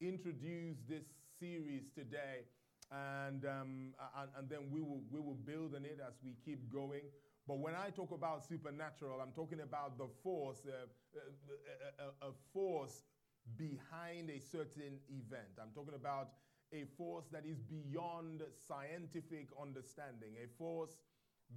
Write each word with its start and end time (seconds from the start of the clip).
introduce 0.00 0.78
this 0.88 1.04
series 1.38 1.90
today, 1.94 2.46
and, 2.90 3.44
um, 3.44 3.94
and, 4.18 4.30
and 4.38 4.48
then 4.48 4.70
we 4.70 4.80
will, 4.80 5.02
we 5.10 5.20
will 5.20 5.38
build 5.44 5.74
on 5.74 5.84
it 5.84 5.98
as 6.06 6.14
we 6.24 6.34
keep 6.44 6.72
going. 6.72 7.02
But 7.46 7.58
when 7.58 7.74
I 7.74 7.90
talk 7.90 8.12
about 8.12 8.46
supernatural, 8.46 9.20
I'm 9.20 9.32
talking 9.32 9.60
about 9.60 9.98
the 9.98 10.08
force, 10.22 10.58
uh, 10.66 10.86
uh, 11.16 12.12
a, 12.22 12.28
a, 12.28 12.32
force 12.52 13.04
behind 13.56 14.30
a 14.30 14.38
certain 14.38 15.00
event. 15.08 15.56
I'm 15.60 15.72
talking 15.74 15.94
about 15.94 16.28
a 16.72 16.84
force 16.96 17.24
that 17.32 17.44
is 17.46 17.58
beyond 17.58 18.42
scientific 18.68 19.48
understanding, 19.60 20.36
a 20.42 20.46
force 20.58 20.98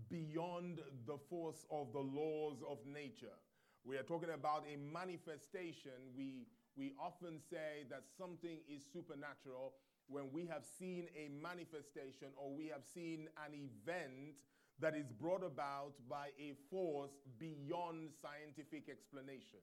beyond 0.09 0.79
the 1.05 1.17
force 1.29 1.65
of 1.69 1.91
the 1.91 1.99
laws 1.99 2.63
of 2.69 2.77
nature. 2.85 3.35
We 3.83 3.97
are 3.97 4.03
talking 4.03 4.29
about 4.33 4.63
a 4.71 4.77
manifestation. 4.77 6.15
We, 6.15 6.47
we 6.75 6.93
often 6.99 7.39
say 7.49 7.85
that 7.89 8.03
something 8.17 8.59
is 8.67 8.83
supernatural 8.91 9.73
when 10.07 10.31
we 10.31 10.45
have 10.45 10.63
seen 10.65 11.07
a 11.15 11.29
manifestation 11.41 12.27
or 12.37 12.53
we 12.53 12.67
have 12.67 12.83
seen 12.93 13.27
an 13.45 13.53
event 13.53 14.35
that 14.79 14.95
is 14.95 15.11
brought 15.11 15.43
about 15.43 15.93
by 16.09 16.27
a 16.39 16.53
force 16.69 17.11
beyond 17.39 18.09
scientific 18.21 18.89
explanation. 18.89 19.59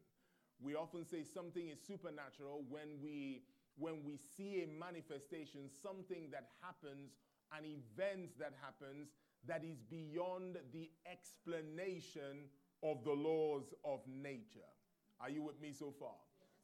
We 0.60 0.74
often 0.74 1.04
say 1.04 1.24
something 1.24 1.68
is 1.68 1.78
supernatural 1.86 2.64
when 2.68 3.00
we 3.02 3.42
when 3.78 4.02
we 4.04 4.18
see 4.36 4.64
a 4.64 4.66
manifestation, 4.66 5.70
something 5.70 6.30
that 6.32 6.48
happens, 6.60 7.12
an 7.56 7.64
event 7.64 8.30
that 8.40 8.52
happens 8.60 9.06
that 9.46 9.62
is 9.62 9.78
beyond 9.88 10.58
the 10.72 10.90
explanation 11.06 12.50
of 12.82 13.04
the 13.04 13.12
laws 13.12 13.72
of 13.84 14.00
nature. 14.06 14.66
Are 15.20 15.30
you 15.30 15.42
with 15.42 15.60
me 15.60 15.72
so 15.72 15.94
far? 15.98 16.14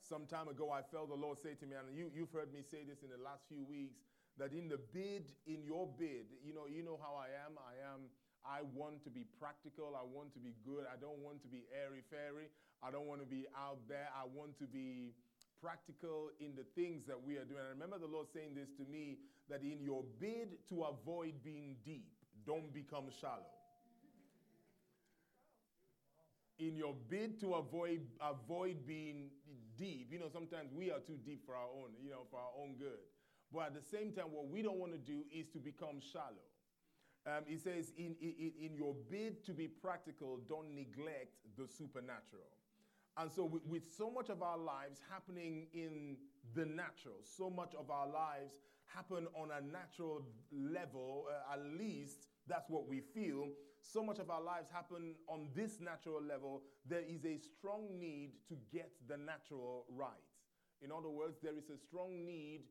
Some 0.05 0.29
time 0.29 0.49
ago, 0.49 0.69
I 0.69 0.85
felt 0.85 1.09
the 1.09 1.17
Lord 1.17 1.41
say 1.41 1.57
to 1.57 1.65
me, 1.65 1.81
and 1.81 1.97
you, 1.97 2.13
you've 2.13 2.31
heard 2.31 2.53
me 2.53 2.61
say 2.61 2.85
this 2.85 3.01
in 3.01 3.09
the 3.09 3.17
last 3.25 3.49
few 3.49 3.65
weeks, 3.65 4.05
that 4.37 4.53
in 4.53 4.69
the 4.69 4.77
bid, 4.93 5.33
in 5.49 5.65
your 5.65 5.89
bid, 5.97 6.29
you 6.45 6.53
know, 6.53 6.69
you 6.69 6.85
know 6.85 7.01
how 7.01 7.17
I 7.17 7.33
am. 7.49 7.57
I 7.57 7.81
am. 7.81 8.13
I 8.45 8.61
want 8.77 9.01
to 9.05 9.11
be 9.11 9.25
practical. 9.41 9.97
I 9.97 10.05
want 10.05 10.35
to 10.35 10.41
be 10.41 10.53
good. 10.61 10.85
I 10.85 11.01
don't 11.01 11.25
want 11.25 11.41
to 11.43 11.49
be 11.49 11.65
airy 11.73 12.05
fairy. 12.13 12.53
I 12.85 12.91
don't 12.91 13.07
want 13.07 13.25
to 13.25 13.27
be 13.27 13.47
out 13.57 13.81
there. 13.89 14.13
I 14.13 14.29
want 14.29 14.59
to 14.59 14.67
be 14.69 15.17
practical 15.63 16.29
in 16.39 16.53
the 16.53 16.69
things 16.77 17.07
that 17.09 17.17
we 17.17 17.41
are 17.41 17.49
doing. 17.49 17.65
I 17.65 17.73
remember 17.73 17.97
the 17.97 18.11
Lord 18.11 18.27
saying 18.29 18.53
this 18.53 18.69
to 18.77 18.85
me 18.85 19.17
that 19.49 19.63
in 19.63 19.81
your 19.81 20.05
bid 20.21 20.61
to 20.69 20.85
avoid 20.85 21.41
being 21.43 21.77
deep, 21.85 22.13
don't 22.45 22.75
become 22.75 23.09
shallow. 23.09 23.49
In 26.59 26.77
your 26.77 26.95
bid 27.09 27.41
to 27.41 27.55
avoid 27.55 28.03
avoid 28.21 28.87
being 28.87 29.31
deep, 29.77 30.09
you 30.11 30.19
know, 30.19 30.29
sometimes 30.33 30.73
we 30.73 30.91
are 30.91 31.01
too 31.01 31.19
deep 31.25 31.45
for 31.47 31.55
our 31.55 31.69
own, 31.69 31.91
you 32.03 32.11
know, 32.11 32.27
for 32.31 32.39
our 32.39 32.53
own 32.61 32.77
good. 32.79 33.03
But 33.53 33.67
at 33.67 33.75
the 33.75 33.83
same 33.83 34.13
time, 34.13 34.33
what 34.33 34.49
we 34.49 34.63
don't 34.63 34.79
want 34.79 34.93
to 34.93 34.99
do 34.99 35.23
is 35.33 35.49
to 35.53 35.59
become 35.59 36.01
shallow. 36.01 36.49
Um, 37.27 37.45
he 37.47 37.57
says, 37.57 37.93
in, 37.97 38.17
in, 38.21 38.53
in 38.61 38.75
your 38.77 38.95
bid 39.11 39.45
to 39.47 39.53
be 39.53 39.69
practical, 39.69 40.41
don't 40.49 40.75
neglect 40.75 41.39
the 41.57 41.67
supernatural. 41.67 42.51
And 43.17 43.31
so, 43.31 43.45
with, 43.45 43.65
with, 43.67 43.85
so 43.97 44.11
much 44.11 44.29
of 44.29 44.43
our 44.43 44.59
lives 44.59 45.01
happening 45.11 45.69
in 45.73 46.17
the 46.55 46.67
natural, 46.67 47.15
so 47.23 47.49
much 47.49 47.75
of 47.79 47.91
our 47.91 48.09
lives 48.09 48.55
happen 48.87 49.27
on 49.35 49.51
a 49.51 49.61
natural 49.61 50.23
level, 50.53 51.27
uh, 51.31 51.55
at 51.55 51.65
least 51.79 52.27
that's 52.47 52.69
what 52.69 52.89
we 52.89 53.01
feel. 53.01 53.49
So 53.85 54.03
much 54.03 54.19
of 54.19 54.31
our 54.31 54.43
lives 54.43 54.69
happen 54.73 55.15
on 55.29 55.49
this 55.55 55.79
natural 55.79 56.23
level. 56.23 56.63
There 56.89 57.05
is 57.07 57.25
a 57.25 57.37
strong 57.37 58.01
need 58.01 58.33
to 58.49 58.57
get 58.73 58.91
the 59.09 59.17
natural 59.17 59.85
right. 59.93 60.25
In 60.81 60.91
other 60.91 61.11
words, 61.11 61.37
there 61.43 61.57
is 61.57 61.69
a 61.69 61.77
strong 61.77 62.25
need, 62.25 62.65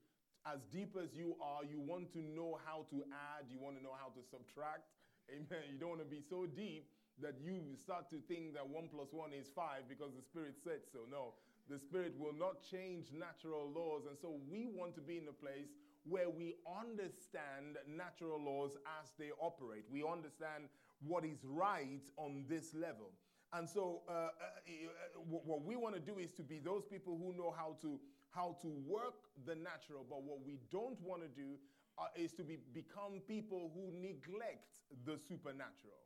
as 0.46 0.66
deep 0.74 0.98
as 0.98 1.14
you 1.16 1.38
are, 1.40 1.64
you 1.64 1.80
want 1.80 2.12
to 2.14 2.20
know 2.20 2.60
how 2.66 2.86
to 2.90 3.06
add, 3.14 3.46
you 3.48 3.60
want 3.62 3.78
to 3.78 3.84
know 3.84 3.96
how 3.96 4.10
to 4.10 4.22
subtract. 4.26 4.90
Amen. 5.30 5.72
You 5.72 5.80
don't 5.80 5.96
want 5.96 6.02
to 6.02 6.10
be 6.10 6.20
so 6.20 6.46
deep 6.46 6.90
that 7.22 7.38
you 7.40 7.62
start 7.80 8.10
to 8.10 8.20
think 8.28 8.54
that 8.56 8.68
one 8.68 8.90
plus 8.90 9.14
one 9.14 9.32
is 9.32 9.48
five 9.56 9.88
because 9.88 10.12
the 10.18 10.26
Spirit 10.26 10.58
said 10.64 10.82
so. 10.92 11.06
No, 11.10 11.38
the 11.70 11.80
Spirit 11.80 12.18
will 12.20 12.34
not 12.34 12.66
change 12.66 13.14
natural 13.14 13.70
laws. 13.70 14.04
And 14.10 14.18
so 14.20 14.36
we 14.50 14.68
want 14.68 14.96
to 14.96 15.02
be 15.02 15.18
in 15.18 15.30
a 15.30 15.38
place 15.38 15.72
where 16.04 16.30
we 16.30 16.56
understand 16.68 17.80
natural 17.88 18.42
laws 18.42 18.76
as 19.00 19.14
they 19.18 19.32
operate. 19.40 19.86
We 19.90 20.04
understand 20.04 20.68
what 21.06 21.26
is 21.26 21.40
right 21.44 22.02
on 22.18 22.46
this 22.50 22.74
level. 22.74 23.12
And 23.54 23.70
so, 23.70 24.02
uh, 24.10 24.12
uh, 24.12 24.18
uh 24.18 25.20
what 25.24 25.64
we 25.64 25.76
want 25.76 25.94
to 25.96 26.02
do 26.02 26.18
is 26.18 26.32
to 26.34 26.44
be 26.44 26.60
those 26.60 26.84
people 26.90 27.18
who 27.18 27.38
know 27.38 27.54
how 27.56 27.78
to 27.82 28.00
how 28.32 28.58
to 28.62 28.68
work 28.88 29.30
the 29.46 29.56
natural. 29.56 30.06
But 30.10 30.24
what 30.24 30.40
we 30.44 30.58
don't 30.72 31.00
want 31.02 31.22
to 31.22 31.28
do 31.28 31.58
uh, 31.98 32.06
is 32.16 32.34
to 32.34 32.44
be, 32.44 32.58
become 32.74 33.22
people 33.28 33.72
who 33.76 33.92
neglect 34.02 34.82
the 35.06 35.20
supernatural, 35.28 36.02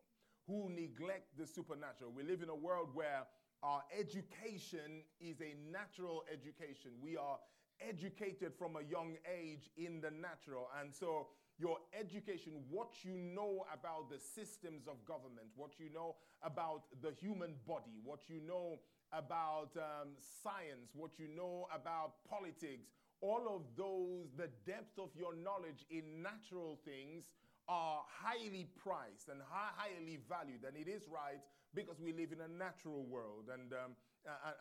who 0.46 0.70
neglect 0.70 1.38
the 1.38 1.48
supernatural. 1.48 2.12
We 2.14 2.24
live 2.24 2.42
in 2.42 2.50
a 2.50 2.56
world 2.56 2.90
where 2.94 3.24
our 3.64 3.82
education 3.98 5.04
is 5.20 5.42
a 5.42 5.56
natural 5.72 6.24
education. 6.32 6.92
We 7.02 7.16
are 7.18 7.40
educated 7.80 8.54
from 8.58 8.76
a 8.76 8.84
young 8.84 9.16
age 9.26 9.70
in 9.78 10.02
the 10.02 10.12
natural. 10.12 10.68
And 10.80 10.94
so, 10.94 11.28
your 11.60 11.78
education, 12.00 12.54
what 12.70 12.90
you 13.04 13.14
know 13.18 13.66
about 13.74 14.10
the 14.10 14.20
systems 14.20 14.88
of 14.88 15.04
government, 15.06 15.48
what 15.56 15.80
you 15.80 15.90
know 15.94 16.16
about 16.44 16.84
the 17.02 17.12
human 17.20 17.56
body, 17.68 17.98
what 18.04 18.30
you 18.30 18.40
know 18.48 18.78
about 19.12 19.70
um, 19.78 20.10
science, 20.44 20.92
what 20.94 21.18
you 21.18 21.28
know 21.36 21.68
about 21.74 22.14
politics, 22.30 22.94
all 23.22 23.48
of 23.50 23.64
those, 23.76 24.30
the 24.38 24.50
depth 24.66 25.00
of 25.00 25.10
your 25.18 25.36
knowledge 25.36 25.86
in 25.90 26.22
natural 26.22 26.80
things 26.86 27.26
are 27.68 28.02
highly 28.08 28.68
priced 28.78 29.28
and 29.30 29.42
highly 29.50 30.20
valued. 30.30 30.64
And 30.68 30.78
it 30.78 30.90
is 30.90 31.04
right 31.10 31.42
because 31.74 32.00
we 32.00 32.14
live 32.14 32.32
in 32.32 32.42
a 32.42 32.48
natural 32.48 33.04
world. 33.04 33.50
And 33.52 33.74
um, 33.74 33.92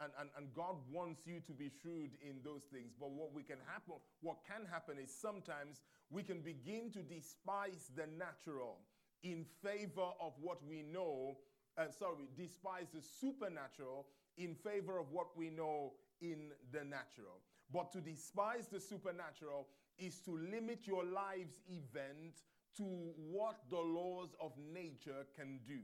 and, 0.02 0.12
and, 0.20 0.30
and 0.36 0.54
God 0.54 0.76
wants 0.90 1.26
you 1.26 1.40
to 1.46 1.52
be 1.52 1.70
shrewd 1.82 2.10
in 2.22 2.36
those 2.44 2.62
things. 2.72 2.92
But 2.98 3.10
what 3.10 3.34
we 3.34 3.42
can 3.42 3.58
happen, 3.66 3.94
what 4.20 4.38
can 4.46 4.66
happen 4.70 4.96
is 5.02 5.10
sometimes 5.10 5.80
we 6.10 6.22
can 6.22 6.40
begin 6.40 6.90
to 6.92 7.02
despise 7.02 7.90
the 7.96 8.06
natural 8.06 8.78
in 9.22 9.44
favor 9.62 10.08
of 10.20 10.32
what 10.40 10.58
we 10.66 10.82
know. 10.82 11.38
Uh, 11.78 11.90
sorry, 11.90 12.28
despise 12.36 12.86
the 12.94 13.02
supernatural 13.02 14.06
in 14.38 14.54
favor 14.54 14.98
of 14.98 15.10
what 15.10 15.36
we 15.36 15.50
know 15.50 15.92
in 16.20 16.50
the 16.72 16.84
natural. 16.84 17.42
But 17.72 17.92
to 17.92 18.00
despise 18.00 18.68
the 18.68 18.80
supernatural 18.80 19.66
is 19.98 20.20
to 20.20 20.30
limit 20.30 20.86
your 20.86 21.04
life's 21.04 21.60
event 21.68 22.42
to 22.76 22.84
what 22.84 23.56
the 23.70 23.78
laws 23.78 24.34
of 24.40 24.52
nature 24.72 25.26
can 25.36 25.60
do. 25.66 25.80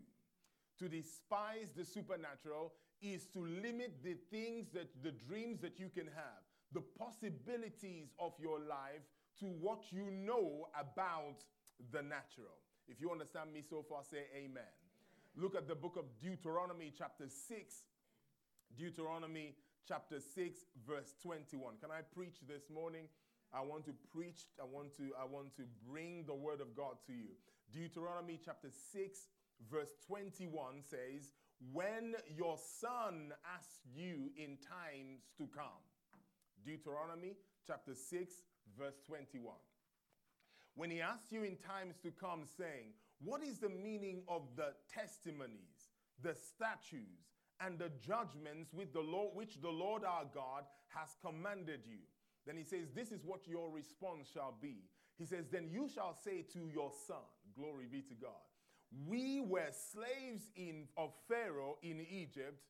To 0.78 0.88
despise 0.88 1.72
the 1.76 1.84
supernatural 1.84 2.72
is 3.02 3.26
to 3.34 3.40
limit 3.40 4.02
the 4.02 4.16
things 4.30 4.68
that 4.72 4.88
the 5.02 5.12
dreams 5.28 5.60
that 5.60 5.78
you 5.78 5.88
can 5.88 6.06
have, 6.06 6.42
the 6.72 6.82
possibilities 6.98 8.08
of 8.18 8.32
your 8.40 8.58
life 8.60 9.02
to 9.40 9.46
what 9.46 9.90
you 9.90 10.10
know 10.10 10.68
about 10.78 11.42
the 11.90 12.02
natural. 12.02 12.56
If 12.88 13.00
you 13.00 13.10
understand 13.10 13.52
me 13.52 13.62
so 13.68 13.84
far, 13.88 14.02
say 14.08 14.24
amen. 14.36 14.62
Look 15.36 15.56
at 15.56 15.66
the 15.66 15.74
book 15.74 15.96
of 15.96 16.04
Deuteronomy, 16.20 16.92
chapter 16.96 17.26
6. 17.28 17.74
Deuteronomy, 18.76 19.54
chapter 19.86 20.20
6, 20.20 20.60
verse 20.86 21.14
21. 21.22 21.74
Can 21.80 21.90
I 21.90 22.00
preach 22.14 22.36
this 22.46 22.70
morning? 22.72 23.08
I 23.52 23.60
want 23.60 23.84
to 23.86 23.92
preach, 24.14 24.48
I 24.60 24.64
want 24.64 24.96
to, 24.96 25.12
I 25.20 25.24
want 25.24 25.54
to 25.56 25.62
bring 25.88 26.24
the 26.26 26.34
word 26.34 26.60
of 26.60 26.74
God 26.76 26.96
to 27.06 27.12
you. 27.12 27.36
Deuteronomy 27.72 28.40
chapter 28.42 28.68
6, 28.92 29.18
verse 29.70 29.90
21 30.06 30.82
says, 30.88 31.32
when 31.70 32.14
your 32.34 32.56
son 32.58 33.32
asks 33.56 33.86
you 33.94 34.30
in 34.36 34.58
times 34.58 35.22
to 35.38 35.46
come. 35.54 35.82
Deuteronomy 36.64 37.36
chapter 37.66 37.94
6, 37.94 38.34
verse 38.78 39.00
21. 39.06 39.54
When 40.74 40.90
he 40.90 41.00
asks 41.00 41.30
you 41.30 41.42
in 41.44 41.56
times 41.56 41.96
to 42.02 42.10
come, 42.10 42.44
saying, 42.56 42.94
What 43.20 43.42
is 43.42 43.58
the 43.58 43.68
meaning 43.68 44.22
of 44.28 44.42
the 44.56 44.72
testimonies, 44.92 45.90
the 46.22 46.34
statutes, 46.34 47.28
and 47.60 47.78
the 47.78 47.90
judgments 48.04 48.72
with 48.72 48.92
the 48.92 49.00
Lord, 49.00 49.34
which 49.34 49.60
the 49.60 49.70
Lord 49.70 50.02
our 50.04 50.24
God 50.34 50.64
has 50.88 51.10
commanded 51.24 51.80
you? 51.86 51.98
Then 52.46 52.56
he 52.56 52.64
says, 52.64 52.88
This 52.94 53.12
is 53.12 53.24
what 53.24 53.46
your 53.46 53.70
response 53.70 54.28
shall 54.32 54.54
be. 54.60 54.78
He 55.18 55.26
says, 55.26 55.46
Then 55.50 55.68
you 55.70 55.88
shall 55.88 56.14
say 56.14 56.42
to 56.54 56.68
your 56.72 56.90
son, 57.06 57.22
Glory 57.54 57.86
be 57.90 58.00
to 58.02 58.14
God 58.14 58.40
we 59.06 59.40
were 59.40 59.70
slaves 59.70 60.50
in, 60.56 60.88
of 60.96 61.12
Pharaoh 61.28 61.78
in 61.82 62.04
Egypt, 62.10 62.62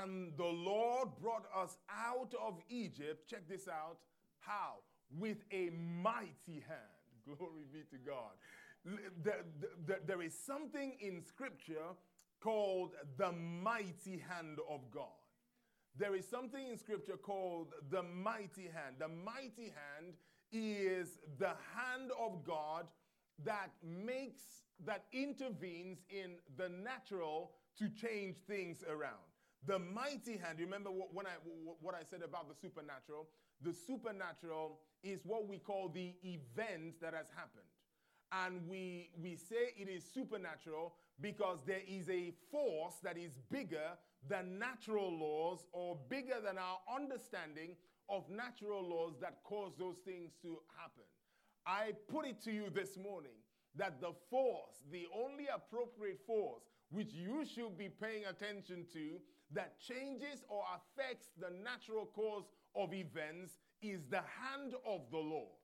and 0.00 0.32
the 0.36 0.44
Lord 0.44 1.08
brought 1.20 1.46
us 1.56 1.76
out 1.90 2.34
of 2.42 2.60
Egypt. 2.68 3.28
Check 3.28 3.48
this 3.48 3.68
out. 3.68 3.98
How? 4.40 4.76
With 5.16 5.38
a 5.52 5.70
mighty 5.70 6.64
hand. 6.66 6.96
Glory 7.24 7.64
be 7.72 7.80
to 7.90 7.96
God. 8.04 8.32
There, 9.22 9.44
there, 9.86 10.00
there 10.06 10.22
is 10.22 10.34
something 10.38 10.96
in 11.00 11.22
Scripture 11.24 11.94
called 12.40 12.92
the 13.16 13.32
mighty 13.32 14.22
hand 14.28 14.58
of 14.68 14.80
God. 14.92 15.06
There 15.98 16.14
is 16.14 16.28
something 16.28 16.68
in 16.68 16.76
scripture 16.76 17.16
called 17.16 17.68
the 17.90 18.02
mighty 18.02 18.64
hand. 18.64 18.96
The 18.98 19.08
mighty 19.08 19.72
hand 19.72 20.14
is 20.52 21.18
the 21.38 21.54
hand 21.74 22.10
of 22.20 22.44
God 22.44 22.86
that 23.44 23.70
makes, 23.82 24.42
that 24.84 25.04
intervenes 25.12 25.98
in 26.08 26.36
the 26.56 26.68
natural 26.68 27.52
to 27.78 27.88
change 27.88 28.36
things 28.46 28.82
around. 28.88 29.24
The 29.66 29.78
mighty 29.78 30.36
hand, 30.36 30.60
remember 30.60 30.90
what, 30.90 31.12
when 31.12 31.26
I, 31.26 31.32
what 31.80 31.94
I 31.94 32.02
said 32.08 32.22
about 32.22 32.48
the 32.48 32.54
supernatural? 32.54 33.28
The 33.62 33.72
supernatural 33.72 34.78
is 35.02 35.20
what 35.24 35.48
we 35.48 35.58
call 35.58 35.88
the 35.88 36.14
event 36.22 37.00
that 37.00 37.14
has 37.14 37.26
happened. 37.34 37.64
And 38.32 38.68
we, 38.68 39.10
we 39.20 39.36
say 39.36 39.72
it 39.76 39.88
is 39.88 40.04
supernatural 40.12 40.94
because 41.20 41.60
there 41.66 41.82
is 41.86 42.08
a 42.10 42.32
force 42.50 42.94
that 43.02 43.16
is 43.16 43.38
bigger 43.50 43.96
than 44.28 44.58
natural 44.58 45.16
laws 45.16 45.66
or 45.72 45.96
bigger 46.08 46.40
than 46.44 46.58
our 46.58 46.78
understanding 46.94 47.76
of 48.08 48.28
natural 48.28 48.88
laws 48.88 49.14
that 49.20 49.38
cause 49.44 49.72
those 49.78 49.96
things 50.04 50.32
to 50.42 50.58
happen. 50.76 51.04
I 51.66 51.92
put 52.08 52.26
it 52.26 52.40
to 52.44 52.52
you 52.52 52.70
this 52.72 52.96
morning 52.96 53.32
that 53.74 54.00
the 54.00 54.12
force, 54.30 54.82
the 54.90 55.06
only 55.14 55.46
appropriate 55.52 56.20
force 56.26 56.62
which 56.90 57.12
you 57.12 57.44
should 57.44 57.76
be 57.76 57.88
paying 57.88 58.24
attention 58.24 58.86
to 58.92 59.18
that 59.52 59.78
changes 59.80 60.44
or 60.48 60.62
affects 60.76 61.30
the 61.38 61.50
natural 61.62 62.06
course 62.06 62.46
of 62.74 62.94
events 62.94 63.56
is 63.82 64.06
the 64.08 64.22
hand 64.40 64.74
of 64.86 65.02
the 65.10 65.18
Lord. 65.18 65.56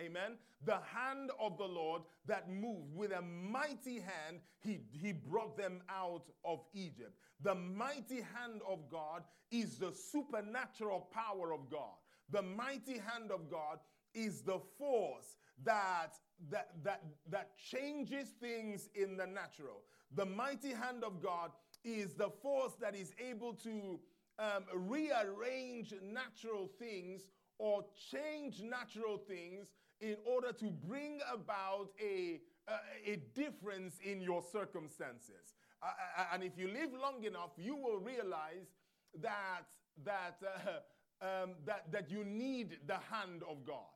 Amen. 0.00 0.38
The 0.64 0.78
hand 0.94 1.30
of 1.38 1.58
the 1.58 1.66
Lord 1.66 2.02
that 2.26 2.50
moved 2.50 2.94
with 2.94 3.12
a 3.12 3.20
mighty 3.20 3.96
hand, 3.96 4.40
he, 4.60 4.80
he 4.90 5.12
brought 5.12 5.56
them 5.56 5.82
out 5.88 6.24
of 6.44 6.60
Egypt. 6.72 7.12
The 7.42 7.54
mighty 7.54 8.22
hand 8.22 8.62
of 8.66 8.90
God 8.90 9.22
is 9.50 9.76
the 9.76 9.92
supernatural 9.92 11.08
power 11.12 11.52
of 11.52 11.70
God. 11.70 11.96
The 12.30 12.42
mighty 12.42 12.94
hand 12.94 13.30
of 13.30 13.50
God 13.50 13.78
is 14.14 14.42
the 14.42 14.60
force 14.78 15.36
that, 15.64 16.14
that, 16.50 16.70
that, 16.82 17.02
that 17.30 17.50
changes 17.70 18.28
things 18.40 18.88
in 18.94 19.16
the 19.16 19.26
natural. 19.26 19.82
The 20.14 20.26
mighty 20.26 20.70
hand 20.72 21.04
of 21.04 21.22
God 21.22 21.50
is 21.84 22.14
the 22.14 22.30
force 22.42 22.72
that 22.80 22.94
is 22.94 23.12
able 23.18 23.54
to 23.54 23.98
um, 24.38 24.64
rearrange 24.74 25.94
natural 26.02 26.70
things 26.78 27.22
or 27.58 27.84
change 28.10 28.60
natural 28.60 29.18
things 29.18 29.68
in 30.00 30.16
order 30.24 30.52
to 30.52 30.66
bring 30.66 31.20
about 31.32 31.90
a, 32.00 32.40
a, 32.68 33.12
a 33.12 33.16
difference 33.34 33.98
in 34.04 34.20
your 34.20 34.42
circumstances. 34.42 35.54
Uh, 35.82 36.24
and 36.32 36.42
if 36.42 36.52
you 36.56 36.68
live 36.68 36.90
long 37.00 37.24
enough, 37.24 37.50
you 37.56 37.76
will 37.76 37.98
realize 37.98 38.74
that, 39.20 39.62
that, 40.04 40.36
uh, 40.42 41.22
um, 41.42 41.50
that, 41.64 41.90
that 41.92 42.10
you 42.10 42.24
need 42.24 42.78
the 42.86 42.98
hand 43.10 43.42
of 43.48 43.64
God. 43.64 43.86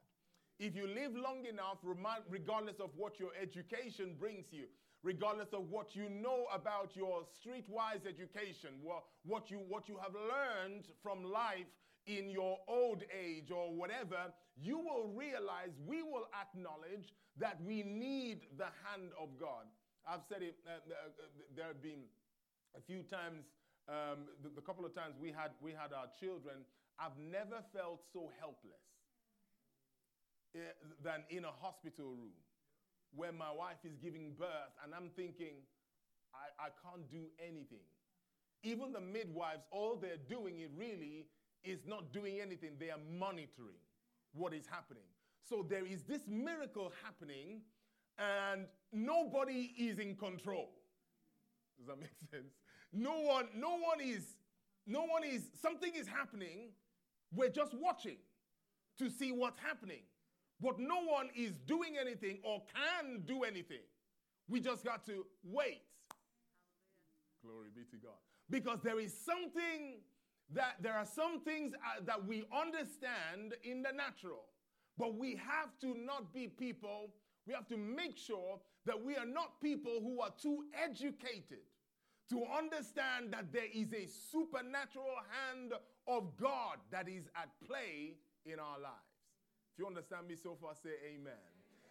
If 0.59 0.75
you 0.75 0.87
live 0.87 1.15
long 1.15 1.45
enough, 1.45 1.79
regardless 2.31 2.81
of 2.81 2.91
what 2.97 3.21
your 3.21 3.31
education 3.41 4.17
brings 4.19 4.47
you, 4.51 4.65
regardless 5.03 5.53
of 5.53 5.69
what 5.69 5.95
you 5.95 6.09
know 6.09 6.47
about 6.53 6.97
your 6.97 7.25
streetwise 7.29 8.07
education, 8.09 8.71
what, 8.83 9.51
you, 9.51 9.59
what 9.69 9.89
you 9.89 9.99
have 10.03 10.15
learned 10.15 10.87
from 11.03 11.25
life 11.25 11.69
in 12.07 12.31
your 12.31 12.59
old 12.69 13.03
age 13.13 13.51
or 13.51 13.75
whatever, 13.75 14.33
you 14.57 14.79
will 14.79 15.13
realize, 15.15 15.77
we 15.87 16.03
will 16.03 16.27
acknowledge 16.33 17.13
that 17.39 17.61
we 17.63 17.83
need 17.83 18.47
the 18.57 18.73
hand 18.89 19.11
of 19.21 19.29
God. 19.39 19.67
I've 20.09 20.25
said 20.27 20.41
it, 20.41 20.57
uh, 20.67 20.71
uh, 20.71 20.95
uh, 21.05 21.27
there 21.55 21.67
have 21.67 21.83
been 21.83 22.09
a 22.77 22.81
few 22.81 23.03
times, 23.03 23.45
um, 23.89 24.25
the, 24.43 24.49
the, 24.55 24.63
couple 24.63 24.87
of 24.87 24.95
times 24.95 25.17
we 25.21 25.29
had, 25.29 25.51
we 25.61 25.73
had 25.73 25.93
our 25.93 26.07
children, 26.19 26.65
I've 26.99 27.19
never 27.19 27.61
felt 27.75 28.01
so 28.13 28.31
helpless 28.41 28.96
Eh, 30.57 30.61
than 31.05 31.23
in 31.29 31.45
a 31.45 31.51
hospital 31.51 32.07
room 32.07 32.33
where 33.15 33.33
my 33.33 33.51
wife 33.51 33.85
is 33.85 33.95
giving 34.03 34.33
birth 34.39 34.73
and 34.83 34.95
I'm 34.95 35.11
thinking, 35.15 35.57
I, 36.33 36.67
I 36.67 36.69
can't 36.83 37.11
do 37.11 37.27
anything. 37.39 37.85
Even 38.63 38.93
the 38.93 39.01
midwives, 39.01 39.65
all 39.71 39.97
they're 40.01 40.17
doing 40.17 40.61
it 40.61 40.71
really 40.75 41.27
is 41.63 41.81
not 41.87 42.11
doing 42.11 42.41
anything, 42.41 42.71
they 42.81 42.89
are 42.89 43.01
monitoring 43.19 43.85
what 44.33 44.55
is 44.55 44.65
happening. 44.67 45.03
So 45.47 45.65
there 45.69 45.85
is 45.85 46.05
this 46.05 46.23
miracle 46.27 46.91
happening 47.05 47.61
and 48.19 48.65
nobody 48.93 49.75
is 49.79 49.99
in 49.99 50.17
control. 50.17 50.71
Does 51.77 51.89
that 51.89 52.01
make 52.01 52.17
sense? 52.31 52.55
No 52.95 53.21
one, 53.21 53.49
no 53.55 53.77
one 53.77 54.01
is, 54.01 54.25
no 54.87 55.01
one 55.01 55.23
is, 55.23 55.43
something 55.61 55.93
is 55.95 56.09
happening. 56.09 56.71
We're 57.35 57.51
just 57.51 57.75
watching 57.75 58.17
to 58.99 59.11
see 59.11 59.33
what's 59.33 59.61
happening. 59.61 60.01
But 60.61 60.79
no 60.79 61.03
one 61.05 61.29
is 61.35 61.59
doing 61.67 61.97
anything 62.01 62.39
or 62.43 62.63
can 62.75 63.23
do 63.27 63.43
anything. 63.43 63.85
We 64.49 64.61
just 64.61 64.85
got 64.85 65.05
to 65.07 65.27
wait. 65.45 65.83
Glory 67.45 67.69
be 67.75 67.83
to 67.91 67.97
God. 67.97 68.17
Because 68.49 68.79
there 68.83 68.99
is 69.01 69.13
something 69.13 69.99
that 70.55 70.77
there 70.81 70.95
are 70.95 71.05
some 71.05 71.41
things 71.41 71.75
uh, 71.75 72.01
that 72.05 72.25
we 72.25 72.45
understand 72.57 73.55
in 73.65 73.83
the 73.83 73.93
natural, 73.93 74.45
but 74.97 75.17
we 75.17 75.35
have 75.37 75.77
to 75.81 75.95
not 75.99 76.33
be 76.33 76.47
people, 76.47 77.11
we 77.47 77.53
have 77.53 77.67
to 77.69 77.77
make 77.77 78.17
sure 78.17 78.61
that 78.87 79.03
we 79.03 79.17
are 79.17 79.27
not 79.27 79.61
people 79.61 80.01
who 80.01 80.21
are 80.21 80.33
too 80.41 80.65
educated 80.73 81.59
to 82.31 82.45
understand 82.57 83.33
that 83.33 83.53
there 83.53 83.69
is 83.73 83.93
a 83.93 84.07
supernatural 84.33 85.17
hand 85.45 85.73
of 86.09 86.37
God 86.37 86.79
that 86.91 87.09
is 87.09 87.29
at 87.37 87.51
play 87.67 88.15
in 88.45 88.59
our 88.59 88.79
lives. 88.81 89.16
If 89.77 89.81
you 89.81 89.87
understand 89.87 90.27
me 90.27 90.37
so 90.41 90.57
far, 90.57 90.73
say 90.73 90.97
amen. 91.05 91.37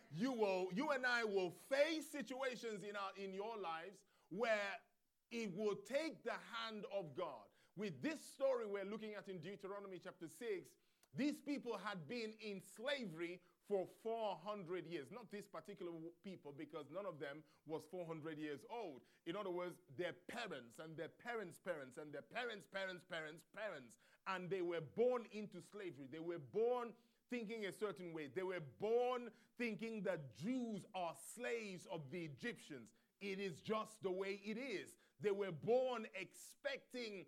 You 0.09 0.31
will, 0.31 0.69
you 0.73 0.89
and 0.89 1.05
I 1.05 1.23
will 1.23 1.53
face 1.69 2.09
situations 2.09 2.81
in 2.81 2.95
our 2.95 3.13
in 3.15 3.31
your 3.31 3.61
lives 3.61 4.01
where 4.29 4.73
it 5.29 5.55
will 5.55 5.75
take 5.85 6.23
the 6.23 6.33
hand 6.33 6.85
of 6.89 7.15
God. 7.15 7.45
With 7.77 8.01
this 8.01 8.25
story 8.25 8.65
we're 8.65 8.89
looking 8.89 9.13
at 9.13 9.29
in 9.29 9.37
Deuteronomy 9.37 10.01
chapter 10.03 10.25
6, 10.25 10.41
these 11.15 11.37
people 11.37 11.77
had 11.77 12.07
been 12.09 12.33
in 12.41 12.59
slavery 12.59 13.39
for 13.67 13.85
400 14.01 14.85
years. 14.87 15.07
Not 15.11 15.29
this 15.31 15.45
particular 15.45 15.91
people, 16.23 16.53
because 16.57 16.85
none 16.93 17.05
of 17.05 17.19
them 17.19 17.43
was 17.67 17.83
400 17.91 18.37
years 18.37 18.61
old. 18.69 19.01
In 19.25 19.35
other 19.35 19.51
words, 19.51 19.77
their 19.97 20.13
parents 20.27 20.79
and 20.81 20.97
their 20.97 21.09
parents' 21.21 21.59
parents 21.59 21.97
and 21.97 22.13
their 22.13 22.25
parents' 22.33 22.65
parents' 22.65 23.05
parents' 23.05 23.45
parents, 23.53 23.93
and 24.27 24.49
they 24.49 24.61
were 24.61 24.81
born 24.95 25.25
into 25.31 25.61
slavery. 25.61 26.07
They 26.11 26.19
were 26.19 26.41
born 26.53 26.93
thinking 27.29 27.65
a 27.65 27.71
certain 27.71 28.13
way. 28.13 28.29
They 28.33 28.43
were 28.43 28.63
born 28.79 29.29
thinking 29.57 30.03
that 30.03 30.35
Jews 30.37 30.85
are 30.93 31.13
slaves 31.35 31.87
of 31.91 32.01
the 32.11 32.19
Egyptians. 32.19 32.89
It 33.21 33.39
is 33.39 33.59
just 33.59 34.01
the 34.03 34.11
way 34.11 34.39
it 34.43 34.57
is. 34.57 34.91
They 35.21 35.31
were 35.31 35.51
born 35.51 36.07
expecting 36.19 37.25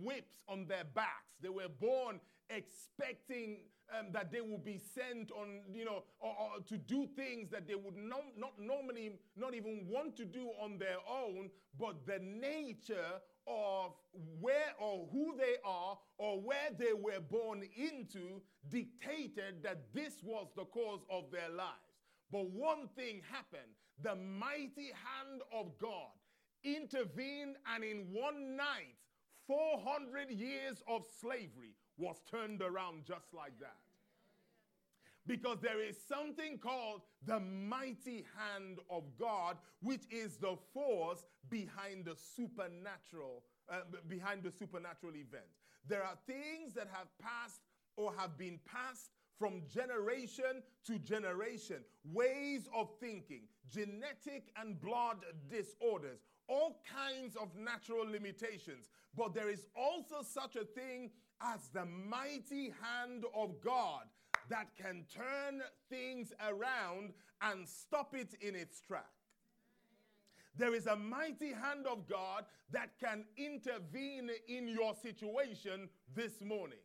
whips 0.00 0.42
on 0.48 0.66
their 0.66 0.84
backs. 0.94 1.36
They 1.40 1.48
were 1.48 1.68
born 1.68 2.20
expecting 2.50 3.58
um, 3.96 4.08
that 4.12 4.30
they 4.30 4.40
would 4.40 4.64
be 4.64 4.78
sent 4.78 5.30
on, 5.30 5.60
you 5.72 5.84
know, 5.84 6.02
or, 6.20 6.30
or 6.30 6.60
to 6.66 6.76
do 6.76 7.06
things 7.16 7.50
that 7.50 7.66
they 7.66 7.74
would 7.74 7.96
not, 7.96 8.24
not 8.36 8.52
normally 8.58 9.12
not 9.36 9.54
even 9.54 9.86
want 9.88 10.16
to 10.16 10.24
do 10.24 10.50
on 10.60 10.78
their 10.78 10.98
own, 11.08 11.48
but 11.78 12.06
the 12.06 12.18
nature 12.18 13.20
of 13.48 13.92
where 14.40 14.72
or 14.78 15.08
who 15.12 15.36
they 15.36 15.56
are 15.64 15.98
or 16.18 16.40
where 16.40 16.70
they 16.78 16.92
were 16.92 17.20
born 17.20 17.62
into 17.76 18.40
dictated 18.68 19.62
that 19.62 19.92
this 19.94 20.14
was 20.22 20.48
the 20.56 20.64
cause 20.66 21.00
of 21.10 21.30
their 21.30 21.48
lives. 21.48 21.72
But 22.30 22.50
one 22.50 22.88
thing 22.96 23.22
happened 23.30 23.72
the 24.02 24.14
mighty 24.14 24.92
hand 24.94 25.42
of 25.52 25.76
God 25.78 26.12
intervened, 26.62 27.56
and 27.74 27.82
in 27.82 28.06
one 28.12 28.56
night, 28.56 28.94
400 29.46 30.30
years 30.30 30.82
of 30.86 31.04
slavery 31.20 31.74
was 31.96 32.16
turned 32.30 32.62
around 32.62 33.04
just 33.04 33.32
like 33.34 33.58
that. 33.60 33.76
Because 35.28 35.58
there 35.60 35.80
is 35.80 35.96
something 36.08 36.56
called 36.58 37.02
the 37.26 37.38
mighty 37.38 38.24
hand 38.34 38.78
of 38.90 39.04
God, 39.18 39.58
which 39.82 40.02
is 40.10 40.38
the 40.38 40.56
force 40.72 41.26
behind 41.50 42.06
the 42.06 42.16
supernatural, 42.16 43.44
uh, 43.70 43.82
behind 44.08 44.42
the 44.42 44.50
supernatural 44.50 45.12
event. 45.14 45.44
There 45.86 46.02
are 46.02 46.16
things 46.26 46.72
that 46.74 46.88
have 46.90 47.08
passed 47.20 47.60
or 47.96 48.14
have 48.16 48.38
been 48.38 48.58
passed 48.64 49.10
from 49.38 49.62
generation 49.72 50.62
to 50.86 50.98
generation, 50.98 51.84
ways 52.04 52.66
of 52.74 52.88
thinking, 52.98 53.42
genetic 53.70 54.50
and 54.56 54.80
blood 54.80 55.18
disorders, 55.50 56.20
all 56.48 56.82
kinds 56.90 57.36
of 57.36 57.54
natural 57.54 58.10
limitations. 58.10 58.88
But 59.14 59.34
there 59.34 59.50
is 59.50 59.66
also 59.76 60.22
such 60.22 60.56
a 60.56 60.64
thing 60.64 61.10
as 61.42 61.68
the 61.68 61.84
mighty 61.84 62.72
hand 62.82 63.24
of 63.34 63.60
God 63.62 64.04
that 64.48 64.68
can 64.76 65.04
turn 65.14 65.62
things 65.90 66.32
around 66.40 67.12
and 67.42 67.66
stop 67.66 68.14
it 68.14 68.34
in 68.40 68.54
its 68.54 68.80
track. 68.80 69.10
There 70.56 70.74
is 70.74 70.86
a 70.86 70.96
mighty 70.96 71.52
hand 71.52 71.86
of 71.86 72.08
God 72.08 72.44
that 72.72 72.98
can 72.98 73.24
intervene 73.36 74.30
in 74.48 74.66
your 74.68 74.94
situation 74.94 75.88
this 76.14 76.42
morning. 76.42 76.78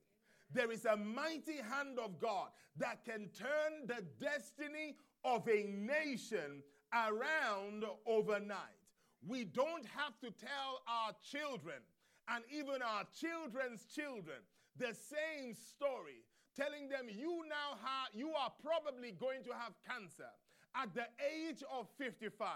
There 0.52 0.72
is 0.72 0.86
a 0.86 0.96
mighty 0.96 1.58
hand 1.58 1.98
of 1.98 2.20
God 2.20 2.50
that 2.78 3.04
can 3.04 3.30
turn 3.36 3.88
the 3.88 4.04
destiny 4.22 4.96
of 5.26 5.48
a 5.48 5.64
nation 5.64 6.62
around 6.94 7.86
overnight. 8.06 8.60
We 9.28 9.46
don't 9.46 9.86
have 9.86 10.20
to 10.22 10.30
tell 10.30 10.82
our 10.88 11.14
children 11.24 11.78
and 12.30 12.44
even 12.52 12.82
our 12.82 13.06
children's 13.20 13.86
children 13.86 14.38
the 14.78 14.94
same 14.94 15.54
story, 15.54 16.24
telling 16.56 16.90
them 16.90 17.10
you 17.10 17.44
now 17.50 17.78
have 17.82 18.14
you 18.14 18.30
are 18.30 18.52
probably 18.62 19.12
going 19.12 19.44
to 19.44 19.52
have 19.52 19.74
cancer 19.88 20.30
at 20.76 20.94
the 20.94 21.06
age 21.22 21.64
of 21.72 21.88
55 21.98 22.48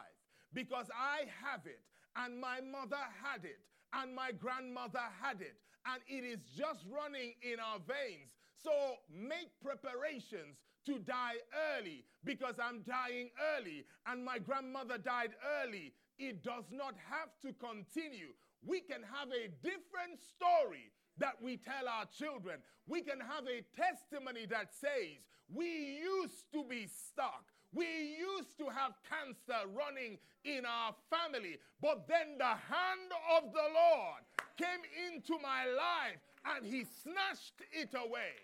because 0.54 0.88
I 0.94 1.26
have 1.44 1.66
it 1.66 1.82
and 2.16 2.40
my 2.40 2.62
mother 2.62 3.02
had 3.24 3.46
it 3.46 3.60
and 3.94 4.14
my 4.16 4.32
grandmother 4.32 5.04
had 5.22 5.42
it 5.42 5.58
and 5.86 6.02
it 6.08 6.26
is 6.26 6.40
just 6.58 6.86
running 6.90 7.34
in 7.42 7.60
our 7.60 7.80
veins. 7.80 8.36
So 8.56 8.72
make 9.10 9.50
preparations 9.62 10.58
to 10.86 11.00
die 11.00 11.36
early 11.78 12.04
because 12.24 12.56
I'm 12.62 12.82
dying 12.82 13.30
early 13.56 13.86
and 14.06 14.24
my 14.24 14.40
grandmother 14.40 14.98
died 14.98 15.32
early. 15.62 15.94
It 16.20 16.44
does 16.44 16.66
not 16.72 16.96
have 17.10 17.30
to 17.44 17.54
continue. 17.54 18.34
We 18.66 18.82
can 18.82 19.02
have 19.04 19.30
a 19.30 19.50
different 19.62 20.20
story 20.36 20.92
that 21.20 21.36
we 21.42 21.58
tell 21.58 21.88
our 21.88 22.06
children. 22.06 22.60
We 22.88 23.02
can 23.02 23.20
have 23.20 23.46
a 23.46 23.64
testimony 23.76 24.46
that 24.48 24.74
says, 24.74 25.22
We 25.54 26.00
used 26.02 26.52
to 26.54 26.64
be 26.64 26.88
stuck. 26.88 27.46
We 27.74 27.86
used 27.86 28.58
to 28.60 28.66
have 28.66 28.94
cancer 29.08 29.68
running 29.76 30.18
in 30.46 30.66
our 30.66 30.96
family, 31.12 31.58
but 31.82 32.08
then 32.08 32.38
the 32.38 32.46
hand 32.46 33.12
of 33.38 33.52
the 33.52 33.68
Lord 33.74 34.24
came 34.58 34.82
into 35.12 35.34
my 35.42 35.66
life 35.66 36.18
and 36.46 36.66
he 36.66 36.86
snatched 37.04 37.62
it 37.72 37.94
away. 37.94 38.40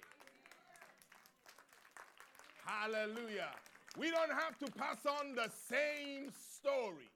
Hallelujah. 2.65 3.51
We 3.97 4.11
don't 4.11 4.31
have 4.31 4.57
to 4.59 4.71
pass 4.71 5.05
on 5.05 5.35
the 5.35 5.49
same 5.69 6.31
story. 6.57 7.12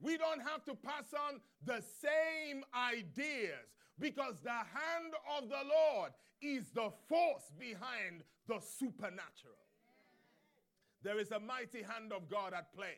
We 0.00 0.16
don't 0.16 0.40
have 0.40 0.64
to 0.64 0.74
pass 0.74 1.14
on 1.14 1.40
the 1.64 1.82
same 1.82 2.64
ideas 2.74 3.72
because 3.98 4.34
the 4.42 4.50
hand 4.50 5.14
of 5.38 5.48
the 5.48 5.64
Lord 5.64 6.12
is 6.42 6.70
the 6.70 6.90
force 7.08 7.52
behind 7.58 8.22
the 8.46 8.60
supernatural. 8.60 9.54
There 11.02 11.18
is 11.18 11.30
a 11.30 11.40
mighty 11.40 11.82
hand 11.82 12.12
of 12.12 12.28
God 12.28 12.52
at 12.54 12.74
play. 12.74 12.96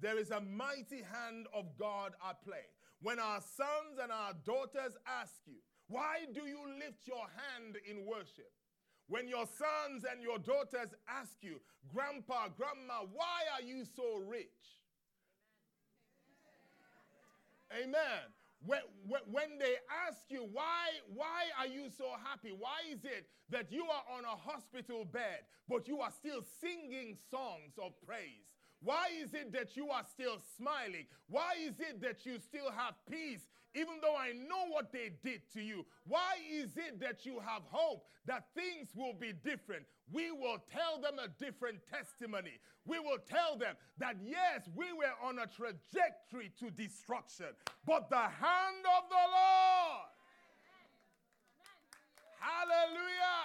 There 0.00 0.18
is 0.18 0.30
a 0.30 0.40
mighty 0.40 1.02
hand 1.02 1.46
of 1.54 1.76
God 1.78 2.12
at 2.28 2.44
play. 2.44 2.66
When 3.00 3.18
our 3.18 3.40
sons 3.40 3.98
and 4.02 4.10
our 4.10 4.32
daughters 4.44 4.96
ask 5.06 5.34
you, 5.46 5.58
why 5.88 6.26
do 6.32 6.40
you 6.46 6.58
lift 6.78 7.06
your 7.06 7.26
hand 7.36 7.76
in 7.88 8.06
worship? 8.06 8.50
When 9.08 9.28
your 9.28 9.46
sons 9.46 10.04
and 10.10 10.22
your 10.22 10.38
daughters 10.38 10.94
ask 11.08 11.36
you, 11.42 11.60
Grandpa, 11.92 12.48
Grandma, 12.56 13.06
why 13.12 13.44
are 13.54 13.62
you 13.62 13.84
so 13.84 14.16
rich? 14.26 14.80
Amen. 17.74 18.22
When, 18.64 18.80
when, 19.30 19.58
they 19.58 19.76
ask 20.08 20.22
you, 20.28 20.48
why, 20.52 20.88
why 21.12 21.52
are 21.58 21.66
you 21.66 21.90
so 21.96 22.06
happy? 22.24 22.54
Why 22.56 22.80
is 22.90 23.04
it 23.04 23.26
that 23.50 23.70
you 23.70 23.84
are 23.84 24.16
on 24.16 24.24
a 24.24 24.36
hospital 24.36 25.04
bed, 25.04 25.44
but 25.68 25.86
you 25.86 26.00
are 26.00 26.10
still 26.10 26.42
singing 26.60 27.16
songs 27.30 27.74
of 27.82 27.92
praise? 28.06 28.48
Why 28.80 29.08
is 29.22 29.34
it 29.34 29.52
that 29.52 29.76
you 29.76 29.90
are 29.90 30.04
still 30.10 30.38
smiling? 30.56 31.06
Why 31.28 31.54
is 31.60 31.80
it 31.80 32.00
that 32.02 32.24
you 32.24 32.38
still 32.38 32.70
have 32.70 32.94
peace, 33.10 33.40
even 33.74 33.94
though 34.00 34.16
I 34.16 34.32
know 34.32 34.70
what 34.70 34.92
they 34.92 35.10
did 35.22 35.42
to 35.54 35.60
you? 35.60 35.84
Why 36.06 36.34
is 36.52 36.76
it 36.76 37.00
that 37.00 37.26
you 37.26 37.40
have 37.40 37.62
hope 37.70 38.06
that 38.26 38.46
things 38.54 38.88
will 38.94 39.14
be 39.14 39.32
different? 39.32 39.84
We 40.12 40.30
will 40.30 40.58
tell 40.72 41.00
them 41.00 41.18
a 41.18 41.28
different 41.42 41.80
testimony. 41.90 42.60
We 42.86 42.98
will 42.98 43.18
tell 43.18 43.56
them 43.56 43.74
that 43.98 44.16
yes, 44.22 44.68
we 44.76 44.92
were 44.92 45.14
on 45.22 45.38
a 45.38 45.46
trajectory 45.46 46.52
to 46.60 46.70
destruction, 46.70 47.46
but 47.86 48.08
the 48.10 48.16
hand 48.16 48.84
of 48.96 49.08
the 49.08 49.24
Lord, 49.32 50.08
hallelujah, 52.38 53.40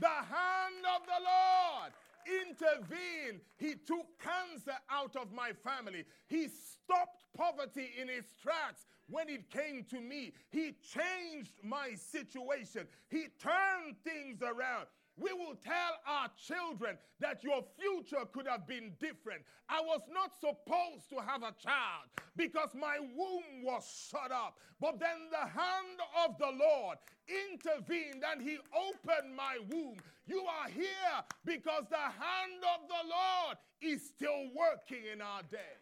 the 0.00 0.06
hand 0.06 0.84
of 0.94 1.02
the 1.06 1.20
Lord 1.24 1.92
intervened. 2.26 3.40
He 3.58 3.74
took 3.74 4.06
cancer 4.20 4.76
out 4.90 5.16
of 5.16 5.32
my 5.32 5.52
family. 5.52 6.04
He 6.28 6.48
stopped 6.48 7.24
poverty 7.36 7.90
in 8.00 8.08
its 8.08 8.28
tracks 8.42 8.86
when 9.08 9.28
it 9.28 9.50
came 9.50 9.84
to 9.90 10.00
me. 10.00 10.32
He 10.50 10.74
changed 10.82 11.52
my 11.62 11.94
situation. 11.94 12.86
He 13.08 13.26
turned 13.40 13.96
things 14.04 14.42
around. 14.42 14.86
We 15.18 15.32
will 15.32 15.56
tell 15.64 15.96
our 16.06 16.28
children 16.36 16.98
that 17.20 17.42
your 17.42 17.64
future 17.80 18.26
could 18.32 18.46
have 18.46 18.66
been 18.66 18.92
different. 19.00 19.42
I 19.68 19.80
was 19.80 20.02
not 20.12 20.32
supposed 20.38 21.08
to 21.10 21.16
have 21.26 21.42
a 21.42 21.54
child 21.58 22.04
because 22.36 22.74
my 22.74 22.98
womb 23.00 23.64
was 23.64 24.08
shut 24.10 24.30
up. 24.30 24.58
But 24.78 25.00
then 25.00 25.30
the 25.30 25.48
hand 25.48 26.00
of 26.26 26.36
the 26.38 26.52
Lord 26.52 26.98
intervened 27.26 28.24
and 28.30 28.42
he 28.42 28.58
opened 28.76 29.34
my 29.34 29.56
womb. 29.72 29.96
You 30.26 30.44
are 30.44 30.68
here 30.68 31.24
because 31.46 31.84
the 31.88 31.96
hand 31.96 32.62
of 32.74 32.86
the 32.86 33.08
Lord 33.08 33.56
is 33.80 34.06
still 34.06 34.50
working 34.54 35.04
in 35.10 35.22
our 35.22 35.42
day. 35.50 35.80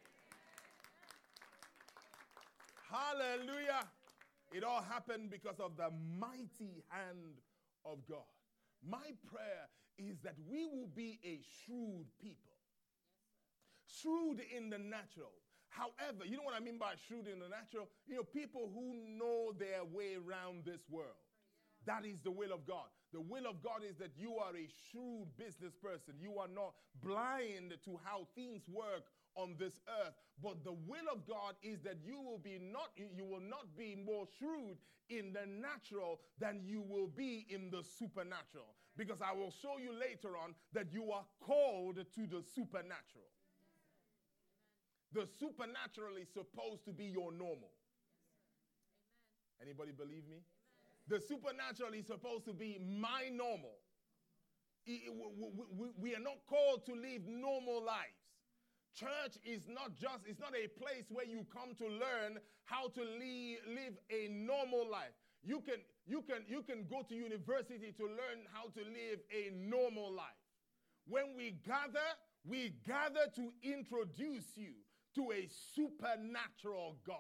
Hallelujah. 2.95 3.83
It 4.53 4.63
all 4.63 4.83
happened 4.83 5.31
because 5.31 5.59
of 5.59 5.77
the 5.77 5.91
mighty 5.91 6.85
hand 6.89 7.43
of 7.85 7.99
God. 8.09 8.31
My 8.87 9.11
prayer 9.27 9.67
is 9.99 10.21
that 10.23 10.37
we 10.49 10.65
will 10.67 10.91
be 10.95 11.19
a 11.25 11.41
shrewd 11.43 12.07
people. 12.23 12.55
Shrewd 13.87 14.41
in 14.57 14.71
the 14.71 14.79
natural. 14.79 15.35
However, 15.71 16.25
you 16.25 16.37
know 16.37 16.45
what 16.45 16.55
I 16.55 16.61
mean 16.61 16.79
by 16.79 16.95
shrewd 17.09 17.27
in 17.27 17.41
the 17.41 17.49
natural? 17.49 17.89
You 18.07 18.17
know, 18.17 18.23
people 18.23 18.71
who 18.73 18.95
know 19.19 19.53
their 19.59 19.83
way 19.83 20.15
around 20.15 20.65
this 20.65 20.87
world. 20.89 21.19
That 21.87 22.07
is 22.07 22.21
the 22.23 22.31
will 22.31 22.53
of 22.53 22.65
God. 22.65 22.87
The 23.13 23.21
will 23.21 23.47
of 23.47 23.61
God 23.63 23.83
is 23.83 23.97
that 23.99 24.15
you 24.17 24.39
are 24.39 24.55
a 24.55 24.69
shrewd 24.91 25.35
business 25.37 25.75
person. 25.83 26.15
You 26.21 26.39
are 26.39 26.49
not 26.49 26.75
blind 27.03 27.75
to 27.85 28.01
how 28.05 28.29
things 28.35 28.63
work 28.69 29.11
on 29.37 29.57
this 29.59 29.81
earth. 30.05 30.15
But 30.43 30.65
the 30.65 30.73
will 30.73 31.07
of 31.13 31.27
God 31.27 31.55
is 31.63 31.81
that 31.83 31.99
you 32.05 32.21
will 32.21 32.39
be 32.39 32.59
not 32.61 32.91
you 32.97 33.25
will 33.25 33.43
not 33.43 33.77
be 33.77 33.97
more 33.97 34.27
shrewd 34.39 34.79
in 35.09 35.33
the 35.33 35.47
natural 35.47 36.21
than 36.39 36.61
you 36.65 36.83
will 36.83 37.09
be 37.09 37.47
in 37.49 37.71
the 37.71 37.83
supernatural. 37.99 38.75
Because 38.97 39.21
I 39.21 39.33
will 39.33 39.51
show 39.51 39.79
you 39.79 39.93
later 39.93 40.37
on 40.37 40.55
that 40.73 40.93
you 40.93 41.11
are 41.11 41.25
called 41.41 41.97
to 41.97 42.27
the 42.27 42.43
supernatural. 42.55 43.31
The 45.13 45.27
supernatural 45.39 46.17
is 46.21 46.29
supposed 46.33 46.85
to 46.87 46.93
be 46.93 47.05
your 47.05 47.33
normal. 47.33 47.71
Anybody 49.63 49.93
believe 49.93 50.27
me? 50.29 50.43
The 51.09 51.21
supernatural 51.21 51.93
is 51.95 52.07
supposed 52.07 52.45
to 52.47 52.53
be 52.53 52.79
my 52.79 53.29
normal. 53.33 53.77
We 54.87 56.15
are 56.15 56.21
not 56.21 56.39
called 56.47 56.85
to 56.87 56.93
live 56.93 57.23
normal 57.27 57.85
lives. 57.85 58.24
Church 58.95 59.37
is 59.45 59.67
not 59.69 59.95
just, 59.99 60.23
it's 60.27 60.39
not 60.41 60.55
a 60.55 60.69
place 60.69 61.11
where 61.11 61.27
you 61.27 61.45
come 61.53 61.75
to 61.79 61.87
learn 61.87 62.39
how 62.65 62.89
to 62.89 63.01
live 63.01 63.99
a 64.11 64.29
normal 64.31 64.89
life. 64.89 65.13
You 65.43 65.61
can, 65.61 65.83
you, 66.07 66.23
can, 66.23 66.45
you 66.47 66.63
can 66.63 66.87
go 66.89 67.03
to 67.03 67.15
university 67.15 67.93
to 67.97 68.05
learn 68.05 68.47
how 68.53 68.71
to 68.71 68.81
live 68.81 69.21
a 69.31 69.53
normal 69.53 70.13
life. 70.13 70.39
When 71.07 71.35
we 71.37 71.57
gather, 71.67 71.99
we 72.47 72.75
gather 72.87 73.27
to 73.37 73.53
introduce 73.63 74.57
you 74.57 74.75
to 75.17 75.33
a 75.33 75.49
supernatural 75.75 76.97
God, 77.07 77.17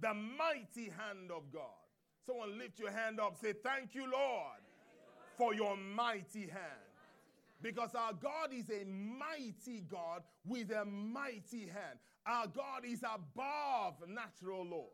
the 0.00 0.14
mighty 0.14 0.90
hand 0.90 1.30
of 1.30 1.52
God. 1.52 1.84
Someone 2.24 2.58
lift 2.58 2.78
your 2.78 2.90
hand 2.90 3.20
up, 3.20 3.36
say, 3.40 3.52
Thank 3.52 3.94
you, 3.94 4.10
Lord, 4.10 4.60
for 5.38 5.54
your 5.54 5.76
mighty 5.76 6.48
hand. 6.48 6.85
Because 7.62 7.94
our 7.94 8.12
God 8.12 8.52
is 8.52 8.70
a 8.70 8.84
mighty 8.84 9.80
God 9.80 10.22
with 10.44 10.70
a 10.70 10.84
mighty 10.84 11.62
hand. 11.66 11.98
Our 12.26 12.46
God 12.46 12.84
is 12.84 13.02
above 13.02 13.94
natural 14.08 14.64
laws. 14.64 14.90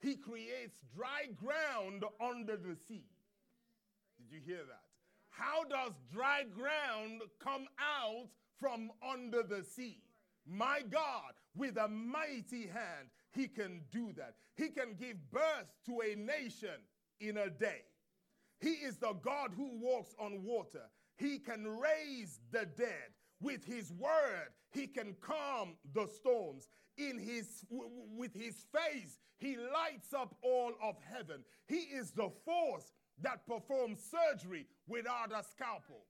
He 0.00 0.16
creates 0.16 0.80
dry 0.94 1.26
ground 1.36 2.04
under 2.20 2.56
the 2.56 2.76
sea. 2.88 3.04
Did 4.18 4.34
you 4.34 4.40
hear 4.44 4.64
that? 4.66 4.82
How 5.30 5.64
does 5.64 5.92
dry 6.12 6.44
ground 6.44 7.22
come 7.42 7.66
out 7.78 8.28
from 8.58 8.90
under 9.06 9.42
the 9.42 9.62
sea? 9.64 10.02
My 10.46 10.80
God, 10.90 11.32
with 11.56 11.76
a 11.76 11.88
mighty 11.88 12.66
hand, 12.66 13.08
He 13.32 13.48
can 13.48 13.82
do 13.90 14.12
that. 14.16 14.34
He 14.56 14.68
can 14.68 14.94
give 14.98 15.16
birth 15.30 15.68
to 15.86 16.00
a 16.02 16.14
nation 16.14 16.80
in 17.20 17.36
a 17.36 17.50
day. 17.50 17.82
He 18.60 18.72
is 18.72 18.96
the 18.98 19.14
God 19.22 19.52
who 19.56 19.78
walks 19.80 20.14
on 20.18 20.42
water. 20.44 20.84
He 21.20 21.38
can 21.38 21.66
raise 21.66 22.40
the 22.50 22.64
dead 22.64 23.12
With 23.42 23.64
his 23.64 23.92
word, 23.92 24.48
he 24.70 24.86
can 24.86 25.16
calm 25.20 25.76
the 25.94 26.06
storms. 26.06 26.68
In 26.96 27.18
his 27.18 27.64
with 27.70 28.34
his 28.34 28.66
face, 28.74 29.18
he 29.38 29.56
lights 29.56 30.12
up 30.14 30.34
all 30.42 30.72
of 30.82 30.96
heaven. 31.02 31.44
He 31.66 31.76
is 31.76 32.10
the 32.10 32.30
force 32.44 32.92
that 33.22 33.46
performs 33.46 34.00
surgery 34.02 34.66
without 34.86 35.32
a 35.32 35.42
scalpel. 35.42 36.04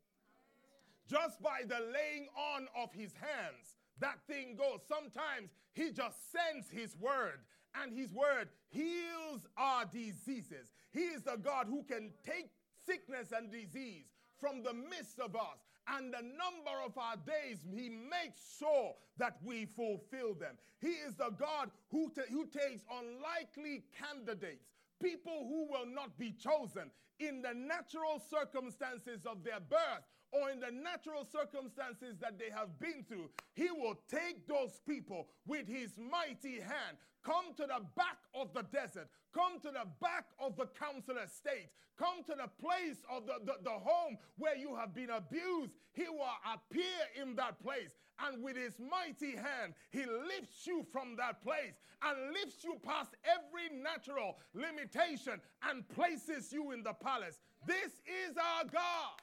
Just 1.09 1.41
by 1.41 1.63
the 1.67 1.79
laying 1.93 2.29
on 2.37 2.67
of 2.77 2.93
his 2.93 3.13
hands, 3.15 3.77
that 4.01 4.19
thing 4.27 4.57
goes. 4.57 4.81
Sometimes 4.89 5.51
he 5.73 5.93
just 5.93 6.33
sends 6.33 6.69
his 6.71 6.97
word, 6.97 7.41
and 7.81 7.97
his 7.97 8.13
word 8.13 8.49
heals 8.71 9.47
our 9.57 9.85
diseases. 9.85 10.73
He 10.93 11.01
is 11.01 11.23
the 11.23 11.37
God 11.37 11.67
who 11.69 11.85
can 11.85 12.13
take 12.25 12.51
sickness 12.85 13.33
and 13.33 13.51
disease 13.51 14.07
from 14.41 14.63
the 14.63 14.73
midst 14.75 15.21
of 15.21 15.37
us. 15.37 15.59
And 15.87 16.13
the 16.13 16.23
number 16.23 16.77
of 16.85 16.97
our 16.97 17.17
days, 17.17 17.59
he 17.69 17.89
makes 17.89 18.57
sure 18.59 18.95
that 19.19 19.37
we 19.43 19.67
fulfill 19.67 20.35
them. 20.35 20.57
He 20.81 20.93
is 20.93 21.15
the 21.17 21.31
God 21.31 21.71
who, 21.91 22.11
ta- 22.15 22.31
who 22.31 22.47
takes 22.47 22.83
unlikely 22.91 23.85
candidates, 23.97 24.67
people 25.03 25.47
who 25.49 25.69
will 25.71 25.87
not 25.87 26.19
be 26.19 26.33
chosen 26.33 26.91
in 27.19 27.43
the 27.43 27.53
natural 27.53 28.21
circumstances 28.31 29.27
of 29.27 29.45
their 29.45 29.61
birth 29.61 30.05
or 30.33 30.51
in 30.51 30.61
the 30.61 30.71
natural 30.71 31.25
circumstances 31.25 32.17
that 32.21 32.39
they 32.39 32.51
have 32.51 32.79
been 32.79 33.05
through, 33.09 33.29
he 33.55 33.71
will 33.71 33.99
take 34.09 34.47
those 34.47 34.81
people 34.87 35.29
with 35.47 35.67
his 35.67 35.99
mighty 35.99 36.61
hand, 36.61 36.97
come 37.25 37.53
to 37.57 37.63
the 37.63 37.85
back 37.97 38.19
of 38.35 38.55
the 38.55 38.63
desert, 38.63 39.09
come 39.35 39.61
to 39.61 39.69
the 39.69 39.87
back 40.01 40.27
of 40.39 40.57
the 40.57 40.67
council 40.67 41.17
estate, 41.25 41.69
come 41.99 42.23
to 42.27 42.33
the 42.33 42.49
place 42.61 42.99
of 43.11 43.27
the, 43.27 43.35
the, 43.45 43.55
the 43.63 43.71
home 43.71 44.17
where 44.39 44.57
you 44.57 44.75
have 44.77 44.95
been 44.95 45.11
abused. 45.11 45.73
He 45.93 46.09
will 46.09 46.37
appear 46.55 47.01
in 47.21 47.37
that 47.37 47.63
place, 47.63 47.95
and 48.27 48.43
with 48.43 48.57
his 48.57 48.75
mighty 48.79 49.37
hand, 49.37 49.75
he 49.91 50.01
lifts 50.01 50.67
you 50.67 50.85
from 50.93 51.17
that 51.17 51.43
place 51.43 51.75
and 52.03 52.33
lifts 52.33 52.65
you 52.65 52.77
past 52.83 53.11
every 53.25 53.77
natural 53.83 54.39
limitation 54.55 55.41
and 55.69 55.89
places 55.91 56.53
you 56.53 56.73
in 56.73 56.83
the 56.83 56.93
palace. 56.93 57.41
This 57.67 57.93
is 58.07 58.37
our 58.37 58.65
God. 58.65 59.21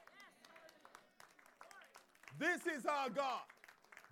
This 2.38 2.68
is 2.68 2.86
our 2.86 3.10
God. 3.10 3.42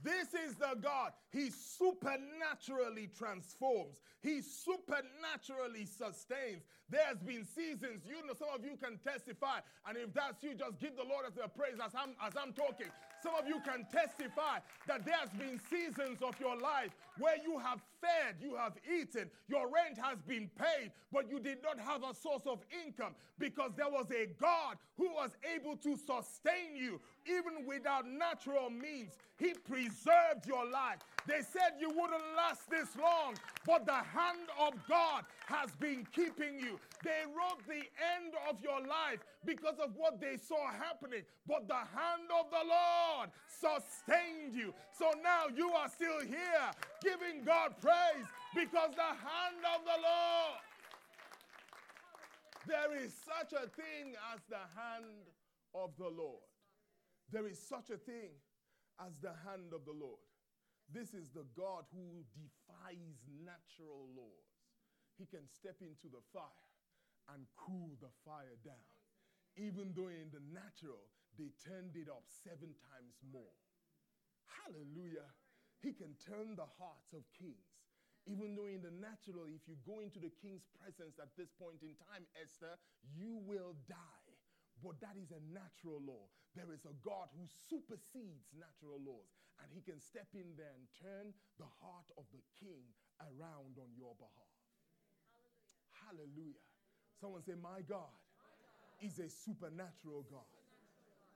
This 0.06 0.36
is 0.36 0.54
the 0.54 0.78
God. 0.80 1.14
He 1.34 1.50
supernaturally 1.50 3.10
transforms. 3.18 3.98
He 4.22 4.40
supernaturally 4.42 5.86
sustains. 5.86 6.62
There's 6.88 7.18
been 7.26 7.44
seasons, 7.44 8.06
you 8.06 8.22
know, 8.22 8.38
some 8.38 8.50
of 8.54 8.64
you 8.64 8.78
can 8.78 9.00
testify. 9.02 9.66
And 9.90 9.98
if 9.98 10.14
that's 10.14 10.44
you, 10.44 10.54
just 10.54 10.78
give 10.78 10.96
the 10.96 11.10
Lord 11.10 11.26
as 11.26 11.34
a 11.44 11.50
praise 11.50 11.82
as 11.84 11.92
I'm 11.98 12.14
as 12.22 12.34
I'm 12.38 12.54
talking. 12.54 12.94
Some 13.24 13.34
of 13.34 13.48
you 13.48 13.58
can 13.66 13.88
testify 13.90 14.62
that 14.86 15.04
there's 15.04 15.34
been 15.40 15.60
seasons 15.74 16.22
of 16.22 16.40
your 16.40 16.56
life 16.56 16.92
where 17.18 17.38
you 17.42 17.58
have 17.58 17.82
fed, 18.06 18.36
you 18.40 18.56
have 18.56 18.74
eaten, 18.86 19.30
your 19.48 19.68
rent 19.70 19.98
has 19.98 20.22
been 20.22 20.50
paid, 20.58 20.92
but 21.12 21.30
you 21.30 21.40
did 21.40 21.58
not 21.64 21.80
have 21.80 22.04
a 22.04 22.14
source 22.14 22.44
of 22.46 22.60
income 22.86 23.16
because 23.40 23.72
there 23.76 23.90
was 23.90 24.06
a 24.12 24.28
God 24.40 24.78
who 24.98 25.10
was 25.14 25.32
able 25.56 25.76
to 25.78 25.98
sustain 25.98 26.76
you 26.76 27.02
even 27.26 27.66
without 27.66 28.08
natural 28.08 28.70
means. 28.70 29.14
He 29.38 29.54
preserved 29.54 30.46
your 30.46 30.70
life. 30.70 31.00
They 31.28 31.42
said 31.42 31.80
you 31.80 31.90
wouldn't 31.90 32.24
last 32.38 32.70
this 32.70 32.96
long, 33.02 33.36
but 33.66 33.86
the 33.86 33.94
hand 33.94 34.48
of 34.60 34.74
God 34.88 35.26
has 35.48 35.72
been 35.80 36.08
keeping 36.14 36.60
you. 36.60 36.80
They 37.04 37.26
wrote 37.26 37.66
the 37.68 37.84
end 38.16 38.34
of 38.48 38.62
your 38.62 38.80
life 38.80 39.20
because 39.44 39.76
of 39.84 39.92
what 39.96 40.22
they 40.22 40.38
saw 40.38 40.72
happening, 40.72 41.24
but 41.48 41.68
the 41.68 41.74
hand 41.74 42.30
of 42.40 42.50
the 42.52 42.66
Lord 42.66 43.30
sustained 43.48 44.54
you. 44.54 44.74
So 44.98 45.12
now 45.24 45.46
you 45.56 45.72
are 45.72 45.90
still 45.90 46.22
here 46.22 46.72
giving 47.06 47.46
God 47.46 47.78
praise 47.78 48.26
because 48.58 48.98
the 48.98 49.14
hand 49.14 49.62
of 49.62 49.86
the 49.86 50.00
Lord. 50.02 50.62
There 52.66 52.98
is 52.98 53.14
such 53.14 53.54
a 53.54 53.70
thing 53.70 54.18
as 54.34 54.42
the 54.50 54.66
hand 54.74 55.30
of 55.78 55.94
the 56.02 56.10
Lord. 56.10 56.50
There 57.30 57.46
is 57.46 57.62
such 57.62 57.94
a 57.94 58.02
thing 58.02 58.34
as 58.98 59.14
the 59.22 59.38
hand 59.46 59.70
of 59.70 59.86
the 59.86 59.94
Lord. 59.94 60.26
This 60.90 61.14
is 61.14 61.30
the 61.30 61.46
God 61.54 61.86
who 61.94 62.26
defies 62.34 63.22
natural 63.46 64.10
laws. 64.18 64.50
He 65.18 65.30
can 65.30 65.46
step 65.46 65.78
into 65.86 66.10
the 66.10 66.26
fire 66.34 66.70
and 67.34 67.46
cool 67.54 67.94
the 68.02 68.14
fire 68.26 68.58
down. 68.66 68.90
Even 69.58 69.94
though 69.94 70.10
in 70.10 70.34
the 70.34 70.42
natural, 70.50 71.06
they 71.38 71.54
turned 71.62 71.94
it 71.94 72.10
up 72.10 72.26
seven 72.28 72.74
times 72.82 73.18
more. 73.30 73.54
Hallelujah. 74.66 75.30
He 75.86 75.94
can 75.94 76.18
turn 76.18 76.58
the 76.58 76.66
hearts 76.82 77.14
of 77.14 77.22
kings. 77.38 77.70
Even 78.26 78.58
though 78.58 78.66
in 78.66 78.82
the 78.82 78.90
natural, 78.90 79.46
if 79.46 79.70
you 79.70 79.78
go 79.86 80.02
into 80.02 80.18
the 80.18 80.34
king's 80.42 80.66
presence 80.82 81.22
at 81.22 81.30
this 81.38 81.54
point 81.62 81.86
in 81.86 81.94
time, 82.10 82.26
Esther, 82.42 82.74
you 83.14 83.38
will 83.46 83.78
die. 83.86 84.34
But 84.82 84.98
that 85.06 85.14
is 85.14 85.30
a 85.30 85.38
natural 85.54 86.02
law. 86.02 86.26
There 86.58 86.74
is 86.74 86.90
a 86.90 86.96
God 87.06 87.30
who 87.38 87.46
supersedes 87.70 88.50
natural 88.58 88.98
laws 88.98 89.30
and 89.62 89.70
he 89.70 89.86
can 89.86 90.02
step 90.02 90.34
in 90.34 90.58
there 90.58 90.74
and 90.74 90.90
turn 90.98 91.38
the 91.62 91.70
heart 91.86 92.10
of 92.18 92.26
the 92.34 92.42
king 92.58 92.82
around 93.22 93.78
on 93.78 93.94
your 93.94 94.18
behalf. 94.18 94.58
Hallelujah. 96.02 96.58
Hallelujah. 96.58 96.66
Someone 97.22 97.46
say, 97.46 97.56
My 97.56 97.86
God, 97.86 98.12
is 99.06 99.22
a 99.22 99.30
supernatural 99.30 100.26
God. 100.34 100.55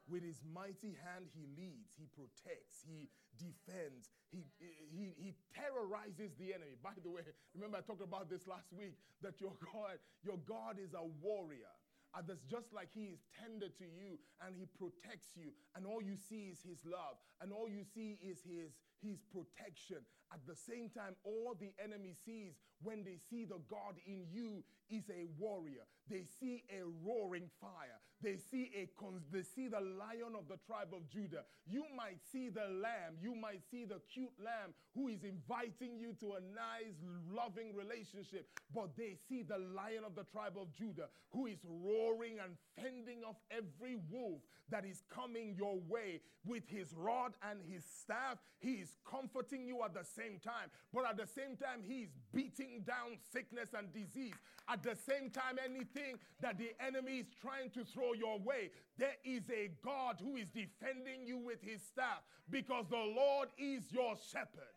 With 0.10 0.26
his 0.26 0.42
mighty 0.42 0.98
hand, 1.06 1.30
he 1.38 1.46
leads, 1.54 1.94
he 1.94 2.10
protects, 2.18 2.82
he 2.82 3.14
defends, 3.38 4.10
he, 4.34 4.42
he, 4.90 5.14
he 5.16 5.36
terrorizes 5.54 6.34
the 6.42 6.50
enemy. 6.50 6.74
By 6.82 6.98
the 6.98 7.14
way, 7.14 7.22
remember 7.54 7.78
I 7.78 7.82
talked 7.82 8.02
about 8.02 8.30
this 8.30 8.48
last 8.48 8.74
week 8.74 8.98
that 9.22 9.40
your 9.40 9.54
God, 9.62 10.02
your 10.26 10.42
God 10.50 10.82
is 10.82 10.98
a 10.98 11.06
warrior. 11.22 11.70
And 12.18 12.26
that's 12.26 12.42
just 12.50 12.74
like 12.74 12.90
he 12.90 13.14
is 13.14 13.22
tender 13.38 13.70
to 13.70 13.86
you 13.86 14.18
and 14.42 14.58
he 14.58 14.66
protects 14.66 15.38
you, 15.38 15.54
and 15.78 15.86
all 15.86 16.02
you 16.02 16.18
see 16.18 16.50
is 16.50 16.58
his 16.66 16.82
love, 16.82 17.22
and 17.40 17.54
all 17.54 17.70
you 17.70 17.86
see 17.86 18.18
is 18.18 18.42
his, 18.42 18.74
his 19.06 19.22
protection. 19.30 20.02
At 20.34 20.42
the 20.50 20.58
same 20.58 20.90
time, 20.90 21.14
all 21.24 21.54
the 21.54 21.70
enemy 21.78 22.18
sees 22.26 22.58
when 22.82 23.04
they 23.04 23.18
see 23.30 23.46
the 23.46 23.62
God 23.70 24.02
in 24.08 24.26
you 24.34 24.64
is 24.90 25.06
a 25.10 25.30
warrior. 25.38 25.86
They 26.10 26.26
see 26.26 26.64
a 26.74 26.82
roaring 27.06 27.50
fire. 27.62 28.02
They 28.22 28.38
see 28.38 28.72
a 28.76 28.88
they 29.32 29.44
see 29.44 29.68
the 29.68 29.80
lion 29.80 30.36
of 30.38 30.48
the 30.50 30.58
tribe 30.68 30.90
of 30.94 31.08
Judah. 31.10 31.44
You 31.66 31.86
might 31.96 32.20
see 32.32 32.50
the 32.50 32.68
lamb. 32.68 33.16
You 33.22 33.34
might 33.36 33.62
see 33.72 33.86
the 33.86 34.02
cute 34.12 34.34
lamb 34.44 34.74
who 34.94 35.08
is 35.08 35.24
inviting 35.24 35.98
you 35.98 36.14
to 36.20 36.34
a 36.34 36.42
nice, 36.42 37.00
loving 37.32 37.76
relationship. 37.76 38.48
But 38.76 38.98
they 38.98 39.16
see 39.30 39.44
the 39.44 39.58
lion 39.58 40.04
of 40.06 40.16
the 40.16 40.26
tribe 40.26 40.58
of 40.60 40.74
Judah 40.74 41.08
who 41.32 41.48
is 41.48 41.60
roaring 41.64 42.40
and 42.44 42.56
fending 42.76 43.24
off 43.24 43.38
every 43.52 43.98
wolf 44.10 44.42
that 44.70 44.86
is 44.86 45.02
coming 45.10 45.56
your 45.58 45.78
way 45.88 46.22
with 46.46 46.64
his 46.68 46.94
rod 46.94 47.34
and 47.50 47.60
his 47.68 47.84
staff. 47.84 48.38
He 48.60 48.74
is 48.74 48.96
comforting 49.10 49.66
you 49.66 49.84
at 49.84 49.94
the 49.94 50.04
same 50.04 50.40
time, 50.44 50.70
but 50.94 51.06
at 51.06 51.18
the 51.18 51.28
same 51.28 51.56
time, 51.56 51.82
he 51.88 52.02
is 52.02 52.10
beating 52.34 52.84
down 52.86 53.18
sickness 53.32 53.70
and 53.78 53.92
disease. 53.94 54.34
At 54.68 54.84
the 54.84 54.96
same 54.96 55.30
time, 55.32 55.58
anything 55.64 56.20
that 56.42 56.58
the 56.58 56.72
enemy 56.80 57.20
is 57.20 57.28
trying 57.42 57.70
to 57.72 57.84
throw 57.84 58.09
your 58.16 58.40
way, 58.40 58.72
there 58.98 59.16
is 59.24 59.44
a 59.50 59.72
God 59.84 60.18
who 60.22 60.36
is 60.36 60.50
defending 60.50 61.26
you 61.26 61.38
with 61.38 61.62
his 61.62 61.82
staff 61.82 62.22
because 62.50 62.86
the 62.90 62.98
Lord 62.98 63.50
is 63.58 63.92
your 63.92 64.16
shepherd. 64.32 64.76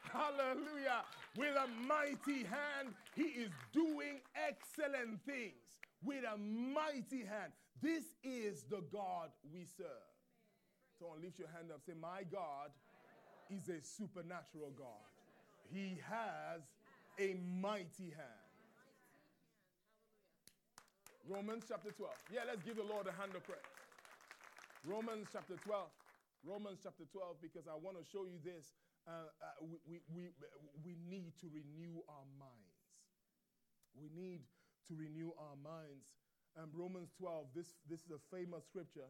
Hallelujah. 0.00 1.04
With 1.36 1.56
a 1.56 1.68
mighty 1.86 2.44
hand, 2.44 2.94
he 3.14 3.22
is 3.22 3.50
doing 3.72 4.20
excellent 4.36 5.24
things. 5.24 5.54
With 6.04 6.24
a 6.24 6.36
mighty 6.36 7.24
hand. 7.24 7.52
This 7.80 8.04
is 8.22 8.64
the 8.64 8.82
God 8.92 9.30
we 9.52 9.64
serve. 9.76 9.86
Someone 10.98 11.20
lift 11.22 11.38
your 11.38 11.48
hand 11.48 11.70
up. 11.72 11.80
Say, 11.86 11.94
My 12.00 12.22
God 12.30 12.70
is 13.50 13.68
a 13.68 13.82
supernatural 13.82 14.72
God. 14.76 15.06
He 15.72 15.98
has 16.08 16.62
a 17.18 17.36
mighty 17.60 18.10
hand. 18.14 18.41
Romans 21.28 21.64
chapter 21.68 21.90
12. 21.90 22.10
Yeah, 22.32 22.42
let's 22.46 22.62
give 22.62 22.76
the 22.76 22.86
Lord 22.86 23.06
a 23.06 23.14
hand 23.14 23.34
of 23.34 23.46
praise. 23.46 23.62
Romans 24.86 25.28
chapter 25.32 25.54
12. 25.54 25.86
Romans 26.42 26.82
chapter 26.82 27.06
12, 27.06 27.38
because 27.38 27.70
I 27.70 27.78
want 27.78 27.94
to 27.98 28.04
show 28.04 28.26
you 28.26 28.42
this. 28.42 28.74
Uh, 29.06 29.30
uh, 29.38 29.62
we, 29.62 29.78
we, 29.86 29.98
we, 30.10 30.22
we 30.82 30.92
need 31.06 31.38
to 31.38 31.46
renew 31.50 32.02
our 32.10 32.26
minds. 32.38 32.90
We 33.94 34.10
need 34.10 34.42
to 34.90 34.98
renew 34.98 35.30
our 35.38 35.54
minds 35.62 36.10
um, 36.58 36.68
Romans 36.74 37.10
12, 37.18 37.46
this, 37.54 37.66
this 37.88 38.00
is 38.00 38.10
a 38.10 38.20
famous 38.34 38.64
scripture. 38.64 39.08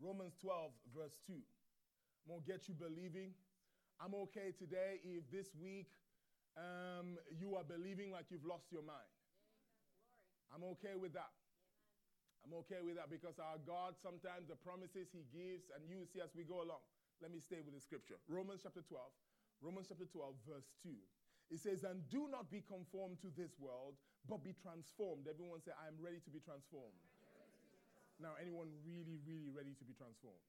Romans 0.00 0.34
12, 0.40 0.70
verse 0.94 1.18
2. 1.26 1.32
I'm 1.34 1.40
going 2.28 2.42
to 2.42 2.46
get 2.46 2.68
you 2.68 2.74
believing. 2.74 3.30
I'm 4.00 4.14
okay 4.26 4.52
today 4.58 4.98
if 5.04 5.30
this 5.30 5.54
week 5.54 5.88
um, 6.56 7.20
you 7.32 7.56
are 7.56 7.64
believing 7.64 8.10
like 8.10 8.32
you've 8.32 8.44
lost 8.44 8.72
your 8.72 8.82
mind. 8.82 9.12
I'm 10.52 10.64
okay 10.76 10.96
with 10.96 11.12
that. 11.12 11.32
I'm 12.44 12.54
okay 12.64 12.80
with 12.80 12.96
that 12.96 13.10
because 13.10 13.36
our 13.42 13.58
God, 13.66 13.98
sometimes 13.98 14.48
the 14.48 14.56
promises 14.56 15.10
He 15.10 15.26
gives, 15.34 15.68
and 15.74 15.82
you 15.84 16.06
see 16.08 16.22
as 16.22 16.32
we 16.32 16.46
go 16.46 16.62
along. 16.62 16.82
Let 17.20 17.32
me 17.32 17.40
stay 17.40 17.64
with 17.64 17.74
the 17.74 17.82
scripture. 17.82 18.20
Romans 18.28 18.62
chapter 18.62 18.84
12. 18.84 19.02
Romans 19.64 19.88
chapter 19.88 20.04
12, 20.04 20.36
verse 20.44 20.68
2. 20.84 20.92
It 21.48 21.60
says, 21.60 21.82
And 21.82 22.04
do 22.12 22.28
not 22.28 22.52
be 22.52 22.60
conformed 22.60 23.18
to 23.24 23.32
this 23.32 23.56
world, 23.56 23.96
but 24.28 24.44
be 24.44 24.52
transformed. 24.52 25.24
Everyone 25.30 25.62
say, 25.64 25.72
I 25.74 25.88
am 25.88 25.96
ready 25.96 26.20
to 26.22 26.30
be 26.30 26.42
transformed. 26.44 27.00
Now, 28.20 28.32
anyone 28.40 28.72
really, 28.84 29.20
really 29.28 29.52
ready 29.52 29.76
to 29.76 29.84
be 29.84 29.92
transformed? 29.92 30.44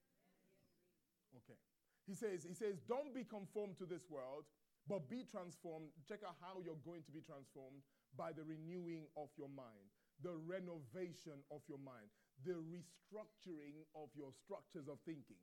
Okay. 1.44 1.60
He 2.08 2.16
says, 2.16 2.48
he 2.48 2.56
says, 2.56 2.80
don't 2.88 3.12
be 3.12 3.28
conformed 3.28 3.76
to 3.84 3.86
this 3.86 4.08
world, 4.08 4.48
but 4.88 5.12
be 5.12 5.28
transformed. 5.28 5.92
Check 6.08 6.24
out 6.24 6.40
how 6.40 6.64
you're 6.64 6.80
going 6.88 7.04
to 7.04 7.12
be 7.12 7.22
transformed 7.22 7.84
by 8.16 8.32
the 8.32 8.44
renewing 8.48 9.06
of 9.20 9.30
your 9.36 9.52
mind, 9.52 9.92
the 10.24 10.34
renovation 10.48 11.44
of 11.52 11.62
your 11.68 11.80
mind, 11.80 12.08
the 12.48 12.56
restructuring 12.56 13.84
of 13.94 14.10
your 14.16 14.32
structures 14.32 14.88
of 14.88 14.98
thinking. 15.04 15.40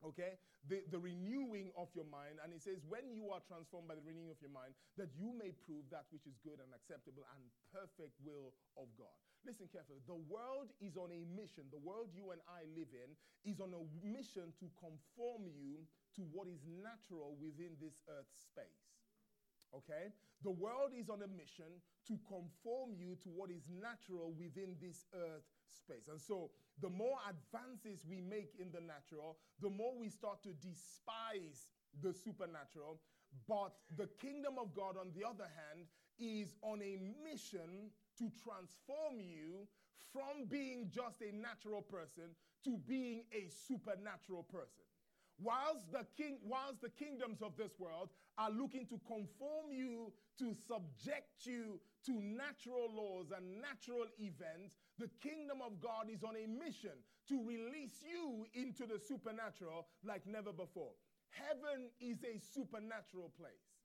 Okay? 0.00 0.40
The, 0.64 0.80
the 0.88 0.98
renewing 0.98 1.72
of 1.76 1.92
your 1.92 2.08
mind. 2.08 2.40
And 2.40 2.56
it 2.56 2.64
says, 2.64 2.80
when 2.88 3.12
you 3.12 3.28
are 3.30 3.44
transformed 3.44 3.88
by 3.88 4.00
the 4.00 4.04
renewing 4.04 4.32
of 4.32 4.40
your 4.40 4.52
mind, 4.52 4.72
that 4.96 5.12
you 5.12 5.36
may 5.36 5.52
prove 5.52 5.84
that 5.92 6.08
which 6.08 6.24
is 6.24 6.40
good 6.40 6.56
and 6.60 6.72
acceptable 6.72 7.28
and 7.36 7.42
perfect 7.68 8.16
will 8.24 8.56
of 8.80 8.88
God. 8.96 9.20
Listen 9.46 9.68
carefully. 9.72 10.04
The 10.04 10.20
world 10.28 10.68
is 10.80 10.96
on 10.96 11.08
a 11.12 11.24
mission. 11.32 11.64
The 11.72 11.80
world 11.80 12.12
you 12.12 12.30
and 12.30 12.40
I 12.44 12.68
live 12.76 12.92
in 12.92 13.16
is 13.48 13.60
on 13.60 13.72
a 13.72 13.82
mission 14.04 14.52
to 14.60 14.66
conform 14.76 15.48
you 15.48 15.88
to 16.16 16.22
what 16.28 16.44
is 16.46 16.60
natural 16.68 17.36
within 17.40 17.72
this 17.80 18.04
earth 18.08 18.28
space. 18.36 19.00
Okay? 19.72 20.12
The 20.44 20.50
world 20.50 20.92
is 20.92 21.08
on 21.08 21.22
a 21.22 21.30
mission 21.30 21.80
to 22.08 22.18
conform 22.28 22.92
you 22.92 23.16
to 23.24 23.28
what 23.32 23.50
is 23.50 23.64
natural 23.70 24.34
within 24.36 24.76
this 24.80 25.06
earth 25.14 25.46
space. 25.68 26.08
And 26.08 26.20
so, 26.20 26.50
the 26.82 26.90
more 26.90 27.16
advances 27.24 28.04
we 28.08 28.20
make 28.20 28.52
in 28.58 28.72
the 28.72 28.80
natural, 28.80 29.38
the 29.60 29.70
more 29.70 29.96
we 29.96 30.08
start 30.08 30.42
to 30.44 30.52
despise 30.60 31.68
the 32.02 32.12
supernatural. 32.12 33.00
But 33.48 33.72
the 33.96 34.08
kingdom 34.20 34.58
of 34.58 34.74
God, 34.74 34.96
on 34.98 35.12
the 35.14 35.26
other 35.26 35.46
hand, 35.46 35.86
is 36.18 36.54
on 36.62 36.82
a 36.82 36.98
mission 37.22 37.90
to 38.20 38.28
transform 38.44 39.16
you 39.16 39.66
from 40.12 40.44
being 40.48 40.92
just 40.92 41.24
a 41.24 41.34
natural 41.34 41.80
person 41.80 42.36
to 42.64 42.76
being 42.86 43.24
a 43.32 43.48
supernatural 43.48 44.44
person. 44.44 44.84
Whilst 45.40 45.90
the 45.90 46.04
king, 46.16 46.36
whilst 46.44 46.82
the 46.82 46.90
kingdoms 46.90 47.40
of 47.40 47.56
this 47.56 47.72
world 47.78 48.10
are 48.36 48.50
looking 48.50 48.84
to 48.92 49.00
conform 49.08 49.72
you, 49.72 50.12
to 50.38 50.52
subject 50.68 51.48
you 51.48 51.80
to 52.04 52.12
natural 52.12 52.92
laws 52.92 53.32
and 53.34 53.60
natural 53.60 54.04
events, 54.18 54.76
the 54.98 55.08
kingdom 55.22 55.64
of 55.64 55.80
God 55.80 56.12
is 56.12 56.22
on 56.22 56.36
a 56.36 56.46
mission 56.46 56.96
to 57.28 57.40
release 57.40 58.04
you 58.04 58.44
into 58.52 58.84
the 58.84 59.00
supernatural 59.00 59.86
like 60.04 60.26
never 60.26 60.52
before. 60.52 60.92
Heaven 61.30 61.88
is 62.00 62.18
a 62.24 62.36
supernatural 62.52 63.32
place. 63.38 63.79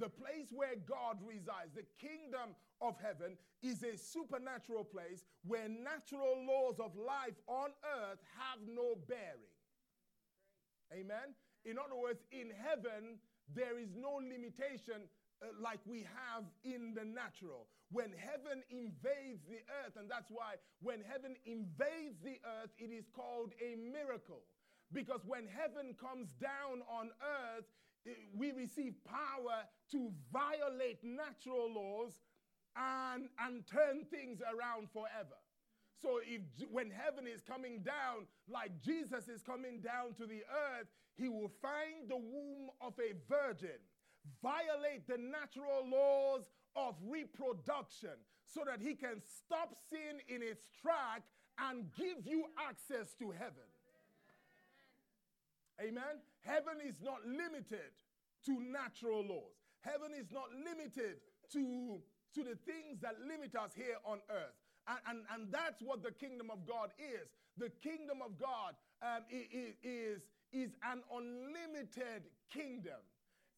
The 0.00 0.08
place 0.08 0.48
where 0.50 0.80
God 0.88 1.20
resides, 1.20 1.76
the 1.76 1.84
kingdom 2.00 2.56
of 2.80 2.96
heaven, 3.04 3.36
is 3.62 3.84
a 3.84 4.00
supernatural 4.00 4.82
place 4.82 5.28
where 5.44 5.68
natural 5.68 6.40
laws 6.48 6.80
of 6.80 6.96
life 6.96 7.36
on 7.46 7.68
earth 7.84 8.18
have 8.32 8.64
no 8.64 8.96
bearing. 9.06 9.52
Amen? 10.90 11.36
In 11.66 11.76
other 11.76 12.00
words, 12.00 12.24
in 12.32 12.48
heaven, 12.48 13.20
there 13.54 13.78
is 13.78 13.92
no 13.94 14.24
limitation 14.24 15.04
uh, 15.42 15.52
like 15.60 15.80
we 15.84 16.08
have 16.08 16.44
in 16.64 16.94
the 16.96 17.04
natural. 17.04 17.68
When 17.92 18.08
heaven 18.16 18.64
invades 18.70 19.44
the 19.44 19.60
earth, 19.84 20.00
and 20.00 20.08
that's 20.08 20.30
why 20.30 20.56
when 20.80 21.04
heaven 21.04 21.36
invades 21.44 22.16
the 22.24 22.40
earth, 22.40 22.72
it 22.78 22.88
is 22.88 23.04
called 23.12 23.52
a 23.60 23.76
miracle. 23.76 24.48
Because 24.92 25.20
when 25.26 25.46
heaven 25.46 25.94
comes 26.00 26.32
down 26.40 26.80
on 26.88 27.10
earth, 27.20 27.68
Eh, 28.06 28.12
we 28.34 28.52
receive 28.52 28.94
power 29.04 29.64
to 29.92 30.10
violate 30.32 30.98
natural 31.02 31.72
laws 31.72 32.12
and, 32.76 33.28
and 33.38 33.66
turn 33.66 34.04
things 34.10 34.40
around 34.40 34.88
forever. 34.92 35.38
So 36.00 36.20
if 36.24 36.40
when 36.70 36.90
heaven 36.90 37.26
is 37.26 37.42
coming 37.42 37.82
down, 37.82 38.26
like 38.48 38.80
Jesus 38.80 39.28
is 39.28 39.42
coming 39.42 39.80
down 39.80 40.14
to 40.16 40.26
the 40.26 40.42
earth, 40.48 40.88
he 41.16 41.28
will 41.28 41.50
find 41.60 42.08
the 42.08 42.16
womb 42.16 42.70
of 42.80 42.94
a 42.98 43.12
virgin, 43.28 43.78
violate 44.42 45.06
the 45.06 45.18
natural 45.18 45.84
laws 45.84 46.48
of 46.74 46.94
reproduction 47.06 48.16
so 48.46 48.62
that 48.64 48.80
he 48.80 48.94
can 48.94 49.20
stop 49.44 49.74
sin 49.90 50.20
in 50.34 50.42
its 50.42 50.62
track 50.80 51.22
and 51.58 51.92
give 51.94 52.26
you 52.26 52.44
access 52.58 53.12
to 53.18 53.30
heaven. 53.30 53.69
Amen. 55.80 56.20
Heaven 56.40 56.78
is 56.86 57.00
not 57.02 57.24
limited 57.26 57.92
to 58.46 58.60
natural 58.60 59.24
laws. 59.24 59.56
Heaven 59.80 60.12
is 60.18 60.30
not 60.30 60.48
limited 60.52 61.16
to, 61.52 62.00
to 62.34 62.40
the 62.44 62.56
things 62.68 63.00
that 63.00 63.16
limit 63.26 63.56
us 63.56 63.72
here 63.74 63.96
on 64.04 64.20
earth. 64.30 64.56
And, 64.88 64.98
and, 65.08 65.18
and 65.32 65.52
that's 65.52 65.80
what 65.82 66.02
the 66.02 66.12
kingdom 66.12 66.50
of 66.50 66.66
God 66.66 66.90
is. 66.98 67.28
The 67.56 67.70
kingdom 67.82 68.20
of 68.24 68.38
God 68.38 68.76
um, 69.02 69.24
is, 69.30 70.20
is 70.52 70.70
an 70.84 71.02
unlimited 71.12 72.28
kingdom. 72.52 73.00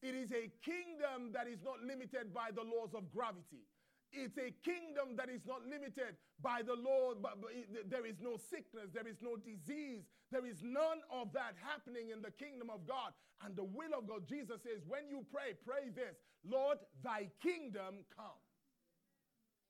It 0.03 0.15
is 0.15 0.33
a 0.33 0.51
kingdom 0.65 1.33
that 1.33 1.47
is 1.47 1.63
not 1.63 1.81
limited 1.83 2.35
by 2.35 2.51
the 2.55 2.63
laws 2.63 2.91
of 2.95 3.13
gravity. 3.13 3.67
It's 4.13 4.37
a 4.37 4.53
kingdom 4.63 5.17
that 5.17 5.29
is 5.29 5.41
not 5.47 5.65
limited 5.65 6.21
by 6.43 6.61
the 6.61 6.77
Lord, 6.77 7.19
but, 7.23 7.41
but 7.41 7.51
there 7.89 8.05
is 8.05 8.21
no 8.21 8.37
sickness, 8.37 8.93
there 8.93 9.09
is 9.09 9.17
no 9.23 9.37
disease, 9.37 10.05
there 10.31 10.45
is 10.45 10.61
none 10.63 11.01
of 11.11 11.33
that 11.33 11.57
happening 11.65 12.11
in 12.13 12.21
the 12.21 12.31
kingdom 12.31 12.69
of 12.69 12.87
God. 12.87 13.13
And 13.45 13.57
the 13.57 13.65
will 13.65 13.97
of 13.97 14.07
God, 14.07 14.29
Jesus 14.29 14.61
says, 14.63 14.85
when 14.87 15.09
you 15.09 15.25
pray, 15.33 15.57
pray 15.65 15.89
this 15.95 16.15
Lord, 16.45 16.79
thy 17.03 17.29
kingdom 17.43 18.05
come. 18.15 18.43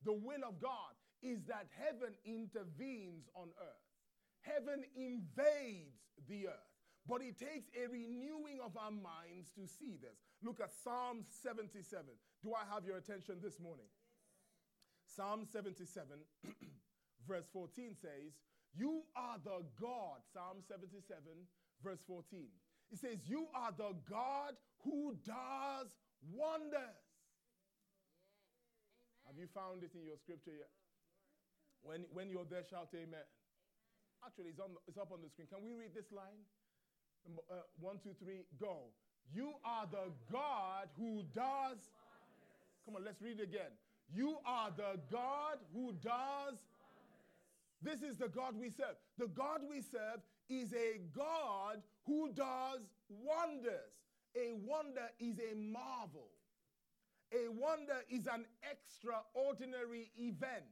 The 0.03 0.13
will 0.13 0.43
of 0.43 0.59
God 0.59 0.93
is 1.21 1.45
that 1.47 1.67
heaven 1.79 2.13
intervenes 2.25 3.29
on 3.35 3.47
earth, 3.55 3.87
heaven 4.41 4.83
invades 4.95 5.95
the 6.27 6.47
earth. 6.47 6.69
But 7.07 7.21
it 7.21 7.37
takes 7.37 7.67
a 7.75 7.87
renewing 7.91 8.59
of 8.63 8.77
our 8.77 8.91
minds 8.91 9.51
to 9.55 9.67
see 9.67 9.97
this. 9.99 10.15
Look 10.41 10.61
at 10.61 10.71
Psalm 10.83 11.25
77. 11.43 12.05
Do 12.43 12.53
I 12.53 12.63
have 12.73 12.85
your 12.85 12.97
attention 12.97 13.39
this 13.43 13.59
morning? 13.59 13.87
Psalm 15.15 15.45
77, 15.45 16.17
verse 17.27 17.45
14 17.53 17.93
says, 18.01 18.33
You 18.75 19.03
are 19.15 19.37
the 19.43 19.61
God. 19.79 20.25
Psalm 20.33 20.57
77, 20.67 21.05
verse 21.83 22.01
14. 22.07 22.49
It 22.91 22.99
says, 22.99 23.17
You 23.27 23.47
are 23.53 23.71
the 23.77 23.93
God 24.09 24.57
who 24.83 25.15
does 25.25 25.93
wonders. 26.33 26.97
Yeah. 28.17 29.29
Have 29.29 29.37
you 29.37 29.47
found 29.53 29.83
it 29.83 29.93
in 29.93 30.05
your 30.05 30.17
scripture 30.17 30.57
yet? 30.57 30.73
When, 31.83 32.05
when 32.13 32.29
you're 32.29 32.47
there, 32.49 32.63
shout 32.63 32.89
amen. 32.95 33.21
amen. 33.21 33.27
Actually, 34.25 34.55
it's, 34.55 34.59
on, 34.59 34.71
it's 34.87 34.97
up 34.97 35.11
on 35.11 35.19
the 35.21 35.29
screen. 35.29 35.47
Can 35.51 35.61
we 35.61 35.75
read 35.75 35.93
this 35.93 36.11
line? 36.11 36.41
Uh, 37.27 37.63
one, 37.79 37.99
two, 38.03 38.15
three, 38.19 38.43
go. 38.59 38.91
You 39.31 39.53
are 39.63 39.87
the 39.87 40.11
God 40.31 40.87
who 40.97 41.23
does. 41.33 41.79
Come 42.85 42.95
on, 42.95 43.05
let's 43.05 43.21
read 43.21 43.39
it 43.39 43.43
again. 43.43 43.71
You 44.11 44.37
are 44.45 44.71
the 44.75 44.99
God 45.11 45.57
who 45.73 45.93
does. 45.93 46.57
This 47.81 48.01
is 48.01 48.17
the 48.17 48.29
God 48.29 48.55
we 48.59 48.69
serve. 48.69 48.95
The 49.17 49.27
God 49.27 49.61
we 49.69 49.81
serve 49.81 50.21
is 50.49 50.73
a 50.73 50.99
God 51.15 51.81
who 52.05 52.31
does 52.33 52.81
wonders. 53.09 53.99
A 54.35 54.53
wonder 54.53 55.09
is 55.19 55.37
a 55.39 55.55
marvel. 55.55 56.29
A 57.33 57.49
wonder 57.49 58.03
is 58.09 58.27
an 58.27 58.45
extraordinary 58.69 60.11
event. 60.17 60.65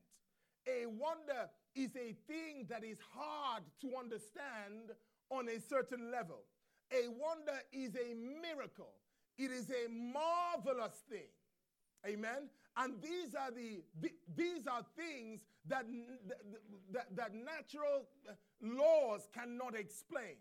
A 0.68 0.86
wonder 0.86 1.50
is 1.76 1.96
a 1.96 2.14
thing 2.28 2.68
that 2.70 2.84
is 2.84 3.00
hard 3.14 3.64
to 3.82 3.96
understand 4.00 4.92
on 5.30 5.50
a 5.50 5.60
certain 5.60 6.12
level. 6.12 6.44
A 6.92 7.08
wonder 7.10 7.60
is 7.72 7.96
a 7.96 8.14
miracle. 8.42 8.94
It 9.38 9.52
is 9.52 9.70
a 9.72 9.90
marvelous 9.90 11.02
thing. 11.10 11.30
Amen. 12.06 12.50
And 12.78 13.02
these 13.02 13.36
are 13.36 13.52
the, 13.52 13.82
the 14.00 14.12
these 14.36 14.66
are 14.68 14.84
things 14.96 15.42
that, 15.68 15.86
that, 16.92 17.16
that 17.16 17.34
natural 17.34 18.08
laws 18.62 19.28
cannot 19.34 19.76
explain. 19.76 20.38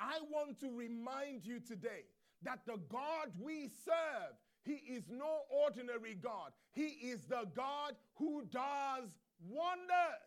I 0.00 0.18
want 0.30 0.58
to 0.60 0.70
remind 0.70 1.44
you 1.44 1.60
today 1.60 2.04
that 2.42 2.60
the 2.66 2.78
God 2.90 3.30
we 3.40 3.68
serve, 3.84 4.34
he 4.64 4.80
is 4.92 5.04
no 5.10 5.40
ordinary 5.50 6.14
God. 6.14 6.52
He 6.72 6.86
is 6.86 7.24
the 7.24 7.46
God 7.54 7.94
who 8.16 8.44
does 8.50 9.10
wonders. 9.48 10.24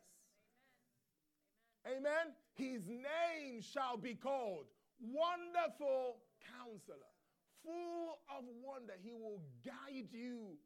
Amen. 1.86 1.98
Amen. 1.98 2.34
His 2.54 2.88
name 2.88 3.62
shall 3.62 3.98
be 3.98 4.16
called 4.16 4.66
Wonderful 5.00 6.18
Counselor, 6.58 7.14
full 7.64 8.20
of 8.36 8.44
wonder. 8.64 8.94
He 9.04 9.12
will 9.12 9.42
guide 9.64 10.08
you 10.12 10.58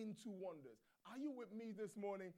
into 0.00 0.30
wonders. 0.30 0.78
Are 1.10 1.18
you 1.18 1.30
with 1.30 1.52
me 1.52 1.72
this 1.76 1.96
morning? 1.96 2.32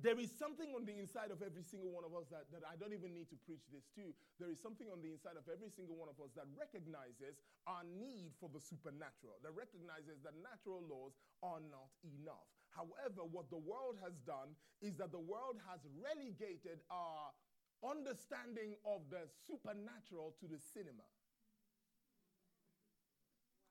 there 0.00 0.16
is 0.16 0.32
something 0.32 0.72
on 0.72 0.88
the 0.88 0.96
inside 0.96 1.28
of 1.28 1.44
every 1.44 1.60
single 1.60 1.92
one 1.92 2.00
of 2.00 2.16
us 2.16 2.24
that, 2.32 2.48
that 2.48 2.64
I 2.64 2.80
don't 2.80 2.96
even 2.96 3.12
need 3.12 3.28
to 3.28 3.36
preach 3.44 3.68
this 3.68 3.84
to. 4.00 4.08
There 4.40 4.48
is 4.48 4.56
something 4.56 4.88
on 4.88 5.04
the 5.04 5.12
inside 5.12 5.36
of 5.36 5.44
every 5.52 5.68
single 5.68 6.00
one 6.00 6.08
of 6.08 6.16
us 6.16 6.32
that 6.32 6.48
recognizes 6.56 7.36
our 7.68 7.84
need 7.84 8.32
for 8.40 8.48
the 8.48 8.56
supernatural, 8.56 9.36
that 9.44 9.52
recognizes 9.52 10.24
that 10.24 10.32
natural 10.40 10.80
laws 10.88 11.12
are 11.44 11.60
not 11.60 11.92
enough. 12.08 12.48
However, 12.72 13.28
what 13.28 13.52
the 13.52 13.60
world 13.60 14.00
has 14.00 14.16
done 14.24 14.56
is 14.80 14.96
that 14.96 15.12
the 15.12 15.20
world 15.20 15.60
has 15.68 15.84
relegated 16.00 16.80
our 16.88 17.28
understanding 17.84 18.80
of 18.88 19.04
the 19.12 19.28
supernatural 19.44 20.32
to 20.40 20.48
the 20.48 20.56
cinema. 20.56 21.04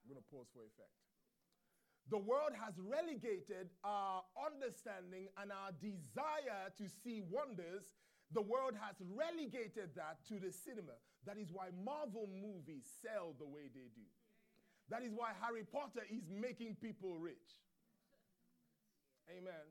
I'm 0.05 0.13
going 0.13 0.21
to 0.21 0.29
pause 0.29 0.53
for 0.53 0.61
effect. 0.69 1.00
The 2.09 2.17
world 2.17 2.51
has 2.59 2.73
relegated 2.77 3.69
our 3.83 4.23
understanding 4.35 5.29
and 5.37 5.51
our 5.51 5.71
desire 5.79 6.71
to 6.77 6.89
see 6.89 7.21
wonders. 7.21 7.93
The 8.33 8.41
world 8.41 8.73
has 8.79 8.95
relegated 8.99 9.95
that 9.95 10.25
to 10.27 10.39
the 10.39 10.51
cinema. 10.51 10.95
That 11.25 11.37
is 11.37 11.51
why 11.51 11.69
Marvel 11.83 12.27
movies 12.27 12.83
sell 13.01 13.35
the 13.37 13.45
way 13.45 13.69
they 13.73 13.87
do. 13.95 14.07
That 14.89 15.03
is 15.03 15.13
why 15.13 15.31
Harry 15.39 15.63
Potter 15.63 16.03
is 16.09 16.27
making 16.29 16.75
people 16.81 17.17
rich. 17.17 17.59
Amen. 19.29 19.67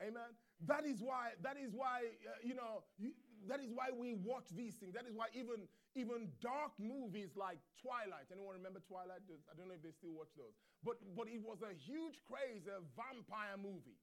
Amen. 0.00 0.30
That 0.66 0.86
is 0.86 1.02
why. 1.02 1.32
That 1.42 1.56
is 1.58 1.74
why. 1.74 2.02
Uh, 2.24 2.38
you 2.42 2.54
know. 2.54 2.84
You, 2.98 3.12
that 3.48 3.60
is 3.64 3.72
why 3.72 3.88
we 3.90 4.14
watch 4.14 4.48
these 4.52 4.76
things. 4.76 4.92
That 4.94 5.08
is 5.08 5.16
why 5.16 5.32
even 5.32 5.66
even 5.96 6.28
dark 6.38 6.76
movies 6.78 7.34
like 7.34 7.58
Twilight. 7.80 8.28
Anyone 8.30 8.54
remember 8.60 8.78
Twilight? 8.84 9.24
I 9.26 9.52
don't 9.56 9.66
know 9.66 9.74
if 9.74 9.82
they 9.82 9.90
still 9.90 10.14
watch 10.14 10.30
those. 10.38 10.54
But, 10.86 11.02
but 11.18 11.26
it 11.26 11.42
was 11.42 11.58
a 11.66 11.74
huge 11.74 12.22
craze, 12.22 12.70
a 12.70 12.84
vampire 12.94 13.58
movie. 13.58 13.98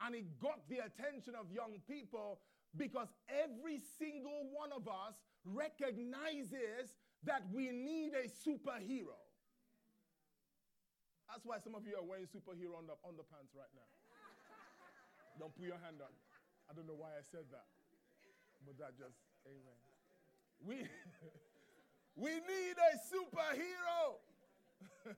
And 0.00 0.16
it 0.16 0.40
got 0.40 0.64
the 0.72 0.80
attention 0.80 1.36
of 1.36 1.52
young 1.52 1.76
people 1.84 2.40
because 2.72 3.12
every 3.28 3.80
single 4.00 4.48
one 4.52 4.72
of 4.72 4.88
us 4.88 5.20
recognizes 5.44 6.96
that 7.24 7.44
we 7.52 7.68
need 7.68 8.16
a 8.16 8.28
superhero. 8.28 9.20
That's 11.28 11.44
why 11.44 11.58
some 11.60 11.74
of 11.74 11.84
you 11.84 12.00
are 12.00 12.06
wearing 12.06 12.30
superhero 12.30 12.80
under, 12.80 12.96
underpants 13.04 13.52
right 13.52 13.72
now. 13.76 13.88
Don't 15.36 15.52
put 15.52 15.68
your 15.68 15.80
hand 15.84 16.00
up. 16.00 16.12
I 16.70 16.72
don't 16.72 16.88
know 16.88 16.96
why 16.96 17.12
I 17.12 17.24
said 17.24 17.44
that. 17.52 17.68
But 18.66 18.78
that 18.78 18.98
just, 18.98 19.14
amen. 19.46 19.78
We, 20.58 20.74
we 22.16 22.30
need 22.34 22.74
a 22.74 22.98
superhero. 22.98 24.18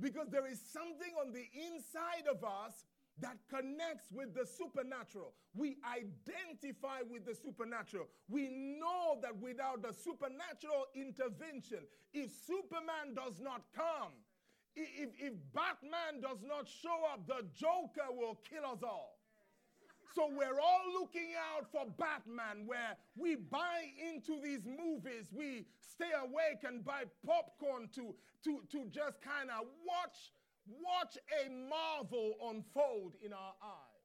because 0.00 0.28
there 0.30 0.46
is 0.46 0.60
something 0.72 1.12
on 1.20 1.32
the 1.32 1.44
inside 1.74 2.28
of 2.30 2.44
us 2.44 2.86
that 3.20 3.36
connects 3.50 4.06
with 4.12 4.32
the 4.32 4.46
supernatural. 4.46 5.34
We 5.56 5.78
identify 5.82 7.02
with 7.10 7.26
the 7.26 7.34
supernatural. 7.34 8.06
We 8.28 8.48
know 8.78 9.18
that 9.22 9.36
without 9.36 9.82
the 9.82 9.92
supernatural 9.92 10.86
intervention, 10.94 11.80
if 12.14 12.30
Superman 12.46 13.14
does 13.16 13.40
not 13.40 13.62
come, 13.74 14.12
if, 14.76 15.10
if 15.18 15.32
Batman 15.52 16.20
does 16.22 16.38
not 16.46 16.68
show 16.68 16.96
up, 17.12 17.26
the 17.26 17.44
Joker 17.52 18.14
will 18.14 18.38
kill 18.48 18.64
us 18.70 18.84
all. 18.84 19.17
So 20.14 20.28
we're 20.34 20.60
all 20.60 21.00
looking 21.00 21.32
out 21.36 21.66
for 21.70 21.86
Batman, 21.98 22.66
where 22.66 22.96
we 23.16 23.36
buy 23.36 23.92
into 24.12 24.40
these 24.42 24.64
movies, 24.66 25.28
we 25.32 25.66
stay 25.80 26.10
awake 26.18 26.64
and 26.64 26.84
buy 26.84 27.04
popcorn 27.26 27.88
to, 27.94 28.14
to, 28.44 28.60
to 28.72 28.86
just 28.90 29.20
kind 29.20 29.50
of 29.50 29.66
watch, 29.86 30.32
watch 30.66 31.18
a 31.44 31.50
marvel 31.50 32.34
unfold 32.50 33.14
in 33.24 33.32
our 33.32 33.54
eyes. 33.62 33.98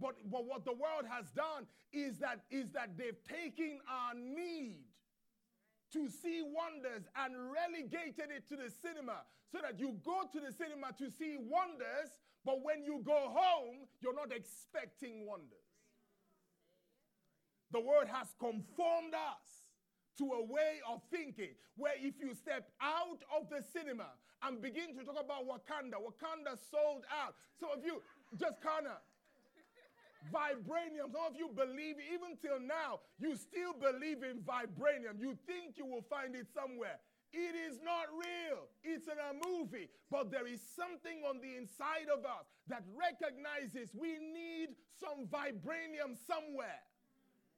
But, 0.00 0.14
but 0.30 0.46
what 0.46 0.64
the 0.64 0.72
world 0.72 1.04
has 1.10 1.30
done 1.30 1.66
is 1.92 2.18
that, 2.18 2.40
is 2.50 2.70
that 2.70 2.96
they've 2.96 3.22
taken 3.24 3.80
our 3.90 4.14
need 4.14 4.84
to 5.92 6.08
see 6.08 6.42
wonders 6.42 7.08
and 7.16 7.34
relegated 7.50 8.30
it 8.30 8.48
to 8.48 8.56
the 8.56 8.70
cinema 8.70 9.22
so 9.50 9.58
that 9.62 9.80
you 9.80 9.96
go 10.04 10.22
to 10.30 10.40
the 10.40 10.52
cinema 10.52 10.92
to 10.98 11.10
see 11.10 11.36
wonders 11.38 12.10
but 12.48 12.64
when 12.64 12.80
you 12.82 13.04
go 13.04 13.28
home, 13.28 13.84
you're 14.00 14.16
not 14.16 14.32
expecting 14.32 15.28
wonders. 15.28 15.68
The 17.76 17.80
word 17.80 18.08
has 18.08 18.32
conformed 18.40 19.12
us 19.12 19.68
to 20.16 20.24
a 20.32 20.42
way 20.48 20.80
of 20.88 21.04
thinking 21.12 21.52
where 21.76 21.92
if 22.00 22.14
you 22.16 22.32
step 22.32 22.72
out 22.80 23.20
of 23.28 23.52
the 23.52 23.60
cinema 23.60 24.16
and 24.40 24.62
begin 24.62 24.96
to 24.96 25.04
talk 25.04 25.20
about 25.20 25.44
Wakanda, 25.44 26.00
Wakanda 26.00 26.56
sold 26.72 27.04
out. 27.12 27.36
Some 27.60 27.68
of 27.76 27.84
you 27.84 28.00
just 28.40 28.64
kind 28.64 28.88
of 28.88 28.96
vibranium. 30.32 31.12
Some 31.12 31.28
of 31.28 31.36
you 31.36 31.52
believe, 31.52 32.00
even 32.00 32.40
till 32.40 32.64
now, 32.64 33.04
you 33.20 33.36
still 33.36 33.76
believe 33.76 34.24
in 34.24 34.40
vibranium. 34.40 35.20
You 35.20 35.36
think 35.44 35.76
you 35.76 35.84
will 35.84 36.06
find 36.08 36.34
it 36.34 36.46
somewhere. 36.56 36.96
It 37.32 37.54
is 37.70 37.78
not 37.84 38.06
real. 38.12 38.68
It's 38.82 39.06
in 39.06 39.18
a 39.18 39.34
movie. 39.46 39.88
But 40.10 40.30
there 40.30 40.46
is 40.46 40.60
something 40.74 41.22
on 41.28 41.40
the 41.40 41.56
inside 41.56 42.08
of 42.12 42.24
us 42.24 42.46
that 42.68 42.82
recognizes 42.96 43.94
we 43.94 44.18
need 44.18 44.76
some 44.98 45.26
vibranium 45.26 46.16
somewhere. 46.26 46.82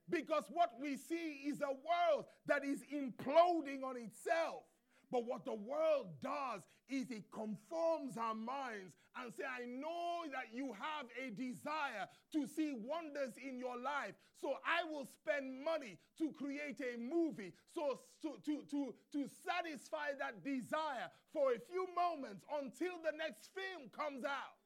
Because 0.09 0.45
what 0.51 0.73
we 0.81 0.97
see 0.97 1.47
is 1.47 1.61
a 1.61 1.71
world 1.71 2.27
that 2.47 2.65
is 2.65 2.83
imploding 2.93 3.85
on 3.85 3.97
itself. 3.97 4.65
But 5.11 5.27
what 5.27 5.45
the 5.45 5.55
world 5.55 6.07
does 6.23 6.63
is 6.89 7.11
it 7.11 7.31
conforms 7.33 8.17
our 8.17 8.35
minds 8.35 8.95
and 9.19 9.35
say, 9.35 9.43
I 9.43 9.67
know 9.67 10.23
that 10.31 10.55
you 10.55 10.75
have 10.75 11.07
a 11.19 11.31
desire 11.31 12.07
to 12.33 12.47
see 12.47 12.75
wonders 12.79 13.35
in 13.37 13.59
your 13.59 13.77
life. 13.77 14.15
So 14.41 14.55
I 14.63 14.87
will 14.87 15.07
spend 15.07 15.65
money 15.65 15.99
to 16.19 16.33
create 16.33 16.79
a 16.79 16.99
movie 16.99 17.53
so 17.75 18.01
to, 18.23 18.39
to, 18.47 18.63
to, 18.71 18.95
to 19.13 19.31
satisfy 19.43 20.15
that 20.19 20.45
desire 20.45 21.11
for 21.33 21.53
a 21.53 21.59
few 21.59 21.87
moments 21.95 22.45
until 22.63 23.03
the 23.03 23.17
next 23.19 23.51
film 23.51 23.91
comes 23.91 24.25
out. 24.25 24.59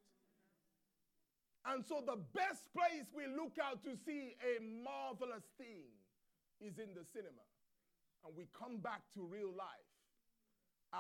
And 1.65 1.85
so 1.85 2.05
the 2.05 2.21
best 2.37 2.69
place 2.77 3.09
we 3.17 3.25
look 3.25 3.57
out 3.57 3.83
to 3.85 3.97
see 3.97 4.37
a 4.45 4.61
marvelous 4.61 5.49
thing 5.57 5.89
is 6.61 6.77
in 6.79 6.93
the 6.93 7.05
cinema. 7.13 7.49
And 8.27 8.37
we 8.37 8.49
come 8.53 8.79
back 8.85 9.01
to 9.17 9.25
real 9.25 9.53
life 9.57 9.94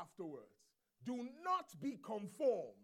afterwards. 0.00 0.58
Do 1.04 1.16
not 1.44 1.68
be 1.80 1.98
conformed 2.02 2.80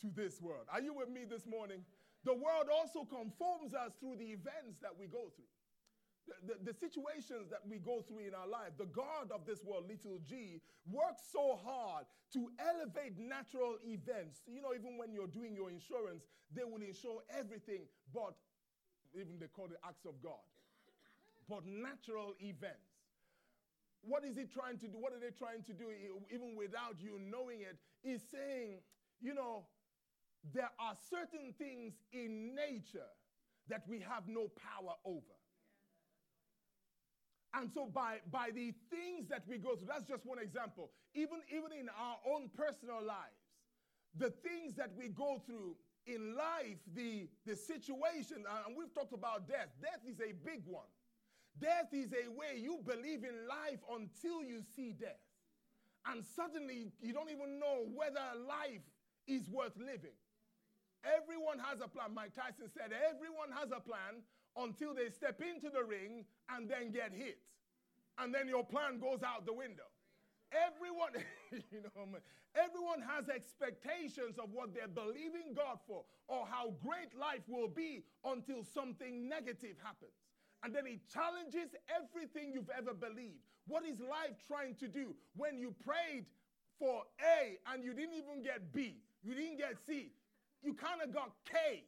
to 0.00 0.10
this 0.14 0.40
world. 0.40 0.66
Are 0.72 0.80
you 0.80 0.94
with 0.94 1.08
me 1.08 1.24
this 1.28 1.46
morning? 1.46 1.84
The 2.24 2.34
world 2.34 2.70
also 2.70 3.04
conforms 3.04 3.74
us 3.74 3.92
through 3.98 4.16
the 4.16 4.30
events 4.30 4.78
that 4.80 4.94
we 4.98 5.06
go 5.06 5.30
through. 5.34 5.50
The, 6.22 6.54
the, 6.54 6.70
the, 6.70 6.74
situations 6.78 7.50
that 7.50 7.66
we 7.66 7.78
go 7.78 8.04
through 8.06 8.30
in 8.30 8.34
our 8.34 8.46
life, 8.46 8.78
the 8.78 8.86
God 8.86 9.34
of 9.34 9.44
this 9.44 9.58
world, 9.64 9.90
little 9.90 10.20
g, 10.22 10.62
works 10.86 11.22
so 11.32 11.58
hard 11.58 12.06
to 12.32 12.46
elevate 12.62 13.18
natural 13.18 13.74
events. 13.82 14.42
You 14.46 14.62
know, 14.62 14.70
even 14.70 14.98
when 14.98 15.12
you're 15.12 15.26
doing 15.26 15.52
your 15.52 15.68
insurance, 15.68 16.22
they 16.54 16.62
will 16.62 16.80
insure 16.80 17.26
everything 17.36 17.90
but, 18.14 18.38
even 19.18 19.38
they 19.40 19.48
call 19.48 19.66
it 19.66 19.82
acts 19.82 20.06
of 20.06 20.22
God, 20.22 20.46
but 21.48 21.66
natural 21.66 22.34
events. 22.38 22.91
What 24.02 24.24
is 24.24 24.36
it 24.36 24.52
trying 24.52 24.78
to 24.78 24.88
do? 24.88 24.98
What 24.98 25.12
are 25.12 25.20
they 25.20 25.30
trying 25.30 25.62
to 25.64 25.72
do, 25.72 25.86
even 26.32 26.56
without 26.56 26.96
you 26.98 27.18
knowing 27.18 27.60
it? 27.62 27.78
Is 28.02 28.20
saying, 28.30 28.80
you 29.20 29.34
know, 29.34 29.64
there 30.52 30.70
are 30.80 30.94
certain 31.08 31.54
things 31.56 31.94
in 32.12 32.54
nature 32.54 33.10
that 33.68 33.82
we 33.88 34.00
have 34.00 34.26
no 34.26 34.48
power 34.58 34.94
over. 35.04 35.38
And 37.54 37.70
so 37.70 37.86
by, 37.86 38.18
by 38.30 38.48
the 38.52 38.72
things 38.90 39.28
that 39.28 39.44
we 39.46 39.58
go 39.58 39.76
through, 39.76 39.86
that's 39.86 40.08
just 40.08 40.26
one 40.26 40.38
example. 40.38 40.90
Even, 41.14 41.40
even 41.54 41.70
in 41.78 41.88
our 41.90 42.16
own 42.26 42.50
personal 42.56 43.04
lives, 43.04 43.38
the 44.16 44.30
things 44.30 44.74
that 44.76 44.90
we 44.96 45.08
go 45.08 45.40
through 45.46 45.76
in 46.06 46.34
life, 46.34 46.78
the, 46.94 47.28
the 47.46 47.54
situation, 47.54 48.38
and 48.66 48.76
we've 48.76 48.92
talked 48.92 49.12
about 49.12 49.46
death. 49.46 49.68
Death 49.80 50.00
is 50.08 50.18
a 50.20 50.32
big 50.44 50.62
one. 50.66 50.88
Death 51.60 51.92
is 51.92 52.12
a 52.12 52.30
way 52.30 52.58
you 52.58 52.80
believe 52.84 53.24
in 53.24 53.46
life 53.48 53.80
until 53.92 54.42
you 54.42 54.62
see 54.74 54.92
death. 54.92 55.20
And 56.06 56.24
suddenly 56.24 56.90
you 57.00 57.12
don't 57.12 57.30
even 57.30 57.60
know 57.60 57.86
whether 57.94 58.22
life 58.48 58.82
is 59.26 59.48
worth 59.48 59.76
living. 59.76 60.16
Everyone 61.04 61.58
has 61.58 61.80
a 61.82 61.88
plan. 61.88 62.14
Mike 62.14 62.34
Tyson 62.34 62.70
said, 62.70 62.90
everyone 62.94 63.50
has 63.54 63.70
a 63.70 63.80
plan 63.80 64.22
until 64.56 64.94
they 64.94 65.10
step 65.10 65.40
into 65.42 65.70
the 65.70 65.82
ring 65.82 66.24
and 66.50 66.68
then 66.68 66.90
get 66.90 67.12
hit. 67.12 67.38
And 68.18 68.34
then 68.34 68.48
your 68.48 68.64
plan 68.64 68.98
goes 68.98 69.22
out 69.22 69.46
the 69.46 69.52
window. 69.52 69.88
Everyone, 70.52 71.16
you 71.72 71.82
know, 71.82 72.18
everyone 72.54 73.00
has 73.02 73.28
expectations 73.28 74.38
of 74.38 74.52
what 74.52 74.74
they're 74.74 74.90
believing 74.90 75.54
God 75.56 75.78
for 75.86 76.04
or 76.28 76.46
how 76.46 76.74
great 76.84 77.16
life 77.18 77.42
will 77.48 77.68
be 77.68 78.04
until 78.24 78.62
something 78.62 79.28
negative 79.28 79.76
happens. 79.82 80.21
And 80.62 80.74
then 80.74 80.86
he 80.86 81.00
challenges 81.12 81.74
everything 81.90 82.52
you've 82.54 82.70
ever 82.70 82.94
believed. 82.94 83.42
What 83.66 83.84
is 83.84 83.98
life 84.00 84.38
trying 84.46 84.74
to 84.76 84.88
do? 84.88 85.14
When 85.36 85.58
you 85.58 85.74
prayed 85.84 86.26
for 86.78 87.02
A 87.22 87.58
and 87.72 87.84
you 87.84 87.94
didn't 87.94 88.14
even 88.14 88.42
get 88.42 88.72
B, 88.72 89.02
you 89.22 89.34
didn't 89.34 89.58
get 89.58 89.74
C, 89.86 90.12
you 90.62 90.74
kind 90.74 91.02
of 91.02 91.12
got 91.12 91.30
K. 91.44 91.84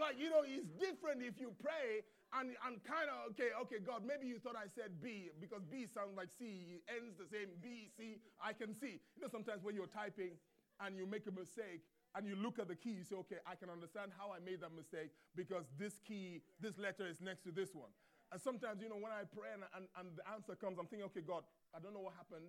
like, 0.00 0.18
you 0.18 0.30
know, 0.30 0.44
it's 0.44 0.68
different 0.80 1.22
if 1.22 1.40
you 1.40 1.52
pray 1.60 2.04
and, 2.32 2.56
and 2.64 2.80
kind 2.84 3.12
of, 3.12 3.32
okay, 3.32 3.52
okay, 3.62 3.80
God, 3.84 4.04
maybe 4.04 4.26
you 4.26 4.38
thought 4.40 4.56
I 4.56 4.68
said 4.72 5.00
B 5.02 5.28
because 5.40 5.60
B 5.68 5.84
sounds 5.84 6.16
like 6.16 6.28
C. 6.32 6.80
It 6.80 6.82
ends 6.88 7.16
the 7.20 7.28
same 7.28 7.52
B, 7.60 7.92
C, 7.96 8.16
I 8.40 8.52
can 8.52 8.72
see. 8.72 9.00
You 9.16 9.22
know, 9.22 9.28
sometimes 9.28 9.62
when 9.62 9.76
you're 9.76 9.92
typing 9.92 10.40
and 10.80 10.96
you 10.96 11.04
make 11.04 11.28
a 11.28 11.32
mistake, 11.32 11.84
and 12.14 12.26
you 12.26 12.36
look 12.36 12.58
at 12.58 12.68
the 12.68 12.76
key, 12.76 12.90
you 12.90 13.04
say, 13.04 13.16
okay, 13.26 13.40
I 13.46 13.54
can 13.54 13.70
understand 13.70 14.12
how 14.16 14.32
I 14.32 14.38
made 14.38 14.60
that 14.60 14.74
mistake 14.74 15.10
because 15.34 15.64
this 15.78 16.00
key, 16.04 16.42
this 16.60 16.76
letter 16.78 17.06
is 17.06 17.20
next 17.20 17.42
to 17.44 17.50
this 17.50 17.74
one. 17.74 17.90
And 18.30 18.40
sometimes, 18.40 18.80
you 18.80 18.88
know, 18.88 19.00
when 19.00 19.12
I 19.12 19.24
pray 19.28 19.52
and, 19.52 19.64
and, 19.76 19.84
and, 20.00 20.16
the 20.16 20.24
answer 20.28 20.56
comes, 20.56 20.80
I'm 20.80 20.88
thinking, 20.88 21.04
okay, 21.12 21.20
God, 21.20 21.44
I 21.76 21.80
don't 21.80 21.92
know 21.92 22.00
what 22.00 22.16
happened 22.16 22.48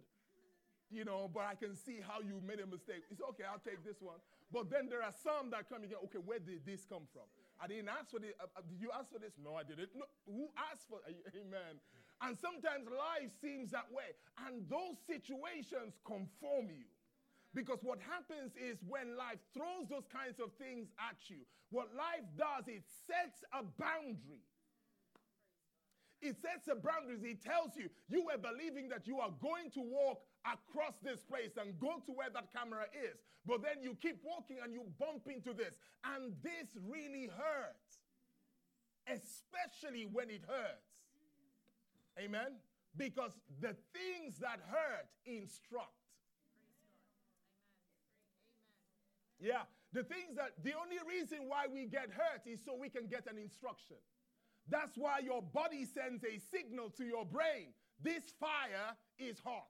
you 0.93 1.03
know, 1.03 1.25
but 1.25 1.49
I 1.49 1.57
can 1.57 1.73
see 1.73 1.97
how 2.05 2.21
you 2.21 2.37
made 2.45 2.61
a 2.61 2.69
mistake. 2.69 3.09
It's 3.09 3.21
okay, 3.33 3.43
I'll 3.49 3.61
take 3.65 3.81
this 3.81 3.97
one. 3.97 4.21
But 4.53 4.69
then 4.69 4.85
there 4.85 5.01
are 5.01 5.13
some 5.25 5.49
that 5.49 5.65
come, 5.65 5.81
again. 5.81 5.97
okay, 6.05 6.21
where 6.21 6.37
did 6.37 6.61
this 6.61 6.85
come 6.85 7.09
from? 7.09 7.25
I 7.57 7.65
didn't 7.65 7.89
ask 7.89 8.13
for 8.13 8.21
this. 8.21 8.37
Uh, 8.37 8.45
uh, 8.53 8.61
did 8.61 8.77
you 8.77 8.93
ask 8.93 9.09
for 9.09 9.17
this? 9.17 9.33
No, 9.41 9.57
I 9.57 9.65
didn't. 9.65 9.89
No, 9.97 10.05
who 10.29 10.53
asked 10.69 10.85
for 10.85 11.01
Amen. 11.41 11.81
And 12.21 12.37
sometimes 12.37 12.85
life 12.85 13.33
seems 13.41 13.73
that 13.73 13.89
way. 13.89 14.13
And 14.45 14.69
those 14.69 15.01
situations 15.09 15.97
conform 16.05 16.69
you. 16.69 16.85
Because 17.53 17.79
what 17.83 17.99
happens 18.01 18.57
is 18.57 18.81
when 18.81 19.15
life 19.15 19.37
throws 19.53 19.85
those 19.89 20.09
kinds 20.09 20.41
of 20.41 20.49
things 20.57 20.89
at 20.97 21.17
you, 21.29 21.45
what 21.69 21.93
life 21.93 22.25
does, 22.37 22.65
it 22.67 22.83
sets 23.05 23.45
a 23.53 23.61
boundary. 23.77 24.41
It 26.21 26.37
sets 26.41 26.65
a 26.71 26.75
boundary. 26.75 27.19
It 27.21 27.43
tells 27.43 27.77
you, 27.77 27.89
you 28.09 28.25
were 28.25 28.41
believing 28.41 28.89
that 28.89 29.05
you 29.05 29.19
are 29.19 29.33
going 29.41 29.69
to 29.77 29.81
walk 29.81 30.25
across 30.45 30.97
this 31.03 31.21
place 31.21 31.53
and 31.59 31.77
go 31.77 32.01
to 32.05 32.11
where 32.11 32.29
that 32.33 32.49
camera 32.55 32.85
is. 32.95 33.21
But 33.45 33.61
then 33.61 33.83
you 33.83 33.97
keep 34.01 34.23
walking 34.23 34.57
and 34.63 34.73
you 34.73 34.85
bump 34.97 35.27
into 35.27 35.53
this. 35.53 35.75
And 36.03 36.33
this 36.41 36.73
really 36.89 37.29
hurts, 37.29 38.01
especially 39.05 40.07
when 40.09 40.29
it 40.29 40.41
hurts. 40.47 40.89
Amen? 42.17 42.57
Because 42.95 43.37
the 43.59 43.75
things 43.93 44.39
that 44.39 44.59
hurt 44.69 45.09
instruct. 45.25 46.02
Yeah, 49.43 49.67
the 49.91 50.03
things 50.03 50.37
that, 50.37 50.53
the 50.63 50.71
only 50.71 50.95
reason 51.03 51.49
why 51.49 51.65
we 51.71 51.85
get 51.85 52.07
hurt 52.09 52.47
is 52.47 52.61
so 52.63 52.77
we 52.79 52.87
can 52.87 53.07
get 53.07 53.27
an 53.29 53.37
instruction. 53.37 53.97
That's 54.69 54.95
why 54.95 55.19
your 55.19 55.41
body 55.41 55.83
sends 55.83 56.23
a 56.23 56.39
signal 56.39 56.89
to 56.91 57.03
your 57.03 57.25
brain. 57.25 57.75
This 58.01 58.23
fire 58.39 58.95
is 59.19 59.37
hot. 59.43 59.67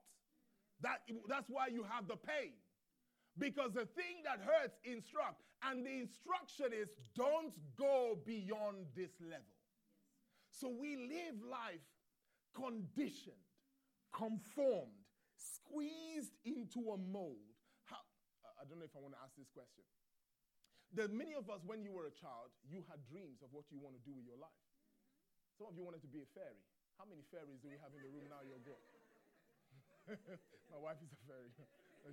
That, 0.80 1.00
that's 1.28 1.50
why 1.50 1.66
you 1.66 1.84
have 1.90 2.06
the 2.06 2.14
pain. 2.14 2.52
Because 3.36 3.72
the 3.72 3.86
thing 3.86 4.22
that 4.24 4.38
hurts 4.46 4.78
instruct. 4.84 5.42
And 5.68 5.84
the 5.84 5.98
instruction 5.98 6.66
is 6.72 6.88
don't 7.16 7.54
go 7.76 8.16
beyond 8.24 8.86
this 8.94 9.10
level. 9.20 9.42
So 10.52 10.68
we 10.68 10.94
live 10.94 11.42
life 11.50 11.82
conditioned, 12.54 13.34
conformed, 14.12 14.92
squeezed 15.36 16.36
into 16.44 16.90
a 16.90 16.96
mold. 16.96 17.53
I 18.64 18.66
don't 18.72 18.80
know 18.80 18.88
if 18.88 18.96
I 18.96 19.04
want 19.04 19.12
to 19.12 19.20
ask 19.20 19.36
this 19.36 19.52
question. 19.52 19.84
There 20.96 21.04
many 21.12 21.36
of 21.36 21.52
us, 21.52 21.60
when 21.68 21.84
you 21.84 21.92
were 21.92 22.08
a 22.08 22.16
child, 22.16 22.48
you 22.64 22.80
had 22.88 22.96
dreams 23.04 23.44
of 23.44 23.52
what 23.52 23.68
you 23.68 23.76
want 23.76 23.92
to 23.92 24.02
do 24.08 24.16
with 24.16 24.24
your 24.24 24.40
life. 24.40 24.64
Some 25.60 25.68
of 25.68 25.76
you 25.76 25.84
wanted 25.84 26.00
to 26.00 26.08
be 26.08 26.24
a 26.24 26.28
fairy. 26.32 26.64
How 26.96 27.04
many 27.04 27.20
fairies 27.28 27.60
do 27.60 27.68
we 27.68 27.76
have 27.84 27.92
in 27.92 28.00
the 28.00 28.08
room 28.08 28.24
now? 28.32 28.40
You're 28.40 28.64
good. 28.64 28.80
My 30.72 30.80
wife 30.80 30.96
is 31.04 31.12
a 31.12 31.20
fairy. 31.28 31.52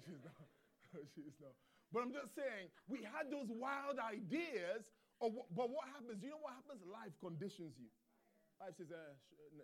she's 0.04 0.20
not. 0.28 0.44
she's 1.16 1.38
not. 1.40 1.56
But 1.96 2.04
I'm 2.04 2.12
just 2.12 2.36
saying, 2.36 2.68
we 2.92 3.00
had 3.00 3.32
those 3.32 3.48
wild 3.48 3.96
ideas. 4.04 4.84
Of 5.24 5.32
what, 5.32 5.48
but 5.56 5.72
what 5.72 5.88
happens? 5.88 6.20
You 6.20 6.36
know 6.36 6.44
what 6.44 6.58
happens? 6.60 6.84
Life 6.84 7.16
conditions 7.24 7.80
you. 7.80 7.88
Life 8.60 8.76
says, 8.76 8.92
uh, 8.92 9.16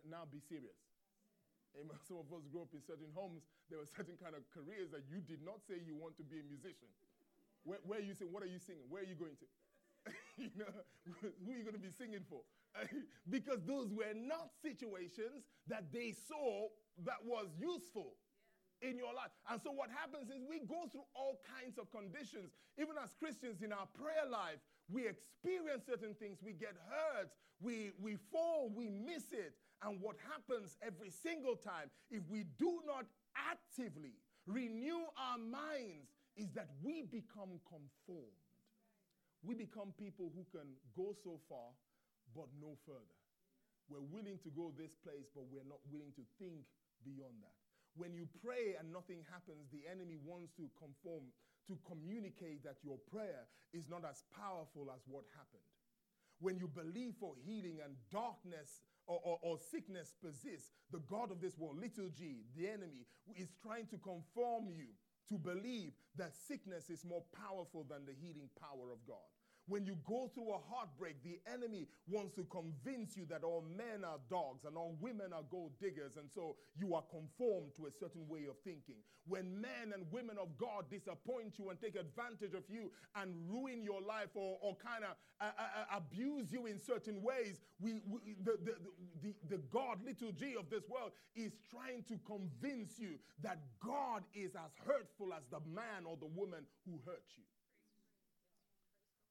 now 0.08 0.24
be 0.24 0.40
serious. 0.48 0.78
Some 2.08 2.18
of 2.22 2.28
us 2.34 2.44
grew 2.52 2.64
up 2.64 2.74
in 2.74 2.82
certain 2.82 3.10
homes. 3.14 3.44
There 3.70 3.80
were 3.80 3.90
certain 3.90 4.16
kind 4.18 4.34
of 4.34 4.44
careers 4.50 4.92
that 4.96 5.06
you 5.08 5.20
did 5.20 5.44
not 5.44 5.64
say 5.68 5.80
you 5.82 5.96
want 5.96 6.18
to 6.18 6.26
be 6.26 6.40
a 6.40 6.48
musician. 6.48 6.90
Where, 7.64 7.80
where 7.84 8.00
you 8.00 8.16
sing? 8.16 8.32
What 8.32 8.44
are 8.44 8.52
you 8.52 8.60
singing? 8.60 8.88
Where 8.88 9.04
are 9.04 9.10
you 9.10 9.20
going 9.20 9.36
to? 9.36 9.48
you 10.42 10.56
know, 10.56 10.72
who 11.44 11.52
are 11.52 11.58
you 11.58 11.66
going 11.68 11.78
to 11.78 11.84
be 11.84 11.92
singing 11.92 12.24
for? 12.28 12.42
because 13.30 13.58
those 13.66 13.90
were 13.90 14.14
not 14.14 14.54
situations 14.62 15.50
that 15.68 15.92
they 15.92 16.14
saw 16.14 16.68
that 17.06 17.18
was 17.26 17.48
useful 17.58 18.14
in 18.82 18.98
your 18.98 19.14
life. 19.14 19.34
And 19.50 19.60
so 19.62 19.72
what 19.72 19.90
happens 19.90 20.30
is 20.30 20.46
we 20.46 20.60
go 20.60 20.86
through 20.92 21.10
all 21.16 21.42
kinds 21.42 21.78
of 21.82 21.90
conditions. 21.90 22.54
Even 22.78 22.94
as 23.02 23.14
Christians 23.18 23.62
in 23.62 23.74
our 23.74 23.90
prayer 23.98 24.30
life, 24.30 24.62
we 24.90 25.08
experience 25.08 25.86
certain 25.90 26.14
things, 26.14 26.38
we 26.44 26.54
get 26.54 26.78
hurt, 26.90 27.34
we, 27.60 27.92
we 28.00 28.18
fall, 28.32 28.70
we 28.74 28.90
miss 28.90 29.34
it. 29.34 29.58
And 29.84 30.02
what 30.02 30.18
happens 30.26 30.78
every 30.82 31.12
single 31.12 31.56
time, 31.56 31.90
if 32.10 32.24
we 32.30 32.46
do 32.58 32.82
not 32.86 33.06
actively 33.38 34.18
renew 34.48 35.06
our 35.18 35.38
minds, 35.38 36.18
is 36.36 36.50
that 36.54 36.70
we 36.82 37.04
become 37.04 37.62
conformed. 37.66 38.46
We 39.46 39.54
become 39.54 39.94
people 39.98 40.34
who 40.34 40.46
can 40.50 40.70
go 40.96 41.14
so 41.24 41.40
far 41.50 41.74
but 42.36 42.50
no 42.60 42.78
further. 42.86 43.18
We're 43.90 44.04
willing 44.04 44.38
to 44.44 44.50
go 44.52 44.74
this 44.76 44.94
place, 45.00 45.30
but 45.32 45.48
we're 45.48 45.68
not 45.68 45.80
willing 45.88 46.12
to 46.20 46.24
think 46.38 46.68
beyond 47.06 47.40
that. 47.42 47.56
When 47.96 48.14
you 48.14 48.28
pray 48.44 48.76
and 48.78 48.92
nothing 48.92 49.24
happens, 49.26 49.72
the 49.72 49.88
enemy 49.90 50.20
wants 50.22 50.54
to 50.60 50.70
conform, 50.78 51.32
to 51.66 51.74
communicate 51.88 52.62
that 52.68 52.84
your 52.84 53.00
prayer 53.10 53.48
is 53.74 53.90
not 53.90 54.04
as 54.06 54.22
powerful 54.30 54.92
as 54.94 55.02
what 55.08 55.26
happened. 55.34 55.66
When 56.38 56.60
you 56.62 56.68
believe 56.68 57.18
for 57.18 57.34
healing 57.42 57.82
and 57.82 57.98
darkness 58.12 58.86
or, 59.08 59.20
or, 59.24 59.40
or 59.42 59.58
sickness 59.72 60.14
persists, 60.22 60.72
the 60.92 61.00
God 61.00 61.32
of 61.32 61.42
this 61.42 61.58
world, 61.58 61.80
little 61.80 62.10
g, 62.10 62.44
the 62.56 62.68
enemy, 62.68 63.08
is 63.36 63.50
trying 63.62 63.88
to 63.88 63.98
conform 63.98 64.68
you 64.70 64.88
to 65.30 65.38
believe 65.38 65.94
that 66.16 66.36
sickness 66.36 66.90
is 66.90 67.04
more 67.04 67.24
powerful 67.36 67.86
than 67.90 68.06
the 68.06 68.14
healing 68.14 68.50
power 68.60 68.92
of 68.92 69.00
God. 69.08 69.18
When 69.68 69.86
you 69.86 69.98
go 70.08 70.32
through 70.34 70.54
a 70.54 70.60
heartbreak, 70.72 71.24
the 71.24 71.40
enemy 71.52 71.88
wants 72.08 72.34
to 72.36 72.46
convince 72.46 73.18
you 73.18 73.26
that 73.30 73.44
all 73.44 73.66
men 73.76 74.06
are 74.06 74.20
dogs 74.30 74.64
and 74.64 74.78
all 74.78 74.96
women 75.02 75.34
are 75.34 75.44
gold 75.52 75.74
diggers, 75.80 76.16
and 76.16 76.30
so 76.34 76.56
you 76.80 76.96
are 76.96 77.04
conformed 77.12 77.76
to 77.76 77.86
a 77.86 77.92
certain 77.92 78.28
way 78.30 78.46
of 78.50 78.56
thinking. 78.64 78.96
When 79.28 79.60
men 79.60 79.92
and 79.94 80.10
women 80.10 80.38
of 80.42 80.58
God 80.58 80.90
disappoint 80.90 81.60
you 81.60 81.70
and 81.70 81.80
take 81.82 81.96
advantage 81.96 82.54
of 82.54 82.64
you 82.70 82.92
and 83.16 83.36
ruin 83.50 83.84
your 83.84 84.02
life 84.02 84.30
or, 84.36 84.58
or 84.62 84.78
kind 84.78 85.04
of 85.04 85.18
uh, 85.42 85.52
uh, 85.60 85.82
uh, 85.82 85.98
abuse 85.98 86.52
you 86.52 86.66
in 86.66 86.80
certain 86.80 87.22
ways, 87.22 87.60
we, 87.82 88.02
we 88.08 88.36
the, 88.44 88.58
the, 88.64 88.76
the, 89.22 89.36
the 89.50 89.58
God, 89.70 90.00
little 90.06 90.32
g 90.32 90.56
of 90.58 90.70
this 90.70 90.88
world, 90.88 91.12
is 91.36 91.52
trying 91.70 92.04
to 92.04 92.18
convince 92.26 92.98
you 92.98 93.20
that 93.44 93.60
God 93.86 94.24
is 94.34 94.56
as 94.56 94.72
hurtful 94.86 95.34
as 95.34 95.44
the 95.52 95.60
man 95.70 96.06
or 96.06 96.16
the 96.16 96.26
woman 96.26 96.64
who 96.86 97.00
hurt 97.06 97.26
you. 97.36 97.44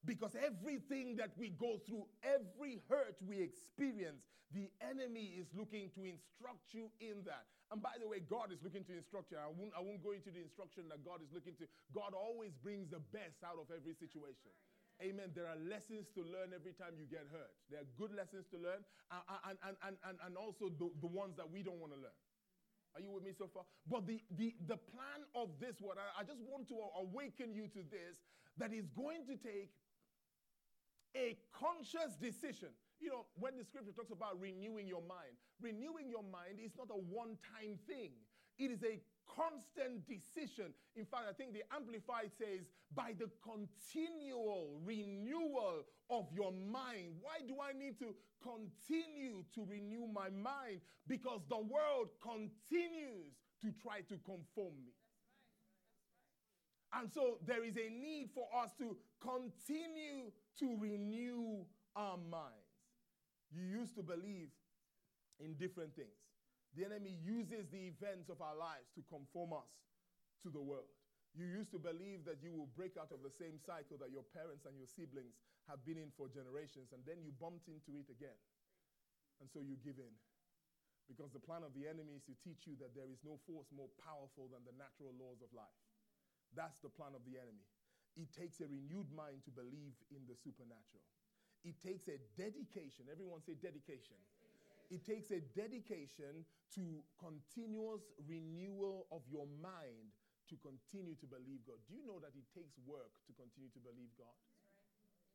Because 0.07 0.39
everything 0.39 1.17
that 1.19 1.35
we 1.37 1.51
go 1.51 1.83
through, 1.83 2.07
every 2.23 2.81
hurt 2.89 3.19
we 3.27 3.43
experience, 3.43 4.23
the 4.55 4.71
enemy 4.79 5.35
is 5.35 5.51
looking 5.51 5.91
to 5.99 6.07
instruct 6.07 6.71
you 6.71 6.87
in 7.03 7.27
that. 7.27 7.51
And 7.75 7.83
by 7.83 7.99
the 7.99 8.07
way, 8.07 8.23
God 8.23 8.55
is 8.55 8.63
looking 8.63 8.87
to 8.87 8.95
instruct 8.95 9.35
you. 9.35 9.43
I 9.43 9.51
won't, 9.51 9.75
I 9.75 9.83
won't 9.83 9.99
go 9.99 10.15
into 10.15 10.31
the 10.31 10.39
instruction 10.39 10.87
that 10.95 11.03
God 11.03 11.19
is 11.19 11.35
looking 11.35 11.59
to. 11.59 11.67
God 11.91 12.15
always 12.15 12.55
brings 12.55 12.87
the 12.95 13.03
best 13.11 13.43
out 13.43 13.59
of 13.59 13.67
every 13.75 13.99
situation. 13.99 14.55
Amen. 15.03 15.35
There 15.35 15.51
are 15.51 15.59
lessons 15.59 16.07
to 16.15 16.23
learn 16.23 16.55
every 16.55 16.73
time 16.73 16.95
you 16.97 17.11
get 17.11 17.27
hurt. 17.29 17.51
There 17.69 17.83
are 17.83 17.89
good 17.99 18.15
lessons 18.15 18.47
to 18.55 18.57
learn, 18.57 18.81
uh, 19.11 19.21
uh, 19.27 19.51
and, 19.51 19.59
and, 19.67 19.77
and, 19.83 19.97
and, 20.07 20.17
and 20.25 20.33
also 20.39 20.71
the, 20.71 20.89
the 21.03 21.11
ones 21.11 21.37
that 21.37 21.51
we 21.51 21.67
don't 21.67 21.83
want 21.83 21.93
to 21.93 22.01
learn. 22.01 22.17
Are 22.95 23.03
you 23.03 23.13
with 23.13 23.27
me 23.27 23.37
so 23.37 23.51
far? 23.53 23.69
But 23.85 24.07
the, 24.07 24.23
the, 24.39 24.57
the 24.65 24.79
plan 24.79 25.21
of 25.35 25.53
this 25.61 25.83
one, 25.85 26.01
I, 26.01 26.23
I 26.23 26.25
just 26.25 26.41
want 26.49 26.65
to 26.73 26.81
awaken 26.97 27.53
you 27.53 27.69
to 27.77 27.83
this 27.93 28.25
that 28.57 28.73
is 28.73 28.89
going 28.97 29.29
to 29.29 29.37
take 29.37 29.69
conscious 31.67 32.15
decision. 32.17 32.71
You 33.01 33.11
know, 33.11 33.27
when 33.35 33.57
the 33.59 33.65
scripture 33.65 33.93
talks 33.93 34.11
about 34.11 34.41
renewing 34.41 34.87
your 34.87 35.03
mind, 35.03 35.37
renewing 35.61 36.09
your 36.09 36.25
mind 36.25 36.63
is 36.63 36.73
not 36.79 36.89
a 36.91 36.97
one 36.97 37.37
time 37.53 37.79
thing, 37.87 38.13
it 38.59 38.71
is 38.71 38.83
a 38.85 39.01
constant 39.29 40.07
decision. 40.07 40.73
In 40.95 41.05
fact, 41.05 41.25
I 41.29 41.33
think 41.33 41.53
the 41.53 41.63
Amplified 41.75 42.31
says, 42.39 42.65
by 42.95 43.13
the 43.19 43.29
continual 43.43 44.81
renewal 44.85 45.85
of 46.09 46.27
your 46.33 46.53
mind. 46.53 47.17
Why 47.21 47.43
do 47.47 47.57
I 47.61 47.77
need 47.77 47.99
to 47.99 48.15
continue 48.43 49.45
to 49.55 49.67
renew 49.69 50.07
my 50.07 50.31
mind? 50.31 50.81
Because 51.09 51.41
the 51.49 51.59
world 51.59 52.09
continues 52.23 53.35
to 53.63 53.73
try 53.83 54.01
to 54.09 54.17
conform 54.25 54.75
me. 54.85 54.95
And 56.95 57.11
so 57.13 57.39
there 57.45 57.65
is 57.65 57.77
a 57.77 57.91
need 57.91 58.31
for 58.35 58.47
us 58.57 58.71
to 58.79 58.97
continue 59.21 60.31
to 60.61 60.77
renew 60.79 61.65
our 61.95 62.17
minds. 62.17 62.73
You 63.53 63.63
used 63.63 63.95
to 63.97 64.03
believe 64.03 64.51
in 65.41 65.55
different 65.55 65.95
things. 65.95 66.17
The 66.77 66.85
enemy 66.85 67.17
uses 67.25 67.69
the 67.73 67.89
events 67.89 68.29
of 68.29 68.45
our 68.45 68.57
lives 68.57 68.93
to 68.97 69.03
conform 69.09 69.57
us 69.57 69.73
to 70.45 70.53
the 70.53 70.61
world. 70.61 70.93
You 71.37 71.45
used 71.45 71.73
to 71.77 71.81
believe 71.81 72.25
that 72.25 72.41
you 72.41 72.53
will 72.53 72.69
break 72.73 72.97
out 72.97 73.13
of 73.13 73.21
the 73.21 73.33
same 73.33 73.61
cycle 73.61 74.01
that 74.01 74.13
your 74.13 74.25
parents 74.33 74.65
and 74.65 74.77
your 74.77 74.89
siblings 74.89 75.37
have 75.69 75.85
been 75.85 76.01
in 76.01 76.09
for 76.17 76.33
generations, 76.33 76.97
and 76.97 77.05
then 77.05 77.21
you 77.21 77.33
bumped 77.37 77.69
into 77.69 77.97
it 78.01 78.09
again. 78.09 78.39
And 79.41 79.49
so 79.53 79.61
you 79.61 79.77
give 79.85 80.01
in. 80.01 80.15
Because 81.07 81.31
the 81.31 81.43
plan 81.43 81.63
of 81.63 81.77
the 81.77 81.85
enemy 81.87 82.17
is 82.17 82.25
to 82.27 82.35
teach 82.41 82.65
you 82.65 82.75
that 82.81 82.97
there 82.97 83.07
is 83.13 83.21
no 83.21 83.37
force 83.45 83.69
more 83.71 83.93
powerful 84.01 84.49
than 84.49 84.65
the 84.65 84.75
natural 84.75 85.13
laws 85.15 85.39
of 85.45 85.53
life. 85.53 85.81
That's 86.57 86.81
the 86.81 86.91
plan 86.91 87.13
of 87.13 87.23
the 87.29 87.37
enemy. 87.37 87.69
It 88.17 88.33
takes 88.33 88.65
a 88.65 88.67
renewed 88.67 89.13
mind 89.13 89.45
to 89.45 89.53
believe 89.53 89.93
in 90.09 90.25
the 90.25 90.35
supernatural. 90.35 91.05
It 91.65 91.77
takes 91.85 92.09
a 92.09 92.17
dedication. 92.37 93.13
Everyone 93.13 93.45
say 93.45 93.61
dedication. 93.61 94.17
It 94.89 95.05
takes 95.05 95.35
a 95.35 95.43
dedication 95.53 96.47
to 96.79 97.03
continuous 97.19 98.09
renewal 98.25 99.11
of 99.11 99.21
your 99.29 99.45
mind 99.61 100.15
to 100.47 100.55
continue 100.63 101.19
to 101.19 101.27
believe 101.27 101.67
God. 101.67 101.83
Do 101.91 101.99
you 101.99 102.07
know 102.07 102.23
that 102.23 102.31
it 102.39 102.47
takes 102.55 102.79
work 102.87 103.11
to 103.27 103.33
continue 103.35 103.69
to 103.75 103.83
believe 103.83 104.15
God? 104.15 104.39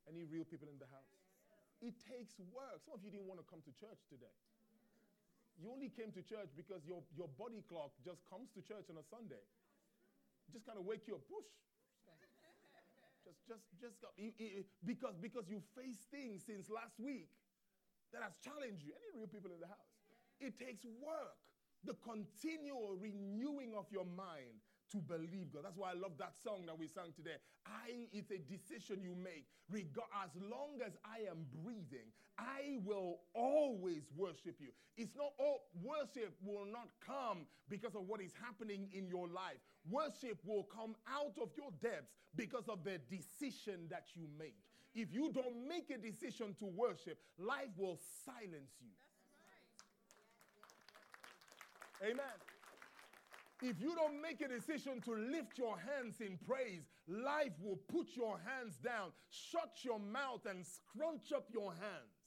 Any 0.08 0.24
real 0.24 0.48
people 0.48 0.72
in 0.72 0.80
the 0.80 0.88
house? 0.88 1.20
It 1.84 2.00
takes 2.00 2.40
work. 2.50 2.80
Some 2.82 2.96
of 2.96 3.04
you 3.04 3.12
didn't 3.12 3.28
want 3.28 3.44
to 3.44 3.46
come 3.46 3.60
to 3.68 3.72
church 3.76 4.00
today. 4.08 4.32
You 5.60 5.68
only 5.68 5.92
came 5.92 6.10
to 6.16 6.24
church 6.24 6.48
because 6.56 6.80
your, 6.88 7.04
your 7.12 7.28
body 7.36 7.60
clock 7.68 7.92
just 8.00 8.24
comes 8.32 8.48
to 8.56 8.64
church 8.64 8.88
on 8.88 8.96
a 8.96 9.04
Sunday. 9.04 9.44
Just 10.48 10.64
kind 10.64 10.80
of 10.80 10.88
wake 10.88 11.04
you 11.04 11.20
up, 11.20 11.28
push. 11.28 11.44
Just, 13.24 13.38
just, 13.46 13.64
just 13.80 13.96
because, 14.84 15.14
because 15.20 15.48
you 15.48 15.62
face 15.78 16.06
things 16.10 16.42
since 16.44 16.68
last 16.68 16.98
week 16.98 17.30
that 18.12 18.22
has 18.22 18.34
challenged 18.42 18.82
you. 18.84 18.92
Any 18.92 19.18
real 19.18 19.30
people 19.30 19.50
in 19.52 19.60
the 19.60 19.70
house? 19.70 19.92
It 20.40 20.58
takes 20.58 20.84
work, 20.84 21.38
the 21.84 21.94
continual 22.02 22.98
renewing 22.98 23.74
of 23.78 23.86
your 23.90 24.04
mind 24.04 24.60
to 24.90 24.98
believe 24.98 25.52
God. 25.52 25.64
That's 25.64 25.76
why 25.76 25.90
I 25.90 25.94
love 25.94 26.18
that 26.18 26.34
song 26.44 26.66
that 26.66 26.76
we 26.76 26.86
sang 26.86 27.14
today. 27.16 27.40
I, 27.64 28.10
it's 28.12 28.30
a 28.30 28.38
decision 28.38 29.00
you 29.02 29.14
make. 29.14 29.46
Reg- 29.70 29.96
as 30.22 30.30
long 30.36 30.82
as 30.84 30.92
I 31.00 31.30
am 31.30 31.46
breathing, 31.64 32.12
I 32.36 32.78
will 32.84 33.20
always 33.34 34.10
worship 34.14 34.56
you. 34.60 34.68
It's 34.96 35.16
not 35.16 35.32
all 35.38 35.70
worship 35.80 36.36
will 36.42 36.66
not 36.66 36.88
come 37.00 37.46
because 37.68 37.94
of 37.94 38.06
what 38.06 38.20
is 38.20 38.32
happening 38.44 38.90
in 38.92 39.08
your 39.08 39.28
life. 39.28 39.62
Worship 39.88 40.38
will 40.44 40.64
come 40.64 40.94
out 41.08 41.34
of 41.40 41.50
your 41.56 41.70
depths 41.82 42.12
because 42.36 42.68
of 42.68 42.84
the 42.84 42.98
decision 43.10 43.88
that 43.90 44.04
you 44.14 44.26
make. 44.38 44.56
If 44.94 45.12
you 45.12 45.32
don't 45.32 45.68
make 45.68 45.90
a 45.90 45.98
decision 45.98 46.54
to 46.58 46.66
worship, 46.66 47.18
life 47.38 47.72
will 47.76 47.98
silence 48.24 48.72
you. 48.80 48.92
Amen. 52.02 52.38
If 53.62 53.80
you 53.80 53.94
don't 53.94 54.20
make 54.20 54.40
a 54.40 54.48
decision 54.48 55.00
to 55.02 55.12
lift 55.12 55.56
your 55.56 55.76
hands 55.78 56.20
in 56.20 56.38
praise, 56.46 56.82
life 57.06 57.52
will 57.62 57.78
put 57.88 58.08
your 58.16 58.40
hands 58.44 58.76
down, 58.76 59.12
shut 59.30 59.84
your 59.84 60.00
mouth, 60.00 60.44
and 60.48 60.64
scrunch 60.66 61.32
up 61.32 61.46
your 61.52 61.72
hands 61.72 62.21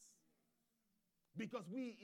because 1.38 1.66
we 1.72 1.96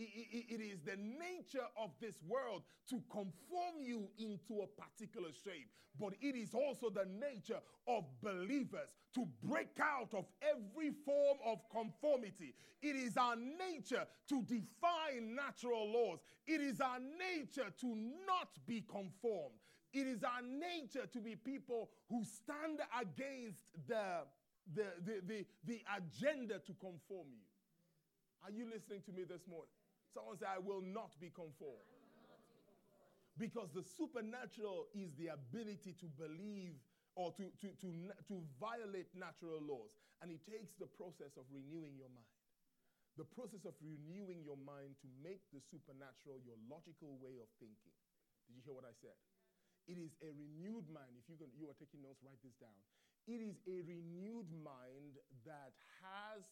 it 0.49 0.61
is 0.61 0.79
the 0.81 0.97
nature 0.97 1.65
of 1.77 1.91
this 1.99 2.15
world 2.27 2.63
to 2.89 3.01
conform 3.09 3.81
you 3.81 4.09
into 4.17 4.61
a 4.61 4.67
particular 4.67 5.29
shape. 5.43 5.69
But 5.99 6.13
it 6.21 6.35
is 6.35 6.53
also 6.53 6.89
the 6.89 7.05
nature 7.05 7.59
of 7.87 8.05
believers 8.21 8.95
to 9.15 9.27
break 9.43 9.77
out 9.81 10.13
of 10.13 10.25
every 10.41 10.91
form 11.05 11.37
of 11.45 11.59
conformity. 11.69 12.55
It 12.81 12.95
is 12.95 13.17
our 13.17 13.35
nature 13.35 14.05
to 14.29 14.41
defy 14.43 15.19
natural 15.21 15.91
laws. 15.91 16.19
It 16.47 16.61
is 16.61 16.79
our 16.79 16.99
nature 16.99 17.71
to 17.81 17.95
not 18.25 18.49
be 18.65 18.81
conformed. 18.81 19.55
It 19.93 20.07
is 20.07 20.23
our 20.23 20.41
nature 20.41 21.05
to 21.11 21.19
be 21.19 21.35
people 21.35 21.89
who 22.09 22.23
stand 22.23 22.79
against 22.99 23.65
the 23.87 24.23
the, 24.73 24.85
the, 25.03 25.21
the, 25.27 25.45
the 25.65 25.81
agenda 25.97 26.59
to 26.59 26.73
conform 26.79 27.27
you 27.33 27.50
are 28.41 28.53
you 28.53 28.65
listening 28.65 29.05
to 29.05 29.11
me 29.13 29.23
this 29.23 29.45
morning? 29.45 29.71
Someone 30.13 30.35
say, 30.37 30.49
I 30.49 30.59
will 30.59 30.81
not 30.81 31.15
be 31.21 31.31
conformed. 31.31 31.87
Because 33.39 33.71
the 33.71 33.85
supernatural 33.85 34.91
is 34.91 35.15
the 35.15 35.31
ability 35.31 35.95
to 36.03 36.07
believe 36.19 36.75
or 37.15 37.31
to, 37.39 37.47
to, 37.63 37.67
to, 37.79 37.89
to 38.27 38.35
violate 38.59 39.07
natural 39.15 39.63
laws. 39.63 39.95
And 40.19 40.29
it 40.29 40.43
takes 40.43 40.75
the 40.75 40.89
process 40.99 41.39
of 41.39 41.47
renewing 41.49 41.95
your 41.95 42.11
mind. 42.11 42.27
The 43.19 43.27
process 43.27 43.63
of 43.67 43.75
renewing 43.79 44.43
your 44.43 44.59
mind 44.59 44.99
to 45.03 45.07
make 45.19 45.43
the 45.51 45.59
supernatural 45.59 46.39
your 46.43 46.59
logical 46.67 47.19
way 47.19 47.39
of 47.39 47.47
thinking. 47.59 47.95
Did 48.47 48.59
you 48.59 48.63
hear 48.63 48.75
what 48.75 48.87
I 48.87 48.95
said? 48.99 49.15
It 49.87 49.99
is 49.99 50.15
a 50.23 50.31
renewed 50.31 50.87
mind. 50.91 51.15
If 51.19 51.27
you, 51.27 51.35
can, 51.35 51.51
you 51.55 51.67
are 51.67 51.77
taking 51.79 52.03
notes, 52.03 52.23
write 52.23 52.39
this 52.43 52.55
down. 52.59 52.75
It 53.27 53.43
is 53.43 53.59
a 53.67 53.83
renewed 53.83 54.47
mind 54.63 55.19
that 55.43 55.75
has 56.03 56.47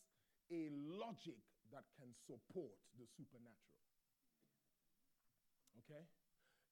a 0.52 0.70
logic 0.74 1.40
that 1.72 1.86
can 2.00 2.10
support 2.26 2.78
the 2.98 3.06
supernatural. 3.06 3.80
Okay? 5.84 6.06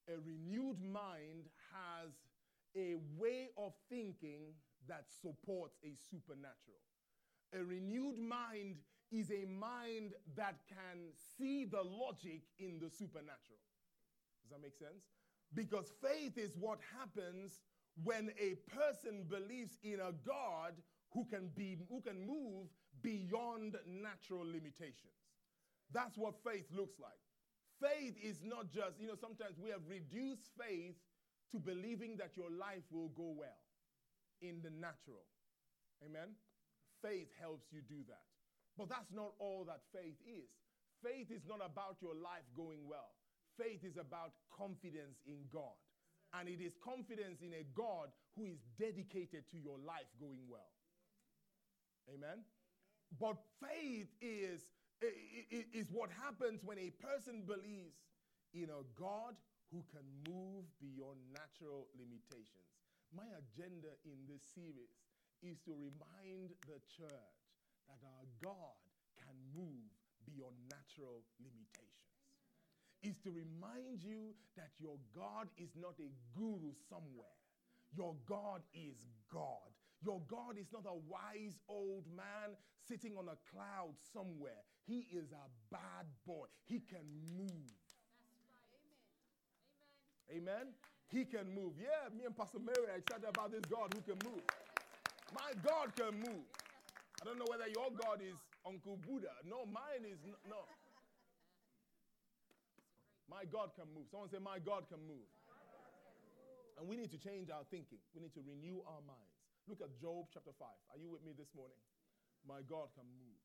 A 0.09 0.17
renewed 0.19 0.81
mind 0.81 1.49
has 1.73 2.13
a 2.75 2.95
way 3.17 3.49
of 3.57 3.73
thinking 3.89 4.53
that 4.87 5.05
supports 5.21 5.77
a 5.83 5.93
supernatural. 6.09 6.81
A 7.53 7.63
renewed 7.63 8.17
mind 8.17 8.77
is 9.11 9.31
a 9.31 9.45
mind 9.45 10.13
that 10.35 10.55
can 10.67 11.11
see 11.37 11.65
the 11.65 11.81
logic 11.81 12.41
in 12.59 12.79
the 12.79 12.89
supernatural. 12.89 13.59
Does 14.43 14.51
that 14.51 14.61
make 14.61 14.75
sense? 14.75 15.03
Because 15.53 15.91
faith 16.01 16.37
is 16.37 16.57
what 16.57 16.79
happens 16.97 17.61
when 18.03 18.31
a 18.39 18.55
person 18.75 19.25
believes 19.29 19.77
in 19.83 19.99
a 19.99 20.11
God 20.25 20.73
who 21.13 21.25
can 21.25 21.49
be 21.55 21.77
who 21.89 22.01
can 22.01 22.19
move 22.27 22.67
beyond 23.07 23.79
natural 23.87 24.43
limitations. 24.43 25.15
That's 25.95 26.19
what 26.19 26.35
faith 26.43 26.67
looks 26.75 26.99
like. 26.99 27.23
Faith 27.79 28.19
is 28.19 28.43
not 28.43 28.67
just, 28.67 28.99
you 28.99 29.07
know, 29.07 29.15
sometimes 29.15 29.55
we 29.55 29.71
have 29.71 29.87
reduced 29.87 30.51
faith 30.59 30.99
to 31.55 31.57
believing 31.63 32.19
that 32.19 32.35
your 32.35 32.51
life 32.51 32.83
will 32.91 33.07
go 33.15 33.31
well 33.31 33.63
in 34.43 34.59
the 34.59 34.73
natural. 34.75 35.23
Amen? 36.03 36.35
Faith 36.99 37.31
helps 37.39 37.71
you 37.71 37.79
do 37.79 38.03
that. 38.11 38.27
But 38.75 38.89
that's 38.91 39.15
not 39.15 39.31
all 39.39 39.63
that 39.71 39.87
faith 39.95 40.19
is. 40.27 40.51
Faith 40.99 41.31
is 41.31 41.47
not 41.47 41.63
about 41.63 42.03
your 42.03 42.13
life 42.13 42.45
going 42.59 42.83
well. 42.83 43.15
Faith 43.55 43.87
is 43.87 43.95
about 43.95 44.35
confidence 44.51 45.23
in 45.25 45.47
God. 45.47 45.79
And 46.35 46.49
it 46.49 46.59
is 46.59 46.75
confidence 46.83 47.39
in 47.39 47.55
a 47.55 47.63
God 47.71 48.11
who 48.35 48.43
is 48.43 48.59
dedicated 48.75 49.47
to 49.55 49.57
your 49.57 49.79
life 49.79 50.11
going 50.19 50.43
well. 50.51 50.75
Amen? 52.11 52.43
But 53.15 53.37
faith 53.63 54.11
is, 54.19 54.67
is 55.73 55.87
what 55.91 56.09
happens 56.11 56.61
when 56.63 56.77
a 56.77 56.91
person 56.99 57.43
believes 57.47 57.95
in 58.53 58.67
a 58.69 58.83
God 58.99 59.35
who 59.71 59.83
can 59.91 60.05
move 60.27 60.67
beyond 60.79 61.19
natural 61.31 61.87
limitations. 61.95 62.67
My 63.15 63.27
agenda 63.39 63.95
in 64.03 64.19
this 64.27 64.43
series 64.55 64.91
is 65.43 65.59
to 65.63 65.71
remind 65.71 66.51
the 66.67 66.79
church 66.87 67.39
that 67.87 68.01
our 68.03 68.25
God 68.43 68.75
can 69.15 69.35
move 69.55 69.87
beyond 70.27 70.55
natural 70.67 71.23
limitations. 71.39 71.93
Is 73.03 73.15
to 73.23 73.31
remind 73.31 74.01
you 74.01 74.33
that 74.57 74.73
your 74.79 74.97
God 75.13 75.47
is 75.55 75.69
not 75.77 75.95
a 76.01 76.09
guru 76.33 76.73
somewhere. 76.89 77.37
Your 77.95 78.15
God 78.27 78.65
is 78.73 79.05
God. 79.31 79.71
Your 80.03 80.21
God 80.27 80.57
is 80.59 80.67
not 80.71 80.85
a 80.85 80.93
wise 80.93 81.57
old 81.67 82.05
man 82.15 82.55
sitting 82.87 83.17
on 83.17 83.27
a 83.27 83.37
cloud 83.51 83.95
somewhere. 84.13 84.61
He 84.85 85.07
is 85.11 85.31
a 85.31 85.49
bad 85.71 86.05
boy. 86.25 86.45
He 86.65 86.79
can 86.79 87.05
move. 87.35 87.73
Amen. 90.29 90.49
Amen. 90.61 90.73
He 91.09 91.25
can 91.25 91.53
move. 91.53 91.73
Yeah, 91.79 92.13
me 92.15 92.25
and 92.25 92.35
Pastor 92.35 92.59
Mary 92.59 92.87
are 92.91 92.97
excited 92.97 93.27
about 93.27 93.51
this 93.51 93.61
God 93.69 93.93
who 93.95 94.01
can 94.01 94.19
move. 94.29 94.43
My 95.33 95.51
God 95.63 95.95
can 95.95 96.13
move. 96.19 96.45
I 97.21 97.25
don't 97.25 97.39
know 97.39 97.47
whether 97.49 97.67
your 97.67 97.89
God 97.91 98.21
is 98.21 98.35
Uncle 98.65 98.99
Buddha. 99.07 99.33
No, 99.43 99.65
mine 99.65 100.05
is 100.05 100.19
no. 100.47 100.63
My 103.29 103.43
God 103.43 103.71
can 103.75 103.85
move. 103.93 104.07
Someone 104.11 104.29
say, 104.29 104.39
My 104.39 104.59
God 104.59 104.87
can 104.87 104.99
move. 105.07 105.27
And 106.79 106.87
we 106.87 106.95
need 106.95 107.11
to 107.11 107.17
change 107.17 107.49
our 107.49 107.63
thinking. 107.71 107.99
We 108.13 108.21
need 108.21 108.33
to 108.35 108.41
renew 108.45 108.79
our 108.85 109.01
minds. 109.07 109.36
Look 109.67 109.83
at 109.83 109.91
Job 109.99 110.31
chapter 110.31 110.55
5. 110.55 110.63
Are 110.63 110.99
you 110.99 111.11
with 111.11 111.19
me 111.27 111.35
this 111.35 111.51
morning? 111.51 111.75
My 112.47 112.63
God 112.63 112.87
can 112.95 113.03
move. 113.19 113.35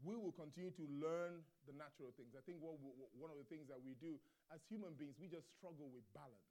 We 0.00 0.16
will 0.16 0.32
continue 0.32 0.72
to 0.72 0.84
learn 0.96 1.44
the 1.68 1.76
natural 1.76 2.16
things. 2.16 2.32
I 2.32 2.40
think 2.48 2.64
what, 2.64 2.80
what, 2.80 3.12
one 3.12 3.28
of 3.28 3.36
the 3.36 3.44
things 3.44 3.68
that 3.68 3.76
we 3.84 3.96
do 4.00 4.16
as 4.48 4.64
human 4.72 4.96
beings, 4.96 5.20
we 5.20 5.28
just 5.28 5.44
struggle 5.60 5.92
with 5.92 6.04
balance. 6.16 6.48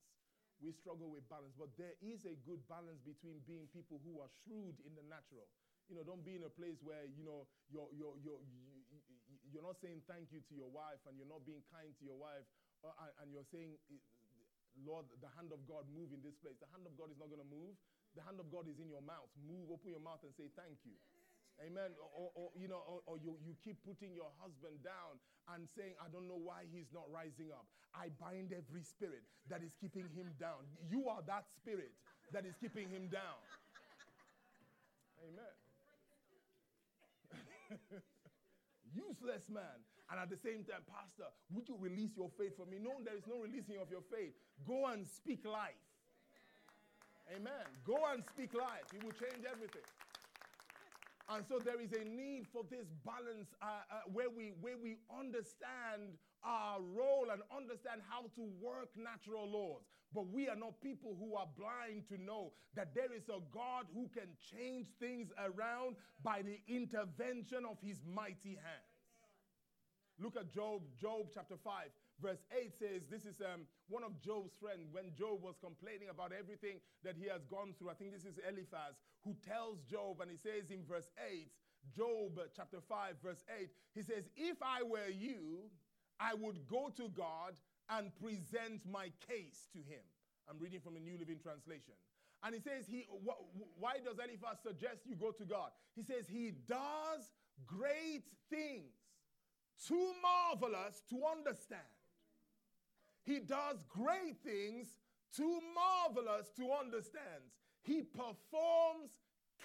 We 0.62 0.70
struggle 0.70 1.10
with 1.10 1.26
balance, 1.26 1.58
but 1.58 1.74
there 1.82 1.98
is 2.00 2.30
a 2.30 2.38
good 2.46 2.62
balance 2.70 3.02
between 3.02 3.42
being 3.50 3.66
people 3.74 3.98
who 4.06 4.22
are 4.22 4.30
shrewd 4.46 4.78
in 4.86 4.94
the 4.94 5.06
natural. 5.10 5.50
You 5.90 5.98
know, 5.98 6.06
don't 6.06 6.22
be 6.22 6.38
in 6.38 6.46
a 6.46 6.54
place 6.54 6.78
where, 6.86 7.10
you 7.10 7.26
know, 7.26 7.50
you're, 7.74 7.90
you're, 7.94 8.18
you're, 8.22 8.42
you're 9.50 9.66
not 9.66 9.82
saying 9.82 10.06
thank 10.06 10.30
you 10.30 10.46
to 10.46 10.54
your 10.54 10.70
wife 10.70 11.02
and 11.10 11.18
you're 11.18 11.30
not 11.30 11.42
being 11.46 11.66
kind 11.74 11.90
to 11.90 12.04
your 12.06 12.18
wife 12.18 12.46
uh, 12.86 12.94
and, 13.02 13.12
and 13.26 13.28
you're 13.34 13.50
saying 13.50 13.78
Lord, 14.84 15.08
the 15.24 15.32
hand 15.40 15.56
of 15.56 15.64
God 15.64 15.88
move 15.88 16.12
in 16.12 16.20
this 16.20 16.36
place. 16.44 16.60
The 16.60 16.68
hand 16.76 16.84
of 16.84 17.00
God 17.00 17.08
is 17.08 17.16
not 17.16 17.32
going 17.32 17.40
to 17.40 17.48
move. 17.48 17.80
The 18.16 18.24
hand 18.24 18.40
of 18.40 18.48
God 18.48 18.72
is 18.72 18.80
in 18.80 18.88
your 18.88 19.04
mouth. 19.04 19.28
Move, 19.44 19.68
open 19.68 19.92
your 19.92 20.04
mouth 20.04 20.24
and 20.24 20.32
say 20.34 20.48
thank 20.56 20.80
you. 20.88 20.96
Amen. 21.60 21.96
Or, 22.00 22.32
or, 22.36 22.48
you 22.56 22.68
know, 22.68 22.84
or, 22.84 23.00
or, 23.08 23.16
you, 23.16 23.36
you 23.40 23.56
keep 23.64 23.80
putting 23.88 24.12
your 24.12 24.32
husband 24.44 24.84
down 24.84 25.20
and 25.56 25.68
saying, 25.72 25.96
I 26.04 26.12
don't 26.12 26.28
know 26.28 26.40
why 26.40 26.68
he's 26.68 26.92
not 26.92 27.08
rising 27.08 27.52
up. 27.56 27.64
I 27.96 28.12
bind 28.20 28.52
every 28.52 28.84
spirit 28.84 29.24
that 29.48 29.64
is 29.64 29.72
keeping 29.80 30.12
him 30.12 30.36
down. 30.36 30.68
You 30.92 31.08
are 31.08 31.24
that 31.28 31.48
spirit 31.56 31.96
that 32.36 32.44
is 32.44 32.60
keeping 32.60 32.92
him 32.92 33.08
down. 33.08 33.40
Amen. 35.24 35.56
Useless 38.92 39.48
man. 39.48 39.80
And 40.12 40.20
at 40.20 40.30
the 40.30 40.38
same 40.38 40.68
time, 40.68 40.84
Pastor, 40.86 41.32
would 41.56 41.68
you 41.68 41.80
release 41.80 42.14
your 42.16 42.30
faith 42.38 42.54
for 42.60 42.68
me? 42.68 42.78
No, 42.78 43.00
there 43.04 43.16
is 43.18 43.26
no 43.26 43.40
releasing 43.42 43.80
of 43.80 43.90
your 43.90 44.04
faith. 44.12 44.36
Go 44.68 44.86
and 44.92 45.08
speak 45.08 45.48
life. 45.48 45.80
Amen. 47.34 47.66
Go 47.86 47.98
and 48.14 48.24
speak 48.24 48.54
life. 48.54 48.86
It 48.94 49.04
will 49.04 49.16
change 49.18 49.46
everything. 49.50 49.86
And 51.30 51.44
so 51.50 51.58
there 51.58 51.82
is 51.82 51.90
a 51.94 52.06
need 52.06 52.46
for 52.54 52.62
this 52.70 52.86
balance 53.04 53.50
uh, 53.62 53.66
uh, 53.66 53.96
where, 54.14 54.30
we, 54.30 54.54
where 54.62 54.78
we 54.78 54.98
understand 55.10 56.22
our 56.46 56.78
role 56.80 57.34
and 57.34 57.42
understand 57.50 58.02
how 58.08 58.30
to 58.38 58.44
work 58.62 58.94
natural 58.96 59.50
laws. 59.50 59.82
But 60.14 60.30
we 60.30 60.48
are 60.48 60.56
not 60.56 60.80
people 60.82 61.18
who 61.18 61.36
are 61.36 61.48
blind 61.58 62.06
to 62.10 62.22
know 62.22 62.54
that 62.76 62.94
there 62.94 63.12
is 63.12 63.28
a 63.28 63.42
God 63.52 63.90
who 63.94 64.08
can 64.14 64.30
change 64.54 64.86
things 65.00 65.30
around 65.40 65.96
by 66.24 66.44
the 66.44 66.62
intervention 66.68 67.66
of 67.66 67.78
his 67.82 67.98
mighty 68.06 68.54
hand. 68.62 68.86
Look 70.20 70.38
at 70.38 70.54
Job, 70.54 70.84
Job 71.02 71.28
chapter 71.34 71.56
5. 71.58 71.90
Verse 72.22 72.40
8 72.52 72.72
says, 72.80 73.08
This 73.12 73.26
is 73.26 73.42
um, 73.42 73.68
one 73.90 74.04
of 74.04 74.20
Job's 74.22 74.56
friends 74.56 74.88
when 74.92 75.12
Job 75.18 75.44
was 75.44 75.56
complaining 75.60 76.08
about 76.10 76.32
everything 76.32 76.80
that 77.04 77.16
he 77.20 77.28
has 77.28 77.44
gone 77.46 77.76
through. 77.78 77.90
I 77.90 77.94
think 77.94 78.14
this 78.14 78.24
is 78.24 78.40
Eliphaz 78.48 78.96
who 79.24 79.36
tells 79.46 79.84
Job, 79.84 80.22
and 80.22 80.32
he 80.32 80.38
says 80.38 80.72
in 80.72 80.86
verse 80.88 81.12
8, 81.20 81.52
Job 81.92 82.40
chapter 82.56 82.80
5, 82.80 83.16
verse 83.22 83.44
8, 83.60 83.70
he 83.94 84.02
says, 84.02 84.30
If 84.36 84.58
I 84.62 84.82
were 84.84 85.12
you, 85.12 85.68
I 86.20 86.34
would 86.34 86.68
go 86.68 86.90
to 86.96 87.10
God 87.10 87.54
and 87.90 88.16
present 88.16 88.82
my 88.90 89.12
case 89.28 89.68
to 89.74 89.80
him. 89.80 90.02
I'm 90.50 90.58
reading 90.60 90.80
from 90.80 90.94
the 90.94 91.00
New 91.00 91.18
Living 91.18 91.40
Translation. 91.44 91.94
And 92.44 92.54
he 92.54 92.62
says, 92.62 92.86
he, 92.88 93.06
wh- 93.26 93.44
Why 93.80 93.98
does 94.04 94.18
Eliphaz 94.20 94.58
suggest 94.64 95.02
you 95.06 95.16
go 95.16 95.32
to 95.32 95.44
God? 95.44 95.72
He 95.96 96.04
says, 96.04 96.28
He 96.28 96.54
does 96.68 97.32
great 97.66 98.26
things, 98.50 98.94
too 99.88 100.12
marvelous 100.22 101.02
to 101.10 101.18
understand. 101.26 101.82
He 103.26 103.40
does 103.40 103.78
great 103.90 104.38
things 104.46 104.88
too 105.36 105.60
marvelous 105.74 106.48
to 106.58 106.72
understand. 106.72 107.50
He 107.82 108.04
performs 108.04 109.12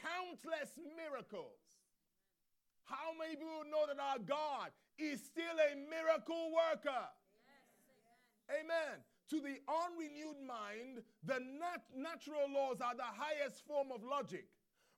countless 0.00 0.72
miracles. 0.96 1.60
How 2.84 3.12
many 3.16 3.36
people 3.36 3.64
know 3.70 3.86
that 3.86 4.00
our 4.00 4.18
God 4.18 4.70
is 4.98 5.22
still 5.22 5.56
a 5.60 5.76
miracle 5.76 6.50
worker? 6.50 7.06
Yes, 8.48 8.64
amen. 8.64 9.04
To 9.30 9.40
the 9.40 9.60
unrenewed 9.68 10.42
mind, 10.42 11.04
the 11.22 11.38
nat- 11.38 11.86
natural 11.94 12.50
laws 12.52 12.80
are 12.80 12.96
the 12.96 13.06
highest 13.06 13.64
form 13.66 13.92
of 13.94 14.02
logic. 14.02 14.46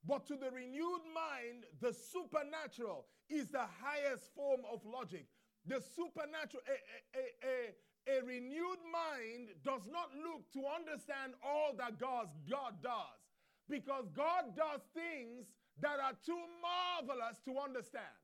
But 0.06 0.26
to 0.28 0.36
the 0.36 0.50
renewed 0.50 1.04
mind, 1.14 1.66
the 1.80 1.92
supernatural 1.92 3.06
is 3.28 3.48
the 3.48 3.66
highest 3.82 4.34
form 4.34 4.62
of 4.72 4.80
logic. 4.84 5.26
The 5.66 5.80
supernatural, 5.94 6.62
a, 6.66 7.18
a, 7.18 7.24
a, 7.44 7.74
a 8.08 8.24
renewed 8.24 8.82
mind 8.90 9.54
does 9.64 9.86
not 9.86 10.10
look 10.16 10.50
to 10.52 10.66
understand 10.66 11.34
all 11.44 11.74
that 11.78 11.98
God, 11.98 12.28
God 12.50 12.74
does 12.82 13.20
because 13.68 14.10
God 14.14 14.56
does 14.56 14.82
things 14.94 15.46
that 15.80 15.98
are 16.02 16.16
too 16.26 16.38
marvelous 16.60 17.38
to 17.44 17.58
understand. 17.58 18.18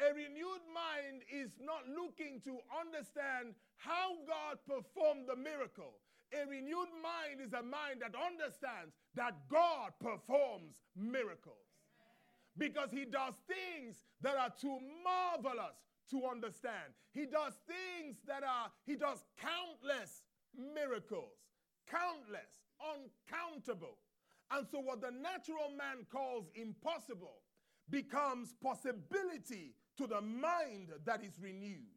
A 0.00 0.14
renewed 0.14 0.64
mind 0.72 1.22
is 1.28 1.52
not 1.60 1.84
looking 1.86 2.40
to 2.44 2.58
understand 2.72 3.54
how 3.76 4.16
God 4.26 4.56
performed 4.64 5.28
the 5.28 5.36
miracle. 5.36 6.00
A 6.32 6.48
renewed 6.48 6.88
mind 7.04 7.44
is 7.44 7.52
a 7.52 7.62
mind 7.62 8.00
that 8.00 8.16
understands 8.16 8.96
that 9.14 9.36
God 9.50 9.92
performs 10.00 10.80
miracles 10.96 11.68
because 12.56 12.90
he 12.90 13.04
does 13.04 13.34
things 13.46 14.00
that 14.22 14.36
are 14.36 14.52
too 14.58 14.78
marvelous 15.04 15.76
to 16.12 16.26
understand. 16.30 16.94
He 17.12 17.26
does 17.26 17.54
things 17.66 18.16
that 18.28 18.44
are, 18.44 18.70
he 18.86 18.96
does 18.96 19.18
countless 19.40 20.22
miracles, 20.54 21.40
countless, 21.90 22.62
uncountable. 22.78 23.98
And 24.50 24.66
so, 24.70 24.80
what 24.80 25.00
the 25.00 25.10
natural 25.10 25.72
man 25.76 26.06
calls 26.12 26.46
impossible 26.54 27.40
becomes 27.90 28.54
possibility 28.62 29.74
to 29.96 30.06
the 30.06 30.20
mind 30.20 30.90
that 31.04 31.24
is 31.24 31.40
renewed. 31.40 31.96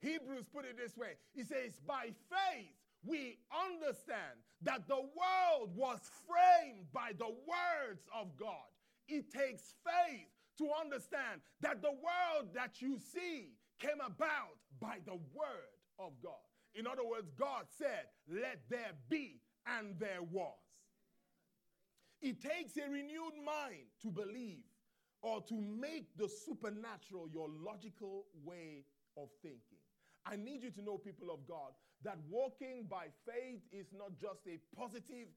Hebrews 0.00 0.46
put 0.52 0.64
it 0.64 0.76
this 0.76 0.96
way 0.96 1.14
He 1.32 1.44
says, 1.44 1.78
By 1.86 2.10
faith, 2.28 2.74
we 3.04 3.38
understand 3.52 4.42
that 4.62 4.88
the 4.88 4.96
world 4.96 5.70
was 5.76 6.00
framed 6.26 6.90
by 6.92 7.12
the 7.16 7.28
words 7.28 8.02
of 8.14 8.36
God. 8.36 8.68
It 9.06 9.30
takes 9.30 9.74
faith 9.84 10.33
to 10.58 10.68
understand 10.80 11.40
that 11.60 11.82
the 11.82 11.90
world 11.90 12.54
that 12.54 12.80
you 12.80 12.98
see 12.98 13.50
came 13.78 14.00
about 14.04 14.56
by 14.80 14.98
the 15.04 15.14
word 15.14 15.74
of 15.98 16.12
God. 16.22 16.32
In 16.74 16.86
other 16.86 17.04
words, 17.04 17.30
God 17.38 17.66
said, 17.78 18.06
Let 18.28 18.60
there 18.68 18.92
be, 19.08 19.40
and 19.66 19.98
there 19.98 20.22
was. 20.22 20.52
It 22.20 22.40
takes 22.40 22.76
a 22.76 22.88
renewed 22.90 23.36
mind 23.44 23.86
to 24.02 24.10
believe 24.10 24.64
or 25.22 25.42
to 25.42 25.54
make 25.54 26.16
the 26.16 26.28
supernatural 26.28 27.28
your 27.32 27.48
logical 27.48 28.26
way 28.44 28.84
of 29.16 29.28
thinking. 29.42 29.80
I 30.26 30.36
need 30.36 30.62
you 30.62 30.70
to 30.70 30.82
know, 30.82 30.96
people 30.98 31.30
of 31.30 31.46
God, 31.46 31.72
that 32.02 32.18
walking 32.28 32.86
by 32.88 33.06
faith 33.26 33.60
is 33.72 33.86
not 33.92 34.18
just 34.20 34.40
a 34.46 34.58
positive 34.76 35.28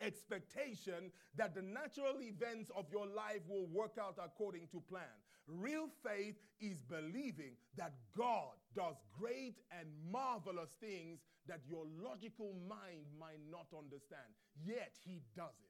expectation 0.00 1.12
that 1.36 1.54
the 1.54 1.62
natural 1.62 2.20
events 2.20 2.70
of 2.76 2.86
your 2.90 3.06
life 3.06 3.42
will 3.48 3.66
work 3.66 3.96
out 4.00 4.18
according 4.22 4.68
to 4.72 4.80
plan. 4.88 5.02
Real 5.46 5.88
faith 6.04 6.36
is 6.60 6.82
believing 6.82 7.56
that 7.76 7.92
God 8.16 8.54
does 8.74 8.96
great 9.18 9.56
and 9.78 9.88
marvelous 10.12 10.70
things 10.80 11.20
that 11.48 11.60
your 11.68 11.84
logical 12.02 12.54
mind 12.68 13.06
might 13.18 13.40
not 13.50 13.66
understand, 13.76 14.30
yet 14.64 14.92
He 15.04 15.22
does 15.34 15.56
it. 15.64 15.69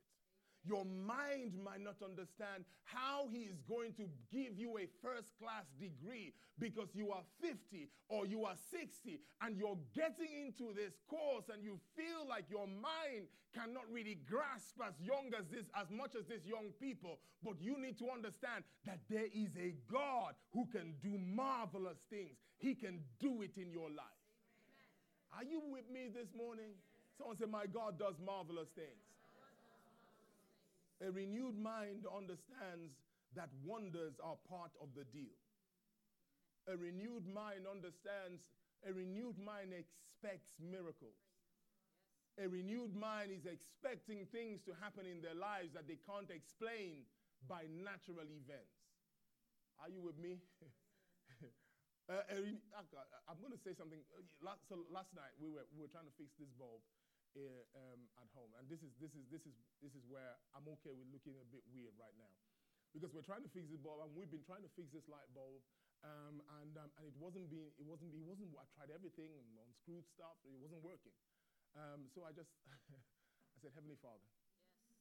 Your 0.65 0.85
mind 0.85 1.57
might 1.65 1.81
not 1.81 1.97
understand 2.05 2.65
how 2.85 3.29
he 3.33 3.49
is 3.49 3.63
going 3.69 3.95
to 3.95 4.05
give 4.31 4.59
you 4.59 4.77
a 4.77 4.87
first 5.01 5.33
class 5.41 5.65
degree 5.81 6.35
because 6.59 6.89
you 6.93 7.11
are 7.13 7.25
50 7.41 7.89
or 8.09 8.27
you 8.27 8.45
are 8.45 8.57
60 8.71 9.21
and 9.41 9.57
you're 9.57 9.79
getting 9.95 10.29
into 10.37 10.75
this 10.75 10.93
course 11.09 11.49
and 11.53 11.65
you 11.65 11.81
feel 11.97 12.29
like 12.29 12.45
your 12.51 12.67
mind 12.67 13.33
cannot 13.55 13.85
really 13.91 14.19
grasp 14.29 14.77
as 14.87 14.95
young 15.01 15.33
as 15.39 15.49
this, 15.49 15.65
as 15.75 15.91
much 15.91 16.15
as 16.15 16.27
this 16.27 16.45
young 16.45 16.71
people. 16.79 17.19
But 17.43 17.61
you 17.61 17.81
need 17.81 17.99
to 17.99 18.11
understand 18.11 18.65
that 18.85 19.01
there 19.09 19.27
is 19.33 19.57
a 19.57 19.75
God 19.91 20.35
who 20.53 20.67
can 20.67 20.95
do 21.03 21.17
marvelous 21.19 21.99
things. 22.11 22.37
He 22.59 22.75
can 22.75 23.01
do 23.19 23.43
it 23.43 23.57
in 23.57 23.73
your 23.73 23.89
life. 23.89 24.21
Amen. 24.61 25.41
Are 25.41 25.45
you 25.45 25.63
with 25.73 25.89
me 25.91 26.11
this 26.13 26.29
morning? 26.37 26.77
Someone 27.17 27.37
said, 27.37 27.51
My 27.51 27.67
God 27.67 27.99
does 27.99 28.15
marvelous 28.25 28.69
things. 28.75 29.10
A 31.01 31.11
renewed 31.11 31.57
mind 31.57 32.05
understands 32.05 32.93
that 33.35 33.49
wonders 33.65 34.21
are 34.21 34.37
part 34.49 34.73
of 34.83 34.93
the 34.93 35.05
deal. 35.09 35.39
A 36.69 36.77
renewed 36.77 37.25
mind 37.25 37.65
understands, 37.65 38.53
a 38.85 38.93
renewed 38.93 39.39
mind 39.41 39.73
expects 39.73 40.53
miracles. 40.61 41.17
A 42.37 42.47
renewed 42.49 42.95
mind 42.95 43.33
is 43.33 43.49
expecting 43.49 44.29
things 44.29 44.61
to 44.69 44.77
happen 44.77 45.09
in 45.09 45.25
their 45.25 45.35
lives 45.35 45.73
that 45.73 45.89
they 45.89 45.97
can't 46.05 46.29
explain 46.29 47.09
by 47.49 47.65
natural 47.69 48.29
events. 48.29 48.77
Are 49.81 49.89
you 49.89 50.05
with 50.05 50.21
me? 50.21 50.45
uh, 52.13 52.29
I'm 52.29 53.41
going 53.41 53.57
to 53.57 53.63
say 53.65 53.73
something. 53.73 54.05
Last, 54.45 54.69
so 54.69 54.85
last 54.93 55.17
night 55.17 55.33
we 55.41 55.49
were, 55.49 55.65
we 55.73 55.81
were 55.81 55.93
trying 55.93 56.09
to 56.09 56.17
fix 56.21 56.37
this 56.37 56.53
bulb 56.61 56.85
uh, 57.37 57.63
um, 57.79 58.01
at 58.19 58.29
home. 58.35 58.51
And 58.59 58.67
this 58.67 58.83
is, 58.83 58.91
this, 58.99 59.13
is, 59.15 59.25
this, 59.31 59.45
is, 59.47 59.55
this 59.79 59.95
is 59.95 60.03
where 60.11 60.39
I'm 60.55 60.67
okay 60.79 60.95
with 60.95 61.07
looking 61.15 61.39
a 61.39 61.47
bit 61.47 61.63
weird 61.71 61.95
right 61.99 62.15
now. 62.19 62.33
Because 62.91 63.15
we're 63.15 63.27
trying 63.27 63.47
to 63.47 63.53
fix 63.55 63.71
this 63.71 63.79
bulb, 63.79 64.03
and 64.03 64.11
we've 64.19 64.31
been 64.31 64.43
trying 64.43 64.67
to 64.67 64.73
fix 64.75 64.91
this 64.91 65.07
light 65.07 65.31
bulb, 65.31 65.63
um, 66.03 66.43
and, 66.59 66.75
um, 66.75 66.91
and 66.99 67.07
it 67.07 67.15
wasn't 67.21 67.47
being, 67.47 67.71
it 67.79 67.87
wasn't, 67.87 68.11
it 68.11 68.25
wasn't, 68.27 68.51
I 68.59 68.67
tried 68.75 68.91
everything, 68.91 69.31
unscrewed 69.63 70.03
stuff, 70.11 70.35
it 70.43 70.59
wasn't 70.59 70.83
working. 70.83 71.15
Um, 71.79 72.11
so 72.11 72.27
I 72.27 72.35
just, 72.35 72.51
I 73.55 73.57
said, 73.63 73.71
Heavenly 73.79 74.01
Father. 74.03 74.27
Yes. 74.91 74.99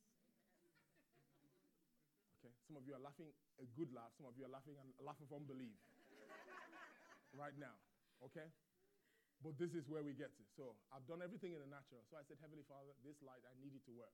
Okay, 2.45 2.53
some 2.69 2.77
of 2.77 2.85
you 2.85 2.93
are 2.93 3.01
laughing 3.01 3.33
a 3.57 3.65
good 3.73 3.89
laugh, 3.89 4.13
some 4.21 4.29
of 4.29 4.37
you 4.37 4.45
are 4.45 4.53
laughing 4.53 4.77
and 4.77 4.93
laughing 5.01 5.25
from 5.25 5.49
unbelief 5.49 5.73
right 7.41 7.57
now, 7.57 7.73
okay? 8.21 8.53
But 9.39 9.55
this 9.55 9.71
is 9.71 9.87
where 9.87 10.03
we 10.03 10.11
get 10.11 10.35
to. 10.35 10.43
So 10.59 10.75
I've 10.91 11.07
done 11.07 11.23
everything 11.23 11.55
in 11.55 11.63
the 11.63 11.71
natural. 11.71 12.03
So 12.11 12.19
I 12.19 12.23
said, 12.27 12.35
Heavenly 12.43 12.67
Father, 12.67 12.91
this 13.07 13.15
light, 13.23 13.39
I 13.47 13.55
need 13.63 13.71
it 13.71 13.83
to 13.87 13.93
work. 13.95 14.11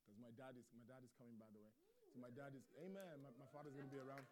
Because 0.00 0.16
my 0.16 0.32
dad 0.32 0.56
is 0.56 0.64
my 0.72 0.84
dad 0.88 1.04
is 1.04 1.12
coming, 1.20 1.36
by 1.36 1.48
the 1.52 1.60
way. 1.60 1.72
So 2.12 2.16
my 2.24 2.32
dad 2.32 2.56
is, 2.56 2.64
Amen. 2.80 3.20
My, 3.20 3.32
my 3.36 3.48
father's 3.52 3.76
going 3.76 3.88
to 3.88 3.92
be 3.92 4.00
around. 4.00 4.24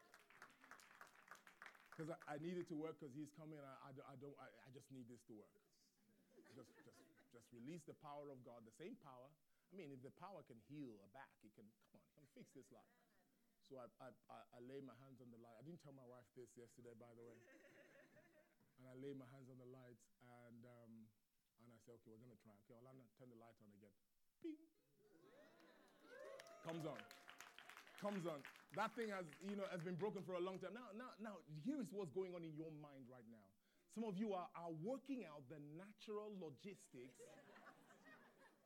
Because 1.93 2.16
I, 2.16 2.18
I, 2.24 2.36
need 2.41 2.57
it 2.57 2.64
to 2.72 2.76
work 2.80 2.97
because 2.97 3.12
he's 3.12 3.28
coming. 3.36 3.61
I, 3.61 3.93
I, 3.93 3.93
I 3.93 4.14
don't. 4.16 4.32
I, 4.41 4.49
I 4.49 4.68
just 4.72 4.88
need 4.88 5.05
this 5.12 5.20
to 5.28 5.36
work. 5.36 5.53
Just, 6.57 6.72
just, 6.80 6.97
just 7.36 7.47
release 7.53 7.84
the 7.84 7.97
power 8.01 8.32
of 8.32 8.41
God. 8.41 8.64
The 8.64 8.72
same 8.80 8.97
power. 9.05 9.28
I 9.68 9.72
mean, 9.76 9.93
if 9.93 10.01
the 10.01 10.14
power 10.16 10.41
can 10.49 10.57
heal 10.72 10.97
a 11.05 11.09
back, 11.12 11.28
it 11.45 11.53
can. 11.53 11.68
Come 11.93 12.01
on, 12.01 12.09
it 12.09 12.16
can 12.16 12.26
fix 12.32 12.49
this 12.57 12.68
light. 12.72 12.88
So 13.68 13.76
I, 13.76 13.86
I, 14.01 14.09
I, 14.57 14.59
lay 14.66 14.80
my 14.82 14.97
hands 15.05 15.20
on 15.20 15.30
the 15.30 15.38
light. 15.38 15.55
I 15.55 15.62
didn't 15.62 15.84
tell 15.84 15.95
my 15.95 16.09
wife 16.09 16.26
this 16.34 16.51
yesterday, 16.59 16.91
by 16.99 17.12
the 17.14 17.22
way 17.22 17.38
and 18.81 18.89
I 18.89 18.97
lay 18.97 19.12
my 19.12 19.28
hands 19.28 19.53
on 19.53 19.61
the 19.61 19.68
lights, 19.68 20.09
and 20.24 20.64
um, 20.64 20.93
and 21.61 21.68
I 21.68 21.76
say, 21.85 21.93
okay, 22.01 22.16
we're 22.16 22.24
gonna 22.24 22.41
try. 22.41 22.57
Okay, 22.64 22.81
Olana, 22.81 23.05
turn 23.20 23.28
the 23.28 23.37
light 23.37 23.53
on 23.61 23.68
again. 23.76 23.93
Ping. 24.41 24.57
Comes 26.64 26.89
on. 26.89 27.01
Comes 28.01 28.24
on. 28.24 28.41
That 28.81 28.97
thing 28.97 29.12
has, 29.12 29.28
you 29.45 29.57
know, 29.61 29.68
has 29.68 29.85
been 29.85 30.01
broken 30.01 30.24
for 30.24 30.41
a 30.41 30.43
long 30.43 30.57
time. 30.57 30.72
Now, 30.72 30.89
now, 30.97 31.12
now, 31.20 31.37
here 31.66 31.76
is 31.76 31.93
what's 31.93 32.14
going 32.16 32.33
on 32.33 32.41
in 32.41 32.57
your 32.57 32.72
mind 32.81 33.05
right 33.12 33.26
now. 33.28 33.45
Some 33.93 34.07
of 34.07 34.16
you 34.16 34.33
are, 34.33 34.47
are 34.55 34.72
working 34.81 35.26
out 35.26 35.43
the 35.51 35.59
natural 35.74 36.31
logistics. 36.39 37.18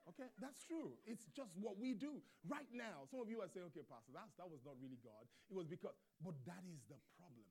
Okay, 0.04 0.28
that's 0.36 0.60
true. 0.68 0.92
It's 1.08 1.24
just 1.32 1.56
what 1.56 1.80
we 1.80 1.96
do 1.96 2.20
right 2.44 2.68
now. 2.76 3.08
Some 3.08 3.24
of 3.24 3.32
you 3.32 3.40
are 3.40 3.48
saying, 3.48 3.72
okay, 3.72 3.80
Pastor, 3.88 4.12
that's, 4.12 4.36
that 4.36 4.44
was 4.44 4.60
not 4.60 4.76
really 4.76 5.00
God. 5.00 5.24
It 5.48 5.56
was 5.56 5.64
because, 5.64 5.96
but 6.20 6.36
that 6.44 6.60
is 6.68 6.84
the 6.92 7.00
problem. 7.16 7.43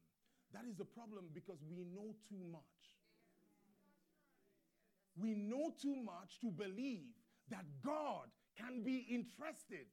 That 0.54 0.66
is 0.70 0.78
the 0.78 0.86
problem 0.86 1.26
because 1.34 1.58
we 1.70 1.84
know 1.84 2.14
too 2.30 2.44
much. 2.52 2.62
We 5.18 5.34
know 5.36 5.74
too 5.82 5.96
much 5.96 6.40
to 6.42 6.52
believe 6.52 7.14
that 7.50 7.66
God 7.84 8.30
can 8.58 8.84
be 8.84 9.06
interested 9.10 9.86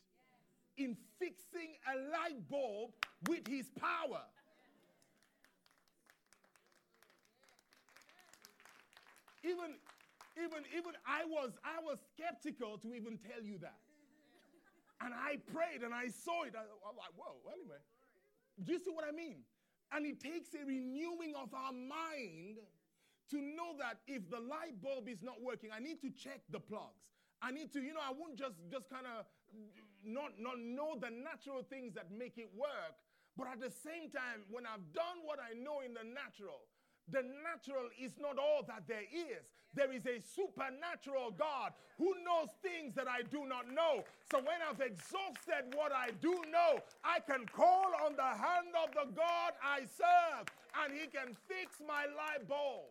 in 0.76 0.96
fixing 1.18 1.76
a 1.88 1.96
light 2.12 2.48
bulb 2.48 2.92
with 3.28 3.46
his 3.46 3.70
power. 3.78 4.22
Even, 9.42 9.76
even, 10.36 10.64
even 10.76 10.92
I 11.06 11.24
was, 11.24 11.52
I 11.64 11.80
was 11.82 11.98
skeptical 12.12 12.78
to 12.78 12.94
even 12.94 13.18
tell 13.18 13.42
you 13.42 13.58
that. 13.58 13.80
And 15.00 15.14
I 15.14 15.40
prayed 15.52 15.82
and 15.82 15.94
I 15.94 16.08
saw 16.08 16.44
it. 16.44 16.54
I, 16.54 16.60
am 16.60 16.96
like, 16.96 17.16
whoa, 17.16 17.40
anyway. 17.52 17.80
Do 18.62 18.72
you 18.72 18.78
see 18.78 18.90
what 18.90 19.04
I 19.08 19.12
mean? 19.12 19.40
And 19.92 20.06
it 20.06 20.20
takes 20.20 20.54
a 20.54 20.64
renewing 20.64 21.34
of 21.34 21.52
our 21.52 21.72
mind 21.72 22.58
to 23.30 23.36
know 23.40 23.74
that 23.78 24.00
if 24.06 24.28
the 24.30 24.38
light 24.38 24.80
bulb 24.82 25.08
is 25.08 25.22
not 25.22 25.42
working, 25.42 25.70
I 25.74 25.80
need 25.80 26.00
to 26.02 26.10
check 26.10 26.42
the 26.50 26.60
plugs. 26.60 27.10
I 27.42 27.50
need 27.50 27.72
to, 27.72 27.80
you 27.80 27.94
know, 27.94 28.04
I 28.04 28.12
won't 28.12 28.36
just 28.36 28.54
just 28.70 28.90
kind 28.90 29.06
of 29.06 29.24
not, 30.04 30.38
not 30.38 30.58
know 30.58 30.96
the 30.98 31.10
natural 31.10 31.62
things 31.62 31.94
that 31.94 32.10
make 32.12 32.38
it 32.38 32.50
work. 32.54 32.94
But 33.36 33.48
at 33.48 33.60
the 33.60 33.70
same 33.70 34.10
time, 34.10 34.44
when 34.50 34.66
I've 34.66 34.92
done 34.92 35.24
what 35.24 35.38
I 35.38 35.54
know 35.56 35.80
in 35.80 35.94
the 35.94 36.04
natural, 36.04 36.66
the 37.10 37.22
natural 37.42 37.88
is 38.00 38.12
not 38.20 38.38
all 38.38 38.62
that 38.66 38.84
there 38.86 39.06
is. 39.12 39.44
There 39.74 39.92
is 39.92 40.06
a 40.06 40.18
supernatural 40.20 41.30
God 41.38 41.72
who 41.98 42.10
knows 42.24 42.48
things 42.62 42.94
that 42.94 43.06
I 43.06 43.22
do 43.22 43.46
not 43.46 43.70
know. 43.70 44.02
So 44.30 44.38
when 44.38 44.58
I've 44.66 44.80
exhausted 44.80 45.74
what 45.74 45.92
I 45.92 46.10
do 46.20 46.34
know, 46.50 46.80
I 47.04 47.20
can 47.20 47.46
call 47.46 47.92
on 48.04 48.16
the 48.16 48.22
hand 48.22 48.74
of 48.82 48.90
the 48.94 49.12
God 49.14 49.52
I 49.62 49.80
serve, 49.86 50.46
and 50.82 50.92
He 50.92 51.06
can 51.06 51.36
fix 51.46 51.78
my 51.86 52.06
light 52.16 52.48
bulb. 52.48 52.90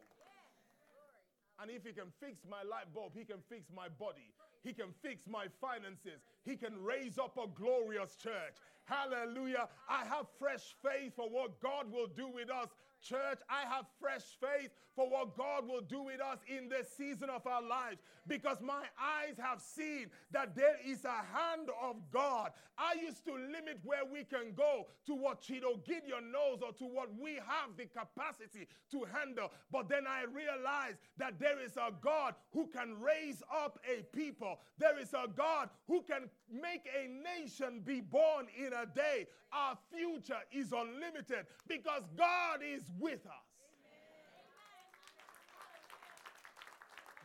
And 1.62 1.70
if 1.70 1.84
He 1.84 1.92
can 1.92 2.12
fix 2.20 2.40
my 2.50 2.64
light 2.64 2.94
bulb, 2.94 3.12
He 3.16 3.26
can 3.26 3.44
fix 3.50 3.68
my 3.76 3.90
body. 4.00 4.32
He 4.64 4.74
can 4.74 4.92
fix 5.02 5.24
my 5.28 5.48
finances. 5.62 6.20
He 6.46 6.56
can 6.56 6.82
raise 6.84 7.18
up 7.18 7.38
a 7.38 7.48
glorious 7.48 8.16
church. 8.16 8.56
Hallelujah. 8.86 9.70
I 9.88 10.04
have 10.06 10.26
fresh 10.38 10.76
faith 10.84 11.14
for 11.16 11.30
what 11.30 11.62
God 11.62 11.92
will 11.92 12.08
do 12.08 12.28
with 12.28 12.50
us 12.50 12.70
Church, 13.02 13.40
I 13.50 13.68
have 13.74 13.86
fresh 14.00 14.24
faith 14.40 14.72
for 14.96 15.10
what 15.10 15.38
God 15.38 15.68
will 15.68 15.82
do 15.82 16.02
with 16.04 16.20
us 16.20 16.40
in 16.48 16.68
this 16.68 16.90
season 16.98 17.30
of 17.30 17.48
our 17.48 17.62
lives 17.62 18.02
because 18.28 18.58
my 18.62 18.84
eyes 19.00 19.36
have 19.38 19.62
seen 19.62 20.08
that 20.32 20.56
there 20.56 20.76
is 20.86 21.06
a 21.06 21.08
hand 21.08 21.70
of 21.82 21.96
God. 22.12 22.52
I 22.78 22.96
used 23.02 23.24
to 23.26 23.34
limit 23.34 23.80
where 23.84 24.06
we 24.06 24.24
can 24.24 24.54
go 24.56 24.88
to 25.08 25.16
what 25.16 25.42
Cheeto 25.42 25.84
Gideon 25.86 26.32
knows 26.32 26.60
or 26.62 26.74
to 26.74 26.84
what 26.84 27.10
we 27.18 27.36
have 27.36 27.78
the 27.78 27.86
capacity 27.86 28.68
to 28.92 29.06
handle. 29.14 29.52
But 29.72 29.88
then 29.88 30.04
I 30.08 30.24
realized 30.24 30.98
that 31.18 31.40
there 31.40 31.60
is 31.64 31.78
a 31.78 31.92
God 32.02 32.36
who 32.54 32.68
can 32.68 33.00
raise 33.00 33.42
up 33.54 33.80
a 33.90 34.04
people. 34.16 34.60
There 34.78 35.00
is 35.00 35.14
a 35.14 35.28
God 35.28 35.70
who 35.88 36.02
can 36.02 36.30
make 36.52 36.88
a 36.88 37.08
nation 37.08 37.82
be 37.86 38.02
born 38.02 38.48
in 38.58 38.74
a 38.74 38.86
day. 38.86 39.28
Our 39.52 39.78
future 39.90 40.42
is 40.52 40.72
unlimited 40.72 41.46
because 41.68 42.04
God 42.16 42.62
is 42.62 42.84
with 43.00 43.26
us. 43.26 43.50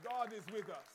God 0.05 0.33
is 0.33 0.45
with 0.53 0.69
us. 0.69 0.89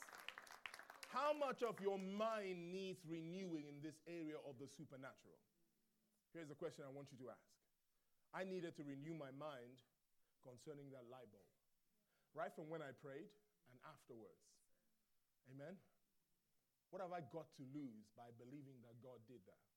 How 1.09 1.33
much 1.33 1.65
of 1.65 1.81
your 1.81 1.97
mind 1.97 2.69
needs 2.69 3.01
renewing 3.09 3.65
in 3.65 3.81
this 3.81 3.97
area 4.05 4.37
of 4.45 4.61
the 4.61 4.69
supernatural? 4.69 5.37
Here's 6.33 6.53
a 6.53 6.57
question 6.57 6.85
I 6.85 6.93
want 6.93 7.09
you 7.09 7.17
to 7.25 7.33
ask. 7.33 7.49
I 8.29 8.45
needed 8.45 8.77
to 8.77 8.85
renew 8.85 9.17
my 9.17 9.33
mind 9.33 9.81
concerning 10.45 10.93
that 10.93 11.09
light 11.09 11.25
bulb, 11.33 11.49
right 12.37 12.53
from 12.53 12.69
when 12.69 12.85
I 12.85 12.93
prayed 13.01 13.33
and 13.73 13.77
afterwards. 13.89 14.45
Amen? 15.49 15.73
What 16.93 17.01
have 17.01 17.13
I 17.13 17.25
got 17.33 17.49
to 17.57 17.63
lose 17.73 18.05
by 18.13 18.29
believing 18.37 18.77
that 18.85 18.97
God 19.01 19.17
did 19.25 19.41
that? 19.49 19.68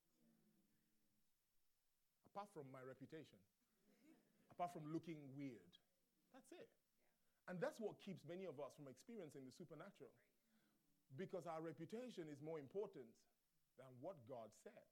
Apart 2.32 2.48
from 2.56 2.66
my 2.72 2.80
reputation 2.80 3.36
apart 4.52 4.76
from 4.76 4.84
looking 4.92 5.16
weird. 5.32 5.72
That's 6.36 6.52
it. 6.52 6.68
And 7.48 7.58
that's 7.58 7.80
what 7.80 7.98
keeps 8.04 8.22
many 8.28 8.44
of 8.44 8.60
us 8.60 8.76
from 8.76 8.86
experiencing 8.86 9.48
the 9.48 9.54
supernatural. 9.56 10.12
Because 11.16 11.48
our 11.48 11.60
reputation 11.64 12.28
is 12.28 12.38
more 12.44 12.60
important 12.60 13.08
than 13.80 13.90
what 14.04 14.20
God 14.28 14.52
said 14.62 14.86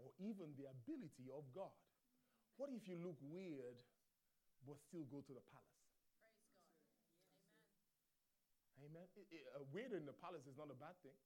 or 0.00 0.10
even 0.18 0.56
the 0.56 0.66
ability 0.66 1.28
of 1.30 1.44
God. 1.52 1.76
What 2.56 2.72
if 2.72 2.88
you 2.88 2.96
look 3.00 3.16
weird 3.20 3.76
but 4.64 4.80
still 4.88 5.04
go 5.08 5.22
to 5.24 5.32
the 5.32 5.44
palace? 5.52 5.80
Amen. 8.80 9.06
It, 9.16 9.44
a 9.56 9.64
weirdo 9.70 9.96
in 10.00 10.08
the 10.08 10.16
palace 10.16 10.44
is 10.48 10.56
not 10.56 10.72
a 10.72 10.76
bad 10.76 10.96
thing. 11.04 11.16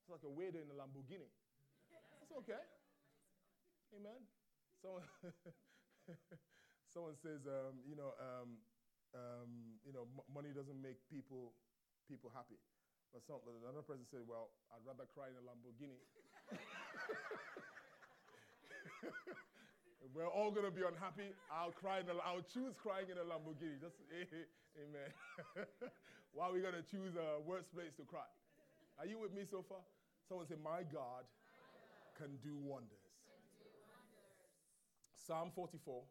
It's 0.00 0.10
like 0.10 0.24
a 0.24 0.32
weirdo 0.32 0.64
in 0.64 0.68
a 0.72 0.76
Lamborghini. 0.76 1.28
It's 2.20 2.32
okay. 2.44 2.64
Amen. 3.96 4.20
So 4.82 5.00
someone 6.92 7.16
says, 7.20 7.44
um, 7.46 7.84
you 7.84 7.96
know, 7.96 8.16
um, 8.16 8.56
um, 9.12 9.76
you 9.84 9.92
know, 9.92 10.08
money 10.32 10.50
doesn't 10.56 10.80
make 10.80 10.96
people 11.12 11.52
people 12.08 12.32
happy. 12.32 12.56
But 13.12 13.22
some, 13.26 13.42
another 13.44 13.82
person 13.82 14.06
said, 14.08 14.22
well, 14.26 14.50
I'd 14.72 14.86
rather 14.86 15.04
cry 15.04 15.28
in 15.28 15.36
a 15.36 15.42
Lamborghini. 15.44 15.98
We're 20.14 20.26
all 20.26 20.50
gonna 20.50 20.70
be 20.70 20.82
unhappy. 20.82 21.30
I'll 21.52 21.70
cry. 21.72 22.00
In 22.00 22.08
a, 22.08 22.14
I'll 22.24 22.42
choose 22.42 22.74
crying 22.80 23.06
in 23.10 23.18
a 23.18 23.24
Lamborghini. 23.26 23.78
Just 23.80 23.96
amen. 24.80 25.10
Why 26.32 26.46
are 26.48 26.52
we 26.52 26.60
gonna 26.60 26.82
choose 26.82 27.14
a 27.16 27.40
worse 27.46 27.66
place 27.74 27.92
to 27.98 28.04
cry? 28.04 28.26
Are 28.98 29.06
you 29.06 29.18
with 29.18 29.32
me 29.32 29.44
so 29.44 29.62
far? 29.68 29.82
Someone 30.28 30.46
say, 30.46 30.56
"My 30.62 30.82
God, 30.82 31.24
can 32.16 32.38
do 32.42 32.56
wonders." 32.56 32.99
Psalm 35.30 35.54
44. 35.54 36.02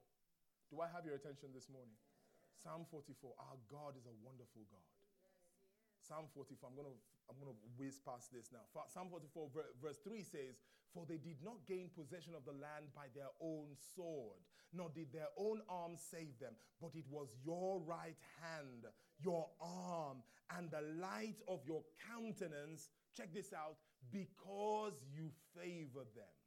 Do 0.72 0.80
I 0.80 0.88
have 0.96 1.04
your 1.04 1.20
attention 1.20 1.52
this 1.52 1.68
morning? 1.68 1.92
Yes. 1.92 2.64
Psalm 2.64 2.88
44. 2.88 3.36
Our 3.36 3.60
God 3.68 4.00
is 4.00 4.08
a 4.08 4.16
wonderful 4.24 4.64
God. 4.72 4.88
Yes, 4.96 6.08
Psalm 6.08 6.32
44. 6.32 6.72
I'm 6.72 6.80
going 6.80 6.88
to 6.88 6.96
I'm 7.28 7.36
going 7.36 7.52
to 7.52 7.60
whiz 7.76 8.00
past 8.00 8.32
this 8.32 8.48
now. 8.56 8.64
Psalm 8.88 9.12
44 9.12 9.52
verse 9.84 10.00
3 10.08 10.24
says, 10.24 10.64
"For 10.96 11.04
they 11.04 11.20
did 11.20 11.44
not 11.44 11.68
gain 11.68 11.92
possession 11.92 12.32
of 12.32 12.48
the 12.48 12.56
land 12.56 12.96
by 12.96 13.12
their 13.12 13.28
own 13.44 13.76
sword, 13.76 14.40
nor 14.72 14.88
did 14.96 15.12
their 15.12 15.36
own 15.36 15.68
arm 15.68 16.00
save 16.00 16.40
them, 16.40 16.56
but 16.80 16.96
it 16.96 17.04
was 17.12 17.36
your 17.44 17.84
right 17.84 18.24
hand, 18.40 18.88
your 19.20 19.52
arm, 19.60 20.24
and 20.56 20.72
the 20.72 20.96
light 20.96 21.44
of 21.52 21.60
your 21.68 21.84
countenance. 22.08 22.88
Check 23.12 23.36
this 23.36 23.52
out, 23.52 23.76
because 24.16 24.96
you 25.12 25.28
favored 25.52 26.08
them. 26.16 26.39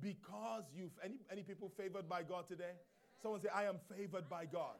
Because 0.00 0.64
you've, 0.74 0.92
any 1.04 1.16
any 1.30 1.42
people 1.42 1.70
favored 1.76 2.08
by 2.08 2.22
God 2.22 2.46
today? 2.48 2.72
Someone 3.20 3.40
say, 3.40 3.48
I 3.54 3.64
am 3.64 3.76
favored 3.96 4.28
by 4.28 4.44
God. 4.44 4.76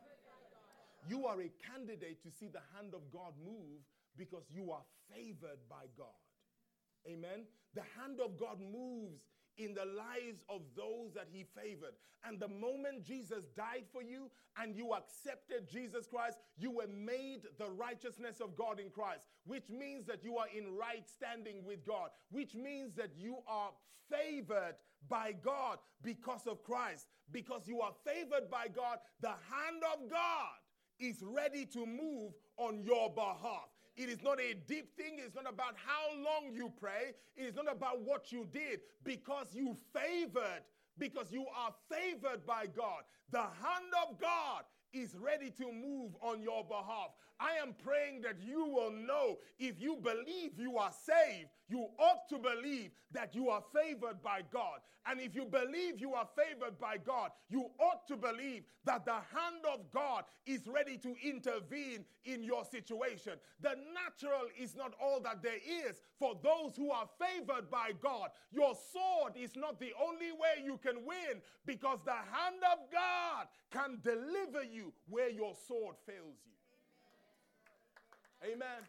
You 1.08 1.26
are 1.26 1.40
a 1.40 1.50
candidate 1.72 2.22
to 2.22 2.30
see 2.30 2.48
the 2.48 2.62
hand 2.76 2.94
of 2.94 3.10
God 3.12 3.32
move 3.44 3.82
because 4.16 4.44
you 4.50 4.70
are 4.70 4.82
favored 5.12 5.58
by 5.68 5.86
God. 5.96 6.14
Amen. 7.06 7.46
The 7.74 7.82
hand 7.98 8.20
of 8.20 8.38
God 8.38 8.58
moves 8.60 9.22
in 9.56 9.74
the 9.74 9.84
lives 9.84 10.44
of 10.48 10.62
those 10.76 11.12
that 11.14 11.26
he 11.30 11.44
favored. 11.56 11.94
And 12.24 12.38
the 12.38 12.48
moment 12.48 13.04
Jesus 13.04 13.44
died 13.56 13.84
for 13.92 14.02
you 14.02 14.30
and 14.60 14.74
you 14.74 14.92
accepted 14.92 15.68
Jesus 15.68 16.06
Christ, 16.06 16.38
you 16.56 16.70
were 16.70 16.86
made 16.88 17.42
the 17.58 17.68
righteousness 17.68 18.40
of 18.40 18.56
God 18.56 18.80
in 18.80 18.90
Christ, 18.90 19.26
which 19.46 19.68
means 19.68 20.04
that 20.06 20.22
you 20.22 20.36
are 20.36 20.46
in 20.56 20.76
right 20.76 21.04
standing 21.08 21.64
with 21.64 21.84
God, 21.86 22.10
which 22.30 22.54
means 22.54 22.94
that 22.94 23.10
you 23.16 23.38
are 23.48 23.70
favored 24.10 24.74
by 25.08 25.32
God 25.42 25.78
because 26.02 26.46
of 26.46 26.62
Christ. 26.62 27.06
Because 27.30 27.68
you 27.68 27.80
are 27.80 27.92
favored 28.04 28.50
by 28.50 28.68
God, 28.74 28.98
the 29.20 29.28
hand 29.28 29.82
of 29.92 30.10
God 30.10 30.56
is 30.98 31.22
ready 31.22 31.66
to 31.66 31.86
move 31.86 32.32
on 32.56 32.82
your 32.82 33.10
behalf. 33.10 33.68
It 33.96 34.08
is 34.08 34.22
not 34.22 34.40
a 34.40 34.54
deep 34.54 34.96
thing. 34.96 35.18
It's 35.18 35.34
not 35.34 35.48
about 35.48 35.74
how 35.76 36.16
long 36.16 36.54
you 36.54 36.72
pray. 36.80 37.14
It 37.36 37.42
is 37.42 37.56
not 37.56 37.70
about 37.70 38.00
what 38.02 38.30
you 38.30 38.46
did 38.52 38.80
because 39.04 39.48
you 39.52 39.76
favored, 39.92 40.62
because 40.98 41.32
you 41.32 41.46
are 41.56 41.74
favored 41.90 42.46
by 42.46 42.66
God. 42.66 43.02
The 43.30 43.40
hand 43.40 43.92
of 44.08 44.20
God 44.20 44.62
is 44.92 45.16
ready 45.16 45.50
to 45.50 45.72
move 45.72 46.12
on 46.22 46.40
your 46.40 46.64
behalf. 46.64 47.10
I 47.40 47.62
am 47.62 47.74
praying 47.84 48.22
that 48.22 48.36
you 48.40 48.64
will 48.66 48.90
know 48.90 49.38
if 49.58 49.80
you 49.80 49.96
believe 49.96 50.58
you 50.58 50.76
are 50.78 50.92
saved, 50.92 51.48
you 51.68 51.86
ought 51.98 52.28
to 52.30 52.38
believe 52.38 52.90
that 53.12 53.34
you 53.34 53.48
are 53.50 53.62
favored 53.74 54.22
by 54.22 54.42
God. 54.50 54.80
And 55.06 55.20
if 55.20 55.34
you 55.34 55.46
believe 55.46 56.00
you 56.00 56.12
are 56.14 56.28
favored 56.36 56.78
by 56.78 56.96
God, 56.98 57.30
you 57.48 57.70
ought 57.78 58.06
to 58.08 58.16
believe 58.16 58.64
that 58.84 59.06
the 59.06 59.12
hand 59.12 59.64
of 59.72 59.90
God 59.90 60.24
is 60.46 60.66
ready 60.66 60.98
to 60.98 61.14
intervene 61.24 62.04
in 62.24 62.42
your 62.42 62.64
situation. 62.64 63.34
The 63.60 63.76
natural 63.94 64.48
is 64.58 64.76
not 64.76 64.92
all 65.00 65.20
that 65.20 65.42
there 65.42 65.56
is 65.56 66.02
for 66.18 66.34
those 66.42 66.76
who 66.76 66.90
are 66.90 67.08
favored 67.18 67.70
by 67.70 67.92
God. 68.02 68.30
Your 68.50 68.74
sword 68.74 69.32
is 69.36 69.56
not 69.56 69.80
the 69.80 69.92
only 70.02 70.32
way 70.32 70.62
you 70.64 70.78
can 70.78 71.06
win 71.06 71.40
because 71.64 72.00
the 72.04 72.12
hand 72.12 72.62
of 72.72 72.78
God 72.92 73.46
can 73.70 74.00
deliver 74.02 74.64
you 74.64 74.92
where 75.08 75.30
your 75.30 75.54
sword 75.66 75.96
fails 76.06 76.36
you. 76.44 76.52
Amen. 78.44 78.86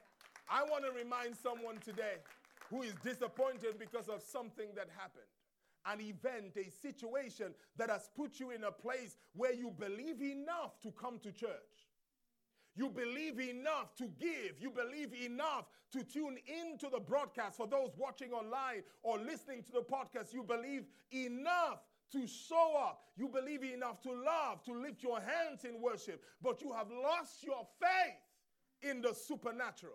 I 0.49 0.63
want 0.63 0.85
to 0.85 0.91
remind 0.91 1.35
someone 1.35 1.77
today 1.77 2.17
who 2.69 2.83
is 2.83 2.93
disappointed 3.03 3.79
because 3.79 4.09
of 4.09 4.21
something 4.21 4.67
that 4.75 4.87
happened 4.97 5.25
an 5.85 6.01
event, 6.01 6.57
a 6.57 6.69
situation 6.69 7.53
that 7.77 7.89
has 7.89 8.09
put 8.15 8.39
you 8.39 8.51
in 8.51 8.63
a 8.65 8.71
place 8.71 9.15
where 9.33 9.53
you 9.53 9.73
believe 9.79 10.21
enough 10.21 10.79
to 10.81 10.91
come 10.91 11.19
to 11.19 11.31
church. 11.31 11.49
You 12.75 12.89
believe 12.89 13.39
enough 13.39 13.95
to 13.97 14.07
give. 14.19 14.59
You 14.59 14.71
believe 14.71 15.13
enough 15.13 15.65
to 15.93 16.03
tune 16.03 16.37
into 16.47 16.89
the 16.91 16.99
broadcast. 16.99 17.57
For 17.57 17.67
those 17.67 17.91
watching 17.97 18.31
online 18.31 18.83
or 19.03 19.17
listening 19.17 19.63
to 19.63 19.71
the 19.71 19.81
podcast, 19.81 20.33
you 20.33 20.43
believe 20.43 20.83
enough 21.11 21.79
to 22.11 22.27
show 22.27 22.75
up. 22.77 23.01
You 23.17 23.27
believe 23.27 23.63
enough 23.63 24.01
to 24.03 24.11
love, 24.11 24.63
to 24.65 24.73
lift 24.73 25.01
your 25.01 25.19
hands 25.19 25.65
in 25.65 25.81
worship, 25.81 26.23
but 26.41 26.61
you 26.61 26.71
have 26.73 26.87
lost 26.91 27.43
your 27.43 27.67
faith 27.79 28.28
in 28.81 29.01
the 29.01 29.13
supernatural. 29.13 29.93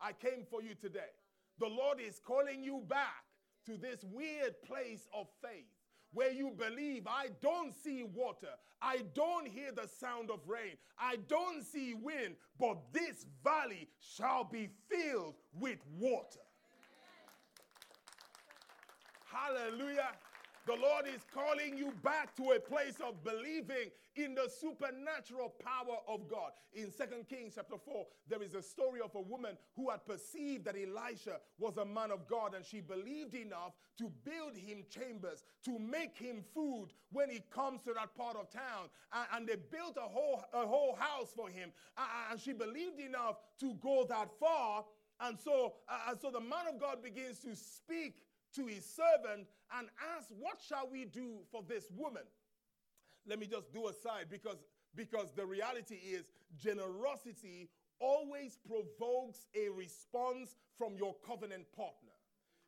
I 0.00 0.12
came 0.12 0.44
for 0.50 0.62
you 0.62 0.74
today. 0.74 1.12
The 1.58 1.66
Lord 1.66 1.98
is 2.00 2.20
calling 2.24 2.62
you 2.62 2.82
back 2.88 3.24
to 3.66 3.76
this 3.76 4.04
weird 4.04 4.60
place 4.62 5.08
of 5.14 5.26
faith 5.42 5.66
where 6.12 6.30
you 6.32 6.52
believe, 6.56 7.06
I 7.06 7.28
don't 7.40 7.74
see 7.74 8.04
water, 8.04 8.54
I 8.80 8.98
don't 9.14 9.48
hear 9.48 9.72
the 9.72 9.88
sound 9.88 10.30
of 10.30 10.40
rain, 10.46 10.76
I 10.98 11.16
don't 11.28 11.64
see 11.64 11.94
wind, 11.94 12.36
but 12.58 12.78
this 12.92 13.26
valley 13.42 13.88
shall 14.00 14.44
be 14.44 14.68
filled 14.88 15.34
with 15.58 15.78
water. 15.98 16.40
Hallelujah. 19.24 20.12
The 20.66 20.72
Lord 20.72 21.06
is 21.06 21.20
calling 21.34 21.76
you 21.76 21.92
back 22.02 22.34
to 22.36 22.52
a 22.52 22.60
place 22.60 22.96
of 23.06 23.22
believing 23.22 23.90
in 24.16 24.34
the 24.34 24.48
supernatural 24.48 25.52
power 25.62 25.98
of 26.08 26.26
God. 26.26 26.52
In 26.72 26.90
Second 26.90 27.28
Kings 27.28 27.52
chapter 27.56 27.76
4, 27.76 28.06
there 28.28 28.42
is 28.42 28.54
a 28.54 28.62
story 28.62 29.00
of 29.04 29.14
a 29.14 29.20
woman 29.20 29.58
who 29.76 29.90
had 29.90 30.06
perceived 30.06 30.64
that 30.64 30.76
Elisha 30.76 31.40
was 31.58 31.76
a 31.76 31.84
man 31.84 32.10
of 32.10 32.26
God 32.26 32.54
and 32.54 32.64
she 32.64 32.80
believed 32.80 33.34
enough 33.34 33.72
to 33.98 34.10
build 34.24 34.56
him 34.56 34.84
chambers, 34.88 35.44
to 35.66 35.78
make 35.78 36.16
him 36.16 36.42
food 36.54 36.88
when 37.12 37.28
he 37.28 37.40
comes 37.50 37.82
to 37.82 37.92
that 37.92 38.14
part 38.16 38.36
of 38.36 38.50
town. 38.50 38.88
And, 39.34 39.46
they 39.46 39.56
built 39.56 39.98
a 39.98 40.08
whole, 40.08 40.42
a 40.54 40.66
whole 40.66 40.96
house 40.96 41.28
for 41.36 41.50
him. 41.50 41.72
And 42.30 42.40
she 42.40 42.54
believed 42.54 43.00
enough 43.00 43.36
to 43.60 43.74
go 43.82 44.06
that 44.08 44.30
far. 44.40 44.84
And 45.20 45.38
so, 45.38 45.74
uh, 45.88 46.14
so 46.20 46.30
the 46.30 46.40
man 46.40 46.66
of 46.72 46.80
God 46.80 47.02
begins 47.02 47.40
to 47.40 47.54
speak 47.54 48.16
to 48.54 48.66
his 48.66 48.84
servant 48.84 49.48
and 49.78 49.88
ask, 50.16 50.28
What 50.38 50.58
shall 50.66 50.88
we 50.90 51.04
do 51.04 51.38
for 51.50 51.62
this 51.66 51.90
woman? 51.94 52.22
Let 53.26 53.38
me 53.38 53.46
just 53.46 53.72
do 53.72 53.88
a 53.88 53.92
side 53.92 54.26
because, 54.30 54.58
because 54.94 55.32
the 55.34 55.46
reality 55.46 55.96
is 55.96 56.24
generosity 56.58 57.70
always 58.00 58.58
provokes 58.66 59.46
a 59.54 59.70
response 59.70 60.56
from 60.76 60.96
your 60.96 61.14
covenant 61.26 61.64
partner. 61.76 62.10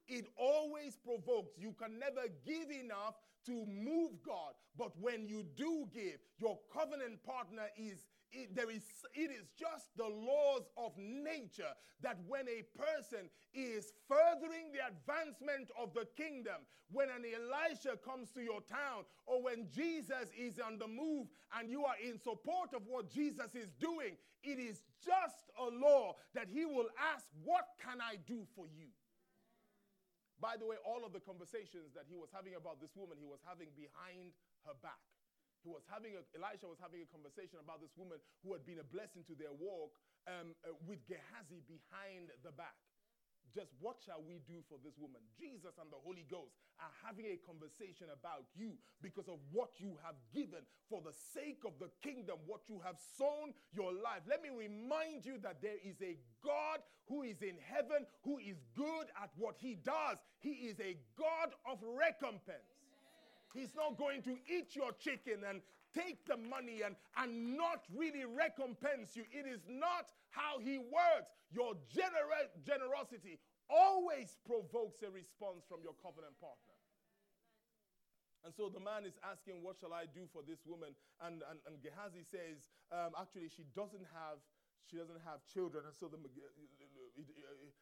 It 0.08 0.26
always 0.36 0.96
provokes. 0.96 1.52
You 1.58 1.72
can 1.72 1.98
never 1.98 2.28
give 2.44 2.70
enough 2.70 3.14
to 3.46 3.66
move 3.66 4.22
God, 4.24 4.54
but 4.78 4.92
when 5.00 5.26
you 5.26 5.44
do 5.56 5.88
give, 5.92 6.18
your 6.38 6.58
covenant 6.72 7.22
partner 7.24 7.66
is 7.76 8.06
it, 8.36 8.54
there 8.54 8.70
is, 8.70 8.84
it 9.14 9.30
is 9.32 9.48
just 9.58 9.96
the 9.96 10.04
laws 10.04 10.68
of 10.76 10.92
nature 10.98 11.72
that 12.02 12.18
when 12.28 12.44
a 12.48 12.62
person 12.76 13.30
is 13.54 13.92
furthering 14.06 14.68
the 14.72 14.84
advancement 14.84 15.70
of 15.80 15.94
the 15.94 16.06
kingdom, 16.16 16.60
when 16.92 17.08
an 17.08 17.24
Elisha 17.24 17.96
comes 18.04 18.30
to 18.32 18.42
your 18.42 18.60
town, 18.60 19.08
or 19.24 19.42
when 19.42 19.66
Jesus 19.74 20.28
is 20.36 20.60
on 20.60 20.78
the 20.78 20.86
move 20.86 21.26
and 21.58 21.70
you 21.70 21.84
are 21.84 21.96
in 21.96 22.18
support 22.20 22.74
of 22.76 22.82
what 22.86 23.10
Jesus 23.10 23.56
is 23.56 23.72
doing, 23.80 24.14
it 24.44 24.60
is 24.60 24.84
just 25.02 25.50
a 25.58 25.66
law 25.66 26.14
that 26.34 26.46
he 26.52 26.64
will 26.64 26.88
ask, 27.14 27.26
What 27.42 27.64
can 27.82 27.98
I 27.98 28.16
do 28.28 28.46
for 28.54 28.66
you? 28.68 28.92
By 30.38 30.60
the 30.60 30.66
way, 30.68 30.76
all 30.84 31.02
of 31.02 31.16
the 31.16 31.24
conversations 31.24 31.96
that 31.96 32.04
he 32.06 32.14
was 32.14 32.28
having 32.28 32.54
about 32.54 32.78
this 32.78 32.92
woman, 32.94 33.16
he 33.18 33.24
was 33.24 33.40
having 33.48 33.72
behind 33.72 34.36
her 34.68 34.76
back. 34.84 35.00
Was 35.66 35.82
having 35.90 36.14
a, 36.14 36.22
Elisha 36.38 36.70
was 36.70 36.78
having 36.78 37.02
a 37.02 37.08
conversation 37.10 37.58
about 37.58 37.82
this 37.82 37.90
woman 37.98 38.22
who 38.46 38.54
had 38.54 38.62
been 38.62 38.78
a 38.78 38.86
blessing 38.86 39.26
to 39.26 39.34
their 39.34 39.50
walk 39.50 39.98
um, 40.30 40.54
uh, 40.62 40.70
with 40.86 41.02
Gehazi 41.10 41.66
behind 41.66 42.30
the 42.46 42.54
back. 42.54 42.78
Just 43.54 43.72
what 43.80 43.96
shall 44.04 44.20
we 44.20 44.42
do 44.44 44.60
for 44.68 44.76
this 44.84 44.98
woman? 45.00 45.22
Jesus 45.38 45.80
and 45.80 45.88
the 45.88 45.96
Holy 46.02 46.26
Ghost 46.28 46.52
are 46.76 46.92
having 47.00 47.24
a 47.32 47.40
conversation 47.40 48.12
about 48.12 48.44
you 48.52 48.76
because 49.00 49.32
of 49.32 49.40
what 49.48 49.80
you 49.80 49.96
have 50.04 50.18
given 50.34 50.60
for 50.90 51.00
the 51.00 51.14
sake 51.32 51.64
of 51.64 51.72
the 51.80 51.88
kingdom, 52.04 52.36
what 52.44 52.68
you 52.68 52.82
have 52.84 53.00
sown 53.16 53.54
your 53.72 53.96
life. 53.96 54.28
Let 54.28 54.42
me 54.42 54.50
remind 54.52 55.24
you 55.24 55.40
that 55.40 55.62
there 55.62 55.80
is 55.80 55.96
a 56.02 56.18
God 56.44 56.84
who 57.08 57.22
is 57.22 57.40
in 57.40 57.56
heaven, 57.64 58.04
who 58.22 58.38
is 58.38 58.60
good 58.76 59.08
at 59.16 59.30
what 59.36 59.56
he 59.58 59.74
does. 59.80 60.18
He 60.38 60.68
is 60.68 60.76
a 60.80 60.98
God 61.16 61.54
of 61.64 61.78
recompense. 61.80 62.76
He's 63.56 63.74
not 63.74 63.96
going 63.96 64.22
to 64.22 64.36
eat 64.46 64.76
your 64.76 64.92
chicken 64.92 65.42
and 65.48 65.60
take 65.96 66.24
the 66.26 66.36
money 66.36 66.82
and, 66.84 66.94
and 67.16 67.56
not 67.56 67.88
really 67.94 68.24
recompense 68.28 69.16
you. 69.16 69.24
It 69.32 69.48
is 69.48 69.64
not 69.68 70.12
how 70.30 70.60
he 70.60 70.76
works. 70.78 71.32
Your 71.50 71.72
gener- 71.88 72.52
generosity 72.60 73.40
always 73.70 74.36
provokes 74.44 75.02
a 75.02 75.10
response 75.10 75.64
from 75.64 75.80
your 75.82 75.96
covenant 76.02 76.36
partner. 76.36 76.76
And 78.44 78.54
so 78.54 78.70
the 78.70 78.78
man 78.78 79.02
is 79.02 79.18
asking, 79.26 79.58
What 79.66 79.74
shall 79.82 79.90
I 79.90 80.06
do 80.06 80.30
for 80.30 80.46
this 80.46 80.62
woman? 80.62 80.94
And, 81.18 81.42
and, 81.50 81.58
and 81.66 81.82
Gehazi 81.82 82.22
says, 82.22 82.70
um, 82.94 83.18
Actually, 83.18 83.50
she 83.50 83.66
doesn't 83.74 84.06
have. 84.14 84.38
She 84.86 84.94
doesn't 84.94 85.18
have 85.26 85.42
children. 85.50 85.82
And 85.82 85.96
so 85.98 86.06
the, 86.06 86.14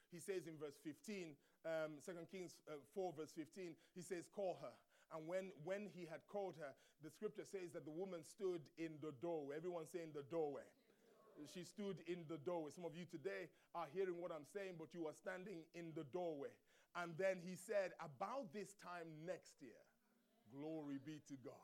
he 0.08 0.16
says 0.24 0.48
in 0.48 0.56
verse 0.56 0.80
15, 0.80 1.36
um, 1.68 2.00
2 2.00 2.16
Kings 2.32 2.56
uh, 2.64 2.80
4, 2.96 3.12
verse 3.12 3.28
15, 3.36 3.76
he 3.92 4.00
says, 4.00 4.24
Call 4.32 4.56
her. 4.64 4.72
And 5.14 5.30
when, 5.30 5.54
when 5.62 5.86
he 5.94 6.10
had 6.10 6.26
called 6.26 6.58
her, 6.58 6.74
the 7.02 7.10
scripture 7.10 7.46
says 7.46 7.70
that 7.72 7.86
the 7.86 7.94
woman 7.94 8.26
stood 8.26 8.66
in 8.76 8.98
the 8.98 9.14
doorway. 9.22 9.54
Everyone 9.56 9.86
saying 9.86 10.10
the 10.10 10.26
doorway. 10.26 10.66
She 11.54 11.62
stood 11.62 12.02
in 12.06 12.26
the 12.28 12.38
doorway. 12.42 12.74
Some 12.74 12.84
of 12.84 12.98
you 12.98 13.06
today 13.06 13.46
are 13.74 13.86
hearing 13.94 14.18
what 14.18 14.34
I'm 14.34 14.46
saying, 14.50 14.74
but 14.78 14.90
you 14.90 15.06
are 15.06 15.14
standing 15.14 15.62
in 15.74 15.94
the 15.94 16.02
doorway. 16.10 16.50
And 16.98 17.14
then 17.18 17.38
he 17.42 17.54
said, 17.54 17.94
About 18.02 18.50
this 18.54 18.74
time 18.82 19.06
next 19.26 19.62
year, 19.62 19.78
glory 20.50 20.98
be 21.04 21.22
to 21.30 21.36
God. 21.42 21.62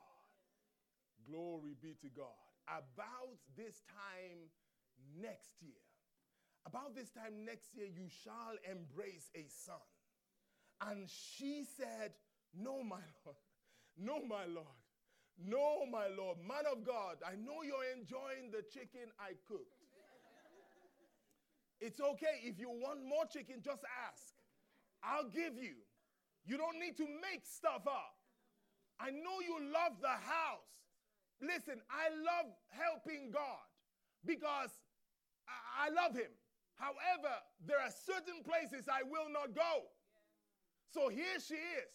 Glory 1.26 1.74
be 1.82 1.94
to 2.02 2.10
God. 2.10 2.38
About 2.66 3.38
this 3.56 3.82
time 3.90 4.50
next 5.18 5.58
year, 5.62 5.82
about 6.66 6.94
this 6.94 7.10
time 7.10 7.44
next 7.44 7.74
year, 7.74 7.86
you 7.86 8.06
shall 8.06 8.58
embrace 8.66 9.30
a 9.34 9.46
son. 9.48 9.82
And 10.82 11.08
she 11.08 11.64
said, 11.64 12.12
no, 12.54 12.82
my 12.82 13.02
Lord. 13.24 13.36
No, 13.96 14.20
my 14.26 14.44
Lord. 14.46 14.80
No, 15.38 15.86
my 15.86 16.08
Lord. 16.08 16.38
Man 16.46 16.64
of 16.70 16.84
God, 16.84 17.16
I 17.26 17.36
know 17.36 17.62
you're 17.64 17.88
enjoying 17.96 18.50
the 18.52 18.62
chicken 18.72 19.08
I 19.18 19.32
cooked. 19.48 19.80
It's 21.80 22.00
okay. 22.00 22.44
If 22.44 22.60
you 22.60 22.68
want 22.68 23.00
more 23.08 23.24
chicken, 23.24 23.62
just 23.64 23.82
ask. 24.04 24.36
I'll 25.02 25.28
give 25.28 25.56
you. 25.56 25.80
You 26.44 26.58
don't 26.58 26.78
need 26.78 26.96
to 26.98 27.06
make 27.08 27.44
stuff 27.44 27.86
up. 27.86 28.20
I 29.00 29.10
know 29.10 29.40
you 29.40 29.56
love 29.72 29.96
the 30.00 30.12
house. 30.12 30.68
Listen, 31.40 31.80
I 31.88 32.12
love 32.12 32.52
helping 32.68 33.32
God 33.32 33.64
because 34.26 34.68
I, 35.48 35.88
love 35.88 36.12
Him. 36.12 36.28
However, 36.76 37.32
there 37.64 37.80
are 37.80 37.90
certain 37.90 38.44
places 38.44 38.88
I 38.92 39.02
will 39.08 39.32
not 39.32 39.56
go. 39.56 39.88
So 40.92 41.08
here 41.08 41.40
she 41.40 41.56
is, 41.56 41.88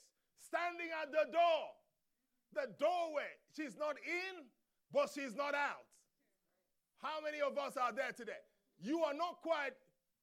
standing 0.45 0.89
at 1.01 1.11
the 1.11 1.31
door, 1.31 1.63
the 2.53 2.71
doorway. 2.77 3.29
She's 3.55 3.77
not 3.77 3.97
in, 4.05 4.45
but 4.93 5.09
she's 5.13 5.35
not 5.35 5.53
out. 5.53 5.85
How 7.01 7.21
many 7.21 7.41
of 7.41 7.57
us 7.57 7.77
are 7.77 7.91
there 7.93 8.11
today? 8.11 8.41
You 8.79 9.03
are 9.03 9.13
not 9.13 9.41
quite 9.41 9.75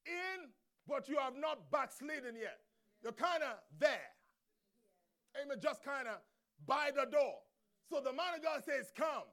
in, 0.05 0.49
but 0.87 1.07
you 1.07 1.17
have 1.17 1.35
not 1.37 1.71
backslidden 1.71 2.35
yet. 2.35 2.59
You're 3.03 3.13
kind 3.13 3.43
of 3.43 3.59
there. 3.79 4.11
Amen. 5.41 5.57
Just 5.61 5.83
kind 5.83 6.07
of 6.07 6.17
by 6.65 6.91
the 6.95 7.09
door. 7.09 7.35
So 7.89 7.99
the 7.99 8.13
man 8.13 8.35
of 8.37 8.43
God 8.43 8.63
says, 8.63 8.91
Come. 8.95 9.27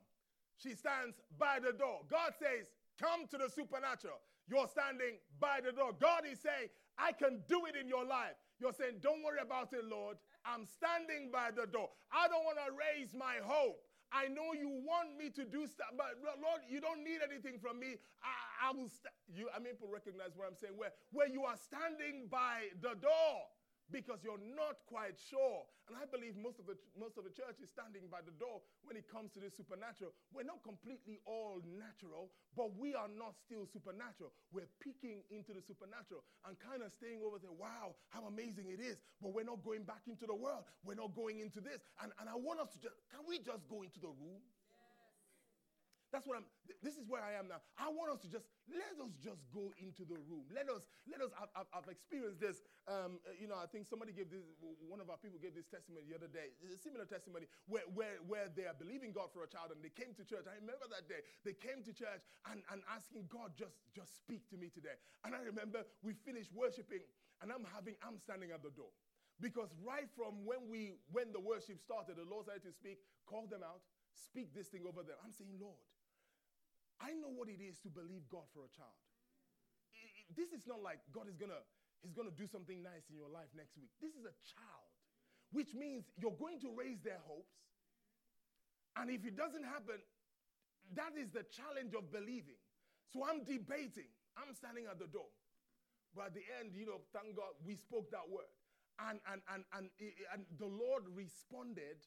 She 0.57 0.75
stands 0.75 1.17
by 1.39 1.59
the 1.59 1.73
door. 1.73 2.01
God 2.11 2.33
says, 2.39 2.69
Come 3.01 3.27
to 3.31 3.39
the 3.39 3.49
supernatural. 3.49 4.21
You're 4.49 4.69
standing 4.69 5.17
by 5.39 5.61
the 5.65 5.73
door. 5.73 5.93
God 5.99 6.23
is 6.31 6.41
saying, 6.41 6.69
I 6.99 7.13
can 7.13 7.41
do 7.49 7.65
it 7.67 7.77
in 7.81 7.89
your 7.89 8.05
life. 8.05 8.37
You're 8.59 8.75
saying, 8.75 9.01
Don't 9.01 9.23
worry 9.23 9.41
about 9.41 9.73
it, 9.73 9.85
Lord. 9.85 10.17
I'm 10.45 10.65
standing 10.67 11.31
by 11.31 11.51
the 11.51 11.67
door. 11.67 11.91
I 12.13 12.29
don't 12.29 12.45
want 12.45 12.59
to 12.59 12.73
raise 12.73 13.15
my 13.15 13.39
hope. 13.43 13.81
I 14.13 14.27
know 14.27 14.53
you 14.59 14.83
want 14.83 15.15
me 15.15 15.31
to 15.31 15.45
do 15.47 15.67
stuff, 15.71 15.95
but 15.97 16.19
Lord, 16.19 16.67
you 16.67 16.81
don't 16.81 17.05
need 17.05 17.23
anything 17.23 17.63
from 17.63 17.79
me. 17.79 17.95
I, 18.23 18.69
I 18.69 18.73
will. 18.75 18.91
St- 18.91 19.15
you, 19.31 19.47
I 19.55 19.63
mean, 19.63 19.79
people 19.79 19.87
recognize 19.87 20.35
what 20.35 20.51
I'm 20.51 20.59
saying. 20.59 20.75
Where, 20.75 20.91
where 21.13 21.31
you 21.31 21.45
are 21.47 21.55
standing 21.55 22.27
by 22.27 22.75
the 22.83 22.99
door 22.99 23.47
because 23.93 24.23
you're 24.23 24.41
not 24.57 24.79
quite 24.87 25.19
sure. 25.19 25.67
And 25.91 25.99
I 25.99 26.07
believe 26.07 26.39
most 26.39 26.63
of 26.63 26.71
the 26.71 26.79
most 26.95 27.19
of 27.19 27.27
the 27.27 27.35
church 27.35 27.59
is 27.59 27.71
standing 27.71 28.07
by 28.07 28.23
the 28.23 28.31
door 28.39 28.63
when 28.87 28.95
it 28.95 29.11
comes 29.11 29.35
to 29.35 29.43
the 29.43 29.51
supernatural. 29.51 30.15
We're 30.31 30.47
not 30.47 30.63
completely 30.63 31.19
all 31.27 31.59
natural, 31.67 32.31
but 32.55 32.79
we 32.79 32.95
are 32.95 33.11
not 33.11 33.35
still 33.35 33.67
supernatural. 33.67 34.31
We're 34.55 34.71
peeking 34.79 35.27
into 35.35 35.51
the 35.51 35.63
supernatural 35.63 36.23
and 36.47 36.55
kind 36.63 36.87
of 36.87 36.95
staying 36.95 37.27
over 37.27 37.43
there. 37.43 37.55
Wow, 37.55 37.99
how 38.15 38.31
amazing 38.31 38.71
it 38.71 38.79
is! 38.79 39.03
But 39.19 39.35
we're 39.35 39.49
not 39.49 39.67
going 39.67 39.83
back 39.83 40.07
into 40.07 40.31
the 40.31 40.39
world. 40.39 40.65
We're 40.87 40.99
not 40.99 41.13
going 41.19 41.43
into 41.43 41.59
this. 41.59 41.83
And, 41.99 42.15
and 42.23 42.31
I 42.31 42.39
want 42.39 42.63
us 42.63 42.71
to 42.75 42.79
just 42.79 42.95
can 43.11 43.27
we 43.27 43.43
just 43.43 43.67
go 43.67 43.83
into 43.83 43.99
the 43.99 44.15
room? 44.15 44.41
That's 46.11 46.27
what 46.27 46.43
I'm, 46.43 46.47
this 46.83 46.99
is 46.99 47.07
where 47.07 47.23
I 47.23 47.39
am 47.39 47.47
now. 47.47 47.63
I 47.79 47.87
want 47.87 48.11
us 48.11 48.19
to 48.27 48.29
just, 48.29 48.47
let 48.67 48.99
us 48.99 49.15
just 49.23 49.47
go 49.55 49.71
into 49.79 50.03
the 50.03 50.19
room. 50.27 50.51
Let 50.51 50.67
us, 50.67 50.83
let 51.07 51.23
us, 51.23 51.31
I've, 51.39 51.51
I've, 51.55 51.71
I've 51.71 51.89
experienced 51.91 52.43
this. 52.43 52.67
Um, 52.91 53.23
uh, 53.23 53.39
you 53.39 53.47
know, 53.47 53.55
I 53.55 53.71
think 53.71 53.87
somebody 53.87 54.11
gave 54.11 54.27
this, 54.27 54.43
one 54.91 54.99
of 54.99 55.07
our 55.07 55.19
people 55.23 55.39
gave 55.39 55.55
this 55.55 55.71
testimony 55.71 56.11
the 56.11 56.19
other 56.19 56.27
day, 56.27 56.51
a 56.67 56.75
similar 56.75 57.07
testimony 57.07 57.47
where, 57.71 57.87
where, 57.95 58.19
where 58.27 58.51
they 58.51 58.67
are 58.67 58.75
believing 58.75 59.15
God 59.15 59.31
for 59.31 59.47
a 59.47 59.51
child 59.51 59.71
and 59.71 59.79
they 59.79 59.95
came 59.95 60.11
to 60.19 60.27
church. 60.27 60.51
I 60.51 60.59
remember 60.59 60.91
that 60.91 61.07
day. 61.07 61.23
They 61.47 61.55
came 61.55 61.87
to 61.87 61.95
church 61.95 62.27
and, 62.51 62.67
and 62.75 62.83
asking 62.91 63.31
God, 63.31 63.55
just, 63.55 63.79
just 63.95 64.19
speak 64.19 64.51
to 64.51 64.59
me 64.59 64.67
today. 64.67 64.99
And 65.23 65.31
I 65.31 65.47
remember 65.47 65.87
we 66.03 66.19
finished 66.27 66.51
worshiping 66.51 67.07
and 67.39 67.55
I'm 67.55 67.65
having, 67.71 67.95
I'm 68.03 68.19
standing 68.19 68.51
at 68.51 68.67
the 68.67 68.75
door. 68.75 68.91
Because 69.41 69.73
right 69.81 70.11
from 70.11 70.45
when 70.45 70.69
we, 70.69 70.99
when 71.15 71.33
the 71.33 71.41
worship 71.41 71.81
started, 71.81 72.19
the 72.19 72.29
Lord 72.29 72.45
started 72.45 72.67
to 72.69 72.73
speak, 72.75 72.99
call 73.25 73.47
them 73.47 73.63
out, 73.65 73.81
speak 74.13 74.53
this 74.53 74.69
thing 74.69 74.85
over 74.85 75.01
them. 75.01 75.17
I'm 75.25 75.33
saying, 75.33 75.57
Lord, 75.57 75.81
I 77.01 77.17
know 77.17 77.33
what 77.33 77.49
it 77.49 77.65
is 77.65 77.81
to 77.83 77.89
believe 77.89 78.29
God 78.29 78.45
for 78.53 78.69
a 78.69 78.71
child. 78.77 79.01
It, 79.97 80.13
it, 80.21 80.27
this 80.37 80.53
is 80.53 80.69
not 80.69 80.85
like 80.85 81.01
God 81.11 81.27
is 81.33 81.41
gonna, 81.41 81.65
He's 82.05 82.13
gonna 82.13 82.33
do 82.37 82.45
something 82.45 82.85
nice 82.85 83.09
in 83.09 83.17
your 83.17 83.33
life 83.33 83.49
next 83.57 83.75
week. 83.81 83.89
This 84.05 84.13
is 84.13 84.29
a 84.29 84.37
child, 84.45 84.93
which 85.51 85.73
means 85.73 86.13
you're 86.21 86.37
going 86.37 86.61
to 86.61 86.71
raise 86.77 87.01
their 87.01 87.21
hopes. 87.25 87.57
And 89.01 89.09
if 89.09 89.25
it 89.25 89.33
doesn't 89.33 89.65
happen, 89.65 89.97
that 90.93 91.17
is 91.17 91.33
the 91.33 91.49
challenge 91.49 91.97
of 91.97 92.13
believing. 92.13 92.61
So 93.09 93.25
I'm 93.25 93.49
debating. 93.49 94.13
I'm 94.37 94.53
standing 94.53 94.85
at 94.85 95.01
the 95.01 95.09
door. 95.09 95.33
But 96.13 96.31
at 96.31 96.35
the 96.37 96.45
end, 96.61 96.77
you 96.77 96.85
know, 96.85 97.01
thank 97.17 97.39
God 97.39 97.57
we 97.65 97.81
spoke 97.81 98.11
that 98.13 98.29
word. 98.29 98.51
And, 99.01 99.23
and, 99.33 99.41
and, 99.49 99.65
and, 99.73 99.89
and 100.35 100.45
the 100.59 100.69
Lord 100.69 101.09
responded, 101.15 102.05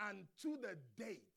and 0.00 0.26
to 0.42 0.58
the 0.58 0.74
date, 0.98 1.30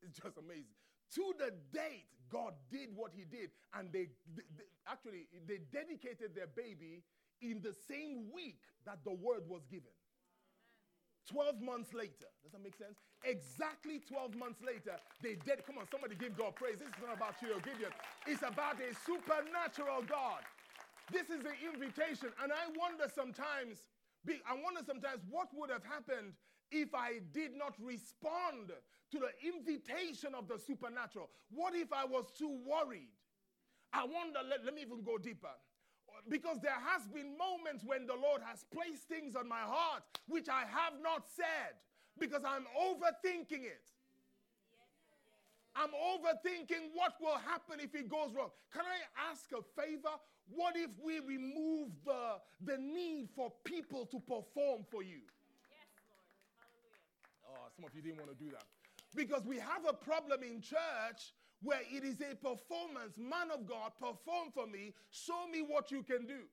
it's 0.00 0.16
just 0.16 0.38
amazing 0.38 0.79
to 1.14 1.32
the 1.38 1.52
date 1.72 2.06
God 2.30 2.54
did 2.70 2.94
what 2.94 3.10
he 3.14 3.24
did. 3.24 3.50
And 3.74 3.92
they, 3.92 4.08
they, 4.34 4.64
actually, 4.86 5.26
they 5.46 5.58
dedicated 5.74 6.34
their 6.34 6.46
baby 6.46 7.02
in 7.42 7.60
the 7.60 7.74
same 7.74 8.30
week 8.32 8.62
that 8.86 9.02
the 9.04 9.12
word 9.12 9.42
was 9.48 9.66
given. 9.66 9.92
12 11.28 11.60
months 11.60 11.92
later. 11.94 12.30
Does 12.42 12.52
that 12.52 12.62
make 12.62 12.74
sense? 12.74 12.98
Exactly 13.22 14.00
12 14.00 14.34
months 14.34 14.58
later, 14.64 14.98
they 15.22 15.36
did. 15.46 15.62
Come 15.66 15.78
on, 15.78 15.86
somebody 15.90 16.16
give 16.16 16.34
God 16.34 16.56
praise. 16.56 16.80
This 16.80 16.88
is 16.88 16.98
not 16.98 17.14
about 17.14 17.38
you 17.42 17.54
Gideon. 17.62 17.92
It's 18.26 18.42
about 18.42 18.80
a 18.82 18.90
supernatural 19.06 20.02
God. 20.08 20.42
This 21.12 21.30
is 21.30 21.42
the 21.42 21.54
invitation. 21.60 22.34
And 22.42 22.50
I 22.50 22.66
wonder 22.74 23.06
sometimes, 23.06 23.86
I 24.26 24.54
wonder 24.58 24.80
sometimes 24.82 25.22
what 25.30 25.50
would 25.54 25.70
have 25.70 25.84
happened 25.84 26.34
if 26.70 26.94
I 26.94 27.20
did 27.32 27.52
not 27.56 27.74
respond 27.80 28.72
to 29.12 29.18
the 29.18 29.30
invitation 29.46 30.34
of 30.34 30.48
the 30.48 30.58
supernatural? 30.58 31.30
What 31.50 31.74
if 31.74 31.92
I 31.92 32.04
was 32.04 32.30
too 32.36 32.58
worried? 32.66 33.10
I 33.92 34.04
wonder, 34.04 34.38
let, 34.48 34.64
let 34.64 34.74
me 34.74 34.82
even 34.82 35.02
go 35.02 35.18
deeper. 35.18 35.50
Because 36.28 36.58
there 36.60 36.78
has 36.92 37.06
been 37.08 37.36
moments 37.38 37.84
when 37.84 38.06
the 38.06 38.14
Lord 38.14 38.42
has 38.44 38.64
placed 38.70 39.08
things 39.08 39.34
on 39.34 39.48
my 39.48 39.62
heart 39.62 40.02
which 40.28 40.48
I 40.48 40.60
have 40.60 41.00
not 41.02 41.24
said 41.34 41.74
because 42.18 42.42
I'm 42.44 42.66
overthinking 42.76 43.64
it. 43.64 43.80
I'm 45.74 45.90
overthinking 45.90 46.92
what 46.94 47.14
will 47.20 47.38
happen 47.38 47.80
if 47.80 47.94
it 47.94 48.08
goes 48.08 48.34
wrong. 48.36 48.50
Can 48.72 48.82
I 48.82 49.30
ask 49.30 49.46
a 49.52 49.62
favor? 49.80 50.10
What 50.48 50.76
if 50.76 50.90
we 51.02 51.20
remove 51.20 51.90
the, 52.04 52.40
the 52.64 52.76
need 52.76 53.28
for 53.34 53.52
people 53.64 54.04
to 54.06 54.18
perform 54.20 54.84
for 54.90 55.02
you? 55.02 55.22
Some 57.80 57.88
you 57.94 58.02
didn't 58.02 58.18
want 58.18 58.36
to 58.36 58.44
do 58.44 58.50
that. 58.50 58.64
Because 59.16 59.46
we 59.46 59.56
have 59.56 59.88
a 59.88 59.92
problem 59.92 60.42
in 60.42 60.60
church 60.60 61.32
where 61.62 61.80
it 61.90 62.04
is 62.04 62.20
a 62.20 62.36
performance. 62.36 63.16
Man 63.16 63.48
of 63.52 63.66
God, 63.66 63.92
perform 63.98 64.52
for 64.52 64.66
me. 64.66 64.92
Show 65.10 65.48
me 65.50 65.62
what 65.62 65.90
you 65.90 66.02
can 66.02 66.26
do. 66.26 66.44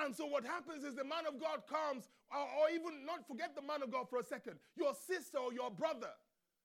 And 0.00 0.14
so 0.14 0.26
what 0.26 0.44
happens 0.44 0.84
is 0.84 0.94
the 0.94 1.04
man 1.04 1.26
of 1.26 1.40
God 1.40 1.68
comes, 1.68 2.08
or, 2.32 2.40
or, 2.40 2.70
even 2.70 3.04
not 3.04 3.26
forget 3.26 3.56
the 3.56 3.62
man 3.62 3.82
of 3.82 3.90
God 3.90 4.08
for 4.08 4.20
a 4.20 4.24
second, 4.24 4.54
your 4.76 4.94
sister 4.94 5.38
or 5.38 5.52
your 5.52 5.70
brother, 5.70 6.14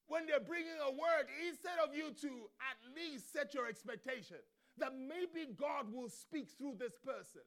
when 0.08 0.28
they're 0.28 0.44
bringing 0.44 0.78
a 0.86 0.92
word, 0.92 1.26
instead 1.50 1.82
of 1.84 1.96
you 1.96 2.14
to 2.22 2.32
at 2.62 2.78
least 2.94 3.34
set 3.34 3.54
your 3.56 3.66
expectation 3.66 4.38
that 4.78 4.94
maybe 4.94 5.50
God 5.58 5.92
will 5.92 6.10
speak 6.10 6.50
through 6.58 6.76
this 6.78 6.94
person, 7.04 7.42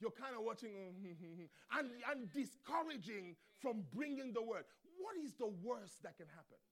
you're 0.00 0.12
kind 0.12 0.36
of 0.36 0.44
watching 0.44 0.74
and, 1.78 1.88
and 2.10 2.32
discouraging 2.34 3.36
from 3.62 3.84
bringing 3.94 4.32
the 4.34 4.42
word 4.42 4.64
what 5.02 5.18
is 5.18 5.34
the 5.34 5.50
worst 5.50 5.98
that 6.06 6.14
can 6.14 6.30
happen? 6.30 6.62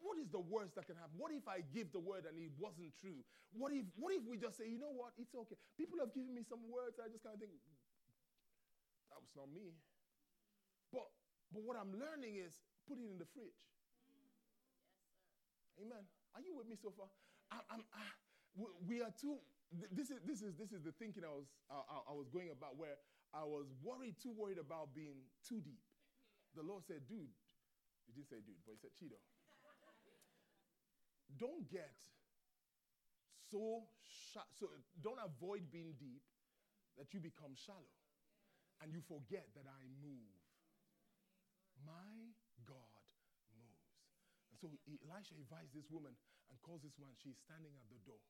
What 0.00 0.16
is 0.16 0.28
the 0.32 0.40
worst 0.40 0.76
that 0.76 0.88
can 0.88 0.96
happen? 0.96 1.16
What 1.20 1.32
if 1.32 1.44
I 1.44 1.60
give 1.72 1.92
the 1.92 2.00
word 2.00 2.24
and 2.24 2.36
it 2.40 2.52
wasn't 2.56 2.96
true? 2.96 3.20
What 3.52 3.72
if, 3.72 3.84
what 3.96 4.12
if 4.16 4.24
we 4.24 4.40
just 4.40 4.56
say, 4.56 4.68
you 4.68 4.80
know 4.80 4.92
what, 4.92 5.12
it's 5.20 5.36
okay. 5.36 5.56
People 5.76 6.00
have 6.00 6.12
given 6.16 6.32
me 6.32 6.44
some 6.44 6.64
words, 6.68 6.96
I 6.96 7.12
just 7.12 7.24
kind 7.24 7.36
of 7.36 7.40
think, 7.40 7.52
that 9.12 9.20
was 9.20 9.32
not 9.36 9.48
me. 9.52 9.76
But, 10.92 11.08
but 11.52 11.64
what 11.64 11.76
I'm 11.76 11.92
learning 11.92 12.40
is 12.40 12.60
put 12.88 12.96
it 12.96 13.08
in 13.08 13.20
the 13.20 13.28
fridge. 13.28 13.60
Yes, 14.08 14.36
Amen. 15.80 16.04
Are 16.36 16.40
you 16.44 16.56
with 16.56 16.68
me 16.68 16.76
so 16.76 16.92
far? 16.92 17.08
I, 17.52 17.60
I'm, 17.72 17.84
I, 17.92 18.04
we 18.84 19.00
are 19.00 19.12
too. 19.12 19.40
This 19.92 20.10
is 20.10 20.22
this 20.24 20.40
is 20.40 20.54
this 20.54 20.70
is 20.70 20.80
the 20.80 20.94
thinking 20.94 21.26
I 21.26 21.32
was 21.34 21.50
I, 21.68 22.10
I 22.10 22.14
was 22.14 22.30
going 22.30 22.54
about 22.54 22.78
where 22.78 22.96
I 23.34 23.42
was 23.42 23.66
worried, 23.82 24.14
too 24.22 24.32
worried 24.32 24.62
about 24.62 24.94
being 24.94 25.26
too 25.42 25.60
deep 25.60 25.82
the 26.56 26.64
Lord 26.64 26.82
said, 26.88 27.04
dude, 27.04 27.30
he 28.08 28.10
didn't 28.16 28.32
say 28.32 28.40
dude, 28.40 28.58
but 28.64 28.74
he 28.74 28.80
said, 28.80 28.96
Cheeto. 28.96 29.20
don't 31.38 31.68
get 31.68 31.92
so, 33.50 33.86
so 34.58 34.66
don't 35.02 35.22
avoid 35.22 35.70
being 35.70 35.94
deep 35.98 36.24
that 36.98 37.14
you 37.14 37.20
become 37.22 37.54
shallow 37.54 37.94
and 38.82 38.90
you 38.90 39.00
forget 39.06 39.46
that 39.54 39.68
I 39.68 39.86
move. 40.02 40.34
My 41.84 42.34
God 42.66 43.06
moves. 43.54 43.94
And 44.50 44.56
so 44.58 44.66
Elisha 44.88 45.38
invites 45.38 45.70
this 45.72 45.86
woman 45.88 46.12
and 46.50 46.56
calls 46.64 46.82
this 46.82 46.98
one. 46.98 47.14
She's 47.22 47.38
standing 47.46 47.72
at 47.78 47.86
the 47.88 48.00
door. 48.02 48.20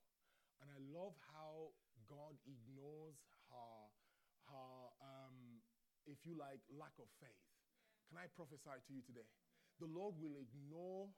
And 0.61 0.69
I 0.69 0.79
love 0.93 1.17
how 1.33 1.73
God 2.09 2.37
ignores 2.45 3.17
her, 3.51 3.77
her 4.53 4.77
um, 5.01 5.65
if 6.05 6.23
you 6.29 6.37
like, 6.37 6.61
lack 6.71 6.95
of 7.01 7.09
faith. 7.19 7.56
Can 8.09 8.19
I 8.19 8.27
prophesy 8.35 8.77
to 8.77 8.91
you 8.95 9.03
today? 9.03 9.27
The 9.81 9.91
Lord 9.91 10.15
will 10.19 10.39
ignore 10.39 11.11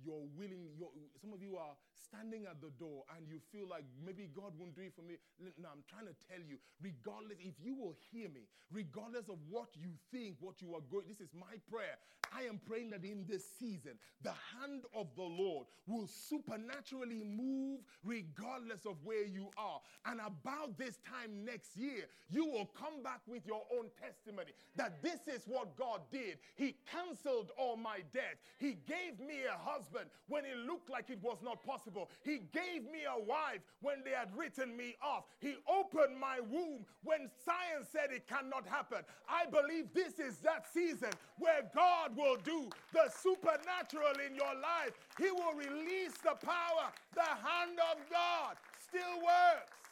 you're 0.00 0.24
willing, 0.36 0.72
you're, 0.78 0.88
some 1.20 1.32
of 1.32 1.42
you 1.42 1.56
are 1.56 1.76
standing 1.92 2.46
at 2.46 2.60
the 2.60 2.70
door 2.78 3.04
and 3.16 3.28
you 3.28 3.38
feel 3.52 3.68
like 3.68 3.84
maybe 4.04 4.28
God 4.34 4.52
won't 4.56 4.74
do 4.74 4.82
it 4.82 4.94
for 4.96 5.02
me. 5.02 5.16
No, 5.38 5.68
I'm 5.68 5.84
trying 5.88 6.06
to 6.06 6.16
tell 6.28 6.40
you, 6.40 6.56
regardless, 6.80 7.38
if 7.40 7.54
you 7.62 7.74
will 7.74 7.94
hear 8.10 8.28
me, 8.28 8.48
regardless 8.70 9.28
of 9.28 9.36
what 9.48 9.68
you 9.76 9.92
think, 10.10 10.36
what 10.40 10.60
you 10.62 10.74
are 10.74 10.84
going, 10.90 11.08
this 11.08 11.20
is 11.20 11.34
my 11.34 11.60
prayer. 11.70 11.96
I 12.32 12.44
am 12.44 12.60
praying 12.66 12.90
that 12.90 13.04
in 13.04 13.26
this 13.28 13.44
season, 13.58 13.98
the 14.22 14.32
hand 14.32 14.84
of 14.94 15.08
the 15.16 15.22
Lord 15.22 15.66
will 15.86 16.06
supernaturally 16.06 17.22
move 17.22 17.80
regardless 18.22 18.86
of 18.86 18.96
where 19.04 19.24
you 19.24 19.48
are. 19.56 19.80
And 20.06 20.20
about 20.20 20.78
this 20.78 20.98
time 21.08 21.44
next 21.44 21.76
year, 21.76 22.04
you 22.30 22.46
will 22.46 22.70
come 22.78 23.02
back 23.02 23.20
with 23.26 23.46
your 23.46 23.62
own 23.76 23.86
testimony 24.00 24.52
that 24.76 25.02
this 25.02 25.28
is 25.28 25.42
what 25.46 25.76
God 25.76 26.00
did. 26.10 26.38
He 26.54 26.76
canceled 26.90 27.50
all 27.58 27.76
my 27.76 27.98
debt. 28.12 28.38
He 28.58 28.78
gave 28.86 29.18
me 29.20 29.40
a 29.48 29.58
husband 29.58 30.06
when 30.28 30.44
it 30.44 30.56
looked 30.66 30.90
like 30.90 31.10
it 31.10 31.22
was 31.22 31.38
not 31.42 31.64
possible. 31.64 32.10
He 32.24 32.42
gave 32.52 32.84
me 32.84 33.00
a 33.08 33.22
wife 33.22 33.60
when 33.80 34.02
they 34.04 34.10
had 34.10 34.28
written 34.36 34.76
me 34.76 34.96
off. 35.02 35.24
He 35.40 35.54
opened 35.68 36.18
my 36.18 36.40
womb 36.40 36.84
when 37.02 37.30
science 37.44 37.88
said 37.90 38.10
it 38.12 38.26
cannot 38.26 38.66
happen. 38.66 38.98
I 39.28 39.46
believe 39.46 39.92
this 39.94 40.18
is 40.18 40.38
that 40.38 40.66
season 40.72 41.10
where 41.42 41.66
God 41.74 42.14
will 42.14 42.38
do 42.46 42.70
the 42.94 43.10
supernatural 43.10 44.14
in 44.22 44.38
your 44.38 44.54
life. 44.62 44.94
He 45.18 45.34
will 45.34 45.58
release 45.58 46.14
the 46.22 46.38
power. 46.38 46.94
The 47.18 47.26
hand 47.26 47.82
of 47.90 47.98
God 48.06 48.54
still 48.78 49.18
works. 49.18 49.82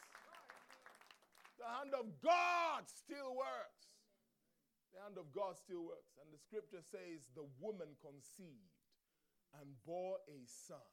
The 1.59 1.67
hand 1.67 1.91
of 1.91 2.07
God 2.23 2.87
still 2.87 3.35
works. 3.35 3.83
The 4.95 5.03
hand 5.03 5.19
of 5.19 5.27
God 5.35 5.59
still 5.59 5.83
works. 5.91 6.15
And 6.23 6.31
the 6.31 6.39
scripture 6.39 6.81
says 6.81 7.27
the 7.35 7.45
woman 7.59 7.91
conceived 7.99 8.79
and 9.59 9.67
bore 9.83 10.23
a 10.31 10.39
son. 10.47 10.87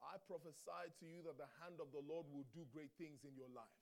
I 0.00 0.16
prophesy 0.24 0.86
to 1.02 1.04
you 1.04 1.20
that 1.28 1.36
the 1.36 1.50
hand 1.60 1.82
of 1.82 1.92
the 1.92 2.00
Lord 2.00 2.24
will 2.32 2.48
do 2.56 2.64
great 2.72 2.94
things 2.96 3.26
in 3.26 3.36
your 3.36 3.50
life. 3.52 3.76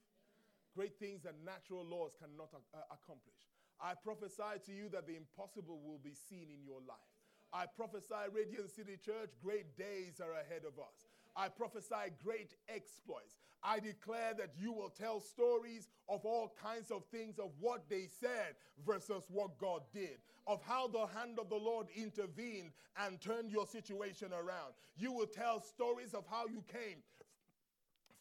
Great 0.74 0.98
things 0.98 1.22
that 1.22 1.38
natural 1.44 1.86
laws 1.86 2.16
cannot 2.18 2.50
uh, 2.54 2.82
accomplish. 2.90 3.38
I 3.80 3.94
prophesy 3.94 4.58
to 4.66 4.72
you 4.72 4.88
that 4.90 5.06
the 5.06 5.16
impossible 5.16 5.80
will 5.84 6.00
be 6.02 6.14
seen 6.14 6.48
in 6.52 6.64
your 6.64 6.80
life. 6.86 6.98
I 7.52 7.64
prophesy, 7.66 8.28
Radiant 8.32 8.70
City 8.70 8.98
Church, 9.02 9.30
great 9.42 9.76
days 9.76 10.20
are 10.20 10.32
ahead 10.32 10.62
of 10.66 10.78
us. 10.78 11.06
I 11.36 11.48
prophesy 11.48 12.12
great 12.22 12.54
exploits. 12.68 13.36
I 13.62 13.80
declare 13.80 14.34
that 14.38 14.50
you 14.58 14.72
will 14.72 14.90
tell 14.90 15.20
stories 15.20 15.88
of 16.08 16.24
all 16.24 16.52
kinds 16.62 16.90
of 16.90 17.04
things 17.06 17.38
of 17.38 17.50
what 17.60 17.88
they 17.88 18.06
said 18.20 18.54
versus 18.86 19.24
what 19.28 19.58
God 19.58 19.82
did, 19.92 20.18
of 20.46 20.60
how 20.62 20.88
the 20.88 21.06
hand 21.06 21.38
of 21.38 21.48
the 21.48 21.56
Lord 21.56 21.86
intervened 21.96 22.72
and 23.04 23.20
turned 23.20 23.50
your 23.50 23.66
situation 23.66 24.32
around. 24.32 24.74
You 24.96 25.12
will 25.12 25.26
tell 25.26 25.62
stories 25.62 26.14
of 26.14 26.24
how 26.30 26.46
you 26.46 26.64
came 26.72 26.98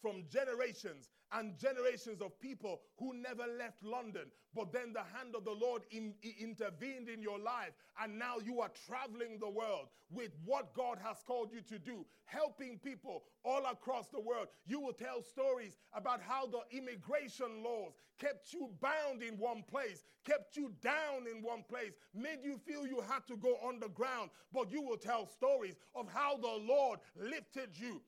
from 0.01 0.23
generations 0.31 1.09
and 1.33 1.57
generations 1.57 2.21
of 2.21 2.39
people 2.39 2.81
who 2.97 3.13
never 3.13 3.43
left 3.57 3.83
London, 3.83 4.25
but 4.55 4.71
then 4.71 4.93
the 4.93 5.03
hand 5.17 5.35
of 5.35 5.43
the 5.43 5.51
Lord 5.51 5.83
in, 5.91 6.13
in, 6.23 6.33
intervened 6.39 7.09
in 7.09 7.21
your 7.21 7.39
life, 7.39 7.73
and 8.01 8.17
now 8.17 8.35
you 8.43 8.61
are 8.61 8.71
traveling 8.87 9.37
the 9.39 9.49
world 9.49 9.87
with 10.09 10.31
what 10.45 10.73
God 10.73 10.97
has 11.03 11.17
called 11.25 11.51
you 11.51 11.61
to 11.61 11.79
do, 11.79 12.05
helping 12.25 12.79
people 12.79 13.23
all 13.43 13.65
across 13.69 14.07
the 14.07 14.21
world. 14.21 14.47
You 14.65 14.79
will 14.79 14.93
tell 14.93 15.21
stories 15.21 15.77
about 15.93 16.21
how 16.21 16.47
the 16.47 16.61
immigration 16.71 17.63
laws 17.63 17.93
kept 18.19 18.53
you 18.53 18.69
bound 18.81 19.21
in 19.21 19.37
one 19.37 19.63
place, 19.69 20.03
kept 20.25 20.55
you 20.55 20.71
down 20.81 21.27
in 21.29 21.43
one 21.43 21.63
place, 21.69 21.91
made 22.13 22.39
you 22.43 22.57
feel 22.65 22.87
you 22.87 23.01
had 23.07 23.27
to 23.27 23.37
go 23.37 23.57
underground, 23.67 24.29
but 24.53 24.71
you 24.71 24.81
will 24.81 24.97
tell 24.97 25.27
stories 25.27 25.75
of 25.93 26.07
how 26.11 26.37
the 26.37 26.61
Lord 26.67 26.99
lifted 27.15 27.69
you 27.73 28.01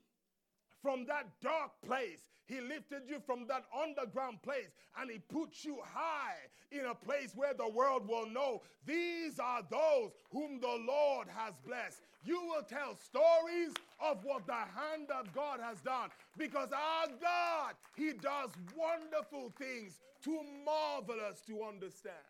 from 0.82 1.06
that 1.06 1.28
dark 1.42 1.72
place. 1.86 2.22
He 2.50 2.62
lifted 2.62 3.08
you 3.08 3.20
from 3.22 3.46
that 3.48 3.68
underground 3.72 4.42
place 4.42 4.76
and 4.98 5.12
He 5.12 5.20
put 5.20 5.64
you 5.64 5.82
high 5.84 6.50
in 6.72 6.86
a 6.86 6.96
place 6.96 7.36
where 7.36 7.54
the 7.54 7.70
world 7.70 8.08
will 8.08 8.26
know 8.26 8.64
these 8.84 9.40
are 9.40 9.62
those 9.62 10.14
whom 10.32 10.60
the 10.60 10.68
Lord 10.68 11.30
has 11.30 11.60
blessed. 11.60 12.02
You 12.24 12.44
will 12.48 12.64
tell 12.64 12.96
stories 12.96 13.80
of 14.00 14.26
what 14.26 14.48
the 14.48 14.54
hand 14.56 15.12
of 15.12 15.32
God 15.32 15.60
has 15.60 15.80
done 15.82 16.10
because 16.38 16.72
our 16.72 17.08
God, 17.20 17.78
He 17.96 18.14
does 18.14 18.58
wonderful 18.76 19.52
things 19.52 20.02
too 20.20 20.44
marvelous 20.66 21.42
to 21.44 21.64
understand. 21.64 22.26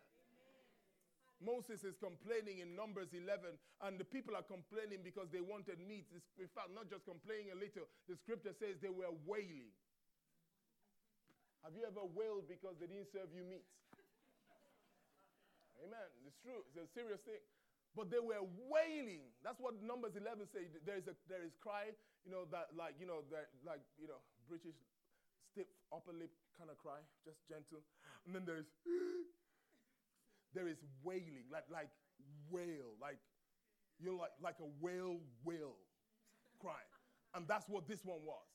Moses 1.40 1.84
is 1.84 1.96
complaining 1.96 2.58
in 2.58 2.76
Numbers 2.76 3.14
11, 3.14 3.58
and 3.80 3.98
the 3.98 4.04
people 4.04 4.36
are 4.36 4.42
complaining 4.42 5.02
because 5.02 5.30
they 5.30 5.40
wanted 5.40 5.80
meat. 5.80 6.06
In 6.38 6.48
fact, 6.48 6.70
not 6.70 6.90
just 6.90 7.06
complaining 7.06 7.50
a 7.52 7.54
little, 7.54 7.88
the 8.06 8.16
scripture 8.16 8.52
says 8.52 8.78
they 8.80 8.90
were 8.90 9.10
wailing. 9.10 9.72
Have 11.64 11.76
you 11.76 11.84
ever 11.84 12.04
wailed 12.16 12.48
because 12.48 12.80
they 12.80 12.88
didn't 12.88 13.12
serve 13.12 13.28
you 13.36 13.44
meat? 13.44 13.64
Amen. 15.84 16.08
It's 16.28 16.36
true. 16.40 16.60
It's 16.68 16.76
a 16.76 16.88
serious 16.92 17.20
thing. 17.24 17.40
But 17.96 18.08
they 18.08 18.22
were 18.22 18.44
wailing. 18.70 19.34
That's 19.42 19.58
what 19.58 19.74
Numbers 19.82 20.14
11 20.14 20.46
says. 20.54 20.70
There 20.86 20.96
is 20.96 21.10
a 21.10 21.16
there 21.26 21.42
is 21.42 21.58
cry, 21.58 21.90
you 22.22 22.30
know, 22.30 22.46
that 22.54 22.70
like, 22.76 22.94
you 23.00 23.06
know, 23.08 23.26
that 23.34 23.50
like, 23.66 23.82
you 23.98 24.06
know, 24.06 24.22
British 24.46 24.78
stiff 25.50 25.66
upper 25.90 26.14
lip 26.14 26.30
kind 26.54 26.70
of 26.70 26.78
cry, 26.78 27.02
just 27.26 27.42
gentle. 27.50 27.82
And 28.24 28.34
then 28.36 28.46
there's 28.46 28.70
there 30.54 30.68
is 30.70 30.78
wailing, 31.02 31.50
like 31.50 31.66
like 31.66 31.90
wail, 32.46 32.94
like 33.02 33.18
you 33.98 34.06
know, 34.06 34.16
like 34.22 34.36
like 34.38 34.58
a 34.62 34.70
whale 34.78 35.18
wail 35.42 35.74
crying. 36.62 36.94
And 37.34 37.46
that's 37.48 37.66
what 37.68 37.88
this 37.88 38.04
one 38.04 38.22
was. 38.22 38.46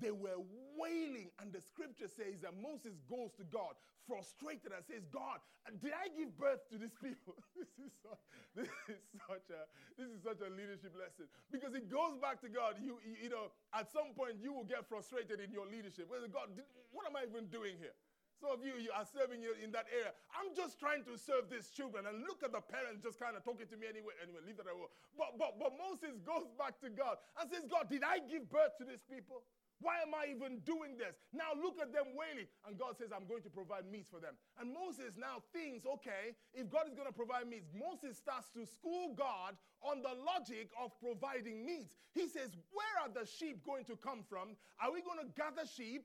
They 0.00 0.10
were 0.10 0.40
wailing, 0.76 1.30
and 1.38 1.52
the 1.52 1.60
scripture 1.60 2.08
says 2.08 2.40
that 2.42 2.56
Moses 2.56 2.96
goes 3.08 3.30
to 3.36 3.44
God 3.44 3.76
frustrated 4.08 4.74
and 4.74 4.82
says, 4.82 5.06
God, 5.12 5.38
did 5.78 5.94
I 5.94 6.10
give 6.10 6.34
birth 6.34 6.66
to 6.72 6.76
these 6.80 6.96
people? 6.98 7.38
this, 7.54 7.70
is 7.78 7.92
such, 8.02 8.22
this, 8.56 8.66
is 8.98 9.22
such 9.22 9.46
a, 9.54 9.60
this 9.94 10.08
is 10.10 10.20
such 10.24 10.40
a 10.42 10.50
leadership 10.50 10.96
lesson 10.98 11.30
because 11.54 11.78
it 11.78 11.86
goes 11.86 12.18
back 12.18 12.42
to 12.42 12.50
God. 12.50 12.80
You, 12.82 12.98
you, 13.06 13.28
you 13.28 13.30
know, 13.30 13.54
at 13.70 13.86
some 13.92 14.16
point 14.18 14.42
you 14.42 14.50
will 14.50 14.66
get 14.66 14.88
frustrated 14.90 15.38
in 15.38 15.54
your 15.54 15.70
leadership. 15.70 16.10
God, 16.10 16.50
what 16.90 17.06
am 17.06 17.14
I 17.14 17.28
even 17.28 17.46
doing 17.52 17.78
here? 17.78 17.94
Some 18.40 18.56
of 18.56 18.64
you, 18.64 18.72
you 18.80 18.88
are 18.96 19.04
serving 19.04 19.44
in 19.44 19.68
that 19.76 19.84
area. 19.92 20.16
I'm 20.32 20.56
just 20.56 20.80
trying 20.80 21.04
to 21.04 21.20
serve 21.20 21.52
these 21.52 21.68
children 21.68 22.08
and 22.08 22.24
look 22.24 22.40
at 22.40 22.56
the 22.56 22.64
parents 22.64 23.04
just 23.04 23.20
kind 23.20 23.36
of 23.36 23.44
talking 23.44 23.68
to 23.68 23.76
me 23.76 23.84
anyway. 23.84 24.16
Anyway, 24.16 24.40
leave 24.48 24.56
that 24.56 24.64
alone. 24.64 24.88
But, 25.12 25.36
but, 25.36 25.60
but 25.60 25.76
Moses 25.76 26.16
goes 26.24 26.48
back 26.56 26.80
to 26.80 26.88
God 26.88 27.20
and 27.36 27.52
says, 27.52 27.68
God, 27.68 27.92
did 27.92 28.00
I 28.00 28.24
give 28.24 28.48
birth 28.48 28.80
to 28.80 28.88
these 28.88 29.04
people? 29.04 29.44
Why 29.80 30.00
am 30.04 30.12
I 30.12 30.28
even 30.28 30.60
doing 30.60 30.96
this? 31.00 31.16
Now 31.32 31.56
look 31.56 31.80
at 31.80 31.92
them 31.92 32.12
wailing. 32.12 32.46
And 32.68 32.76
God 32.76 32.96
says, 33.00 33.08
I'm 33.10 33.26
going 33.26 33.42
to 33.42 33.50
provide 33.50 33.88
meat 33.90 34.06
for 34.12 34.20
them. 34.20 34.36
And 34.60 34.72
Moses 34.72 35.16
now 35.16 35.40
thinks, 35.52 35.84
okay, 35.84 36.36
if 36.52 36.68
God 36.68 36.84
is 36.86 36.94
going 36.94 37.08
to 37.08 37.16
provide 37.16 37.48
meat, 37.48 37.64
Moses 37.72 38.20
starts 38.20 38.52
to 38.52 38.68
school 38.68 39.16
God 39.16 39.56
on 39.80 40.04
the 40.04 40.12
logic 40.12 40.68
of 40.76 40.92
providing 41.00 41.64
meat. 41.64 41.88
He 42.12 42.28
says, 42.28 42.52
Where 42.72 42.96
are 43.00 43.12
the 43.12 43.24
sheep 43.24 43.64
going 43.64 43.84
to 43.88 43.96
come 43.96 44.20
from? 44.28 44.56
Are 44.76 44.92
we 44.92 45.00
going 45.00 45.20
to 45.24 45.32
gather 45.32 45.64
sheep 45.64 46.04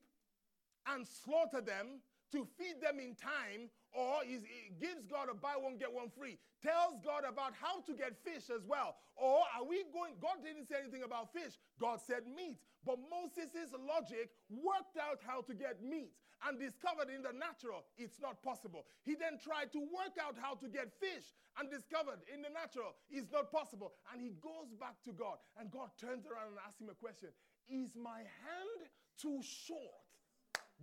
and 0.88 1.06
slaughter 1.06 1.60
them? 1.62 2.00
to 2.32 2.46
feed 2.58 2.82
them 2.82 3.00
in 3.00 3.16
time, 3.16 3.70
or 3.96 4.28
he 4.28 4.44
gives 4.80 5.08
God 5.08 5.32
a 5.32 5.36
buy 5.36 5.56
one, 5.56 5.78
get 5.80 5.92
one 5.92 6.12
free, 6.12 6.38
tells 6.62 7.00
God 7.00 7.24
about 7.24 7.56
how 7.56 7.80
to 7.88 7.94
get 7.96 8.20
fish 8.28 8.52
as 8.52 8.68
well. 8.68 9.00
Or 9.16 9.48
are 9.56 9.64
we 9.64 9.88
going, 9.96 10.20
God 10.20 10.44
didn't 10.44 10.68
say 10.68 10.84
anything 10.84 11.04
about 11.04 11.32
fish, 11.32 11.56
God 11.80 12.04
said 12.04 12.28
meat. 12.28 12.60
But 12.86 13.00
Moses' 13.10 13.74
logic 13.74 14.30
worked 14.52 15.00
out 15.00 15.24
how 15.26 15.42
to 15.48 15.54
get 15.56 15.82
meat 15.82 16.12
and 16.46 16.60
discovered 16.60 17.10
in 17.10 17.24
the 17.24 17.34
natural 17.34 17.88
it's 17.98 18.20
not 18.20 18.44
possible. 18.44 18.86
He 19.02 19.16
then 19.16 19.40
tried 19.40 19.72
to 19.74 19.80
work 19.80 20.20
out 20.22 20.36
how 20.38 20.54
to 20.60 20.68
get 20.68 20.92
fish 21.00 21.34
and 21.58 21.72
discovered 21.72 22.22
in 22.30 22.44
the 22.44 22.52
natural 22.52 22.94
it's 23.10 23.32
not 23.32 23.50
possible. 23.50 23.96
And 24.12 24.22
he 24.22 24.36
goes 24.44 24.76
back 24.78 25.00
to 25.08 25.16
God, 25.16 25.40
and 25.58 25.72
God 25.72 25.90
turns 25.98 26.28
around 26.28 26.54
and 26.54 26.62
asks 26.68 26.84
him 26.84 26.92
a 26.92 27.00
question 27.00 27.32
Is 27.72 27.96
my 27.96 28.22
hand 28.22 28.92
too 29.18 29.40
short? 29.42 30.06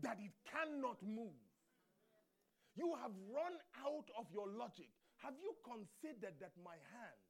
that 0.00 0.18
it 0.20 0.32
cannot 0.48 1.02
move. 1.02 1.36
You 2.74 2.96
have 3.00 3.12
run 3.28 3.54
out 3.84 4.08
of 4.16 4.26
your 4.32 4.48
logic. 4.48 4.88
Have 5.20 5.36
you 5.38 5.52
considered 5.62 6.34
that 6.40 6.56
my 6.58 6.76
hand 6.96 7.22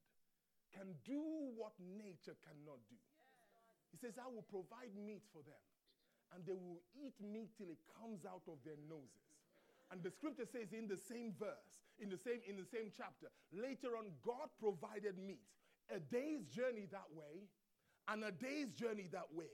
can 0.72 0.88
do 1.04 1.20
what 1.58 1.74
nature 1.78 2.38
cannot 2.46 2.80
do? 2.88 2.96
He 3.90 3.98
says, 4.00 4.16
I 4.16 4.30
will 4.30 4.46
provide 4.48 4.94
meat 4.96 5.26
for 5.34 5.44
them, 5.44 5.60
and 6.32 6.40
they 6.46 6.56
will 6.56 6.80
eat 6.96 7.18
meat 7.20 7.52
till 7.58 7.68
it 7.68 7.82
comes 8.00 8.24
out 8.24 8.46
of 8.48 8.56
their 8.64 8.80
noses. 8.88 9.28
And 9.92 10.00
the 10.00 10.08
scripture 10.08 10.48
says 10.48 10.72
in 10.72 10.88
the 10.88 10.96
same 10.96 11.36
verse, 11.36 11.84
in 12.00 12.08
the 12.08 12.16
same, 12.16 12.40
in 12.48 12.56
the 12.56 12.64
same 12.64 12.88
chapter, 12.88 13.28
later 13.52 14.00
on, 14.00 14.08
God 14.24 14.48
provided 14.56 15.20
meat. 15.20 15.44
A 15.92 16.00
day's 16.00 16.48
journey 16.48 16.88
that 16.88 17.10
way, 17.12 17.44
and 18.08 18.24
a 18.24 18.32
day's 18.32 18.72
journey 18.72 19.10
that 19.12 19.28
way. 19.34 19.52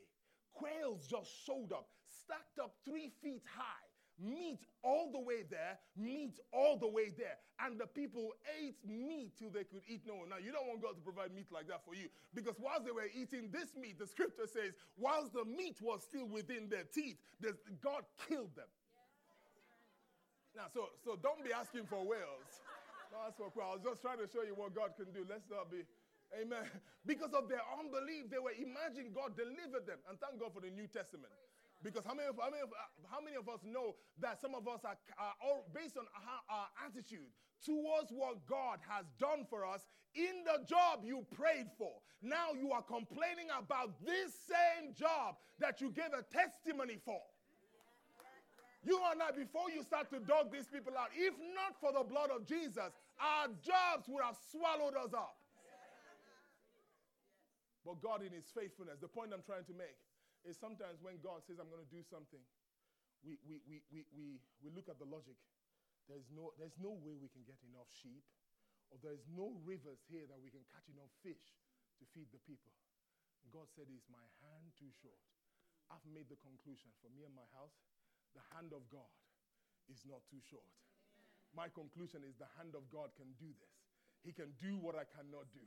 Quails 0.55 1.09
just 1.11 1.32
showed 1.43 1.72
up 1.74 1.89
stacked 2.09 2.59
up 2.61 2.76
three 2.84 3.12
feet 3.22 3.45
high, 3.49 3.88
meat 4.19 4.61
all 4.83 5.11
the 5.12 5.19
way 5.19 5.43
there, 5.49 5.79
meat 5.97 6.39
all 6.53 6.77
the 6.77 6.89
way 6.89 7.11
there. 7.16 7.39
And 7.64 7.79
the 7.79 7.87
people 7.87 8.35
ate 8.61 8.79
meat 8.87 9.33
till 9.39 9.51
they 9.51 9.64
could 9.64 9.83
eat 9.89 10.03
no 10.07 10.16
more. 10.16 10.27
Now, 10.27 10.39
you 10.39 10.53
don't 10.53 10.66
want 10.66 10.83
God 10.83 10.95
to 10.95 11.03
provide 11.03 11.35
meat 11.35 11.51
like 11.51 11.66
that 11.69 11.85
for 11.85 11.95
you 11.95 12.09
because 12.35 12.55
whilst 12.59 12.85
they 12.85 12.93
were 12.93 13.11
eating 13.14 13.51
this 13.51 13.75
meat, 13.75 13.99
the 13.99 14.07
scripture 14.07 14.47
says, 14.47 14.75
whilst 14.97 15.33
the 15.33 15.45
meat 15.45 15.79
was 15.81 16.03
still 16.03 16.27
within 16.27 16.69
their 16.69 16.85
teeth, 16.85 17.16
God 17.83 18.03
killed 18.29 18.55
them. 18.55 18.71
Now, 20.55 20.66
so, 20.73 20.91
so 21.05 21.14
don't 21.14 21.45
be 21.45 21.53
asking 21.53 21.87
for 21.87 22.03
whales. 22.03 22.62
No, 23.12 23.25
that's 23.25 23.39
what 23.39 23.55
I 23.57 23.79
was 23.79 23.83
just 23.85 24.03
trying 24.03 24.19
to 24.19 24.29
show 24.29 24.43
you 24.43 24.59
what 24.59 24.75
God 24.75 24.93
can 24.99 25.09
do. 25.14 25.25
Let's 25.29 25.49
not 25.49 25.71
be. 25.71 25.87
Amen. 26.35 26.66
Because 27.07 27.33
of 27.33 27.49
their 27.49 27.64
unbelief, 27.81 28.29
they 28.29 28.37
were 28.37 28.53
imagining 28.53 29.16
God 29.16 29.33
delivered 29.33 29.89
them. 29.89 29.97
And 30.11 30.21
thank 30.21 30.37
God 30.37 30.53
for 30.53 30.61
the 30.61 30.69
New 30.69 30.85
Testament. 30.85 31.33
Because 31.83 32.03
how 32.05 32.14
many, 32.14 32.29
of, 32.29 32.35
how, 32.43 32.51
many 32.51 32.62
of, 32.62 32.70
how 33.07 33.20
many 33.22 33.37
of 33.37 33.49
us 33.49 33.61
know 33.62 33.95
that 34.18 34.41
some 34.41 34.55
of 34.55 34.66
us 34.66 34.83
are, 34.83 34.99
are 35.14 35.35
all 35.39 35.70
based 35.72 35.97
on 35.97 36.05
our, 36.11 36.43
our 36.51 36.66
attitude 36.87 37.31
towards 37.64 38.11
what 38.11 38.45
God 38.47 38.79
has 38.89 39.07
done 39.18 39.47
for 39.49 39.64
us 39.64 39.87
in 40.14 40.43
the 40.43 40.66
job 40.66 41.07
you 41.07 41.24
prayed 41.31 41.70
for? 41.79 42.03
Now 42.20 42.51
you 42.59 42.72
are 42.72 42.83
complaining 42.83 43.47
about 43.55 43.95
this 44.05 44.35
same 44.51 44.91
job 44.93 45.37
that 45.61 45.81
you 45.81 45.91
gave 45.91 46.11
a 46.11 46.26
testimony 46.35 46.99
for. 47.05 47.22
You 48.83 48.99
are 48.99 49.14
not, 49.14 49.37
before 49.37 49.70
you 49.70 49.83
start 49.83 50.11
to 50.11 50.18
dog 50.18 50.51
these 50.51 50.66
people 50.66 50.95
out, 50.99 51.11
if 51.14 51.35
not 51.55 51.79
for 51.79 51.93
the 51.95 52.03
blood 52.03 52.31
of 52.35 52.47
Jesus, 52.47 52.91
our 53.22 53.47
jobs 53.62 54.07
would 54.09 54.22
have 54.22 54.37
swallowed 54.51 54.95
us 54.99 55.14
up. 55.14 55.37
But 57.87 58.03
God, 58.03 58.22
in 58.26 58.33
His 58.33 58.51
faithfulness, 58.51 58.99
the 59.01 59.09
point 59.09 59.31
I'm 59.33 59.47
trying 59.47 59.64
to 59.64 59.74
make 59.74 59.95
is 60.49 60.57
sometimes 60.57 60.99
when 61.05 61.20
God 61.20 61.44
says, 61.44 61.61
I'm 61.61 61.68
going 61.68 61.84
to 61.84 61.92
do 61.92 62.01
something, 62.01 62.40
we, 63.20 63.36
we, 63.44 63.61
we, 63.68 63.76
we, 63.92 64.01
we, 64.16 64.26
we 64.64 64.68
look 64.72 64.88
at 64.88 64.96
the 64.96 65.09
logic. 65.09 65.36
There's 66.09 66.26
no, 66.32 66.57
there's 66.57 66.76
no 66.80 66.96
way 67.05 67.20
we 67.20 67.28
can 67.28 67.44
get 67.44 67.61
enough 67.68 67.92
sheep, 67.92 68.24
or 68.88 68.96
there's 69.05 69.28
no 69.28 69.53
rivers 69.68 70.01
here 70.09 70.24
that 70.24 70.40
we 70.40 70.49
can 70.49 70.64
catch 70.72 70.88
enough 70.88 71.12
fish 71.20 71.53
to 72.01 72.09
feed 72.16 72.32
the 72.32 72.40
people. 72.49 72.72
And 73.44 73.53
God 73.53 73.68
said, 73.76 73.92
Is 73.92 74.09
my 74.09 74.24
hand 74.40 74.72
too 74.80 74.88
short? 75.05 75.20
I've 75.92 76.05
made 76.09 76.32
the 76.32 76.40
conclusion 76.40 76.92
for 77.01 77.12
me 77.12 77.28
and 77.28 77.32
my 77.36 77.49
house 77.57 77.76
the 78.36 78.44
hand 78.55 78.70
of 78.76 78.84
God 78.92 79.09
is 79.88 80.05
not 80.05 80.20
too 80.28 80.40
short. 80.44 80.68
Amen. 81.16 81.32
My 81.57 81.68
conclusion 81.72 82.22
is 82.22 82.36
the 82.36 82.51
hand 82.61 82.76
of 82.76 82.84
God 82.92 83.11
can 83.16 83.32
do 83.40 83.49
this. 83.57 83.74
He 84.20 84.36
can 84.36 84.53
do 84.61 84.76
what 84.76 84.94
I 84.94 85.09
cannot 85.09 85.49
do. 85.57 85.64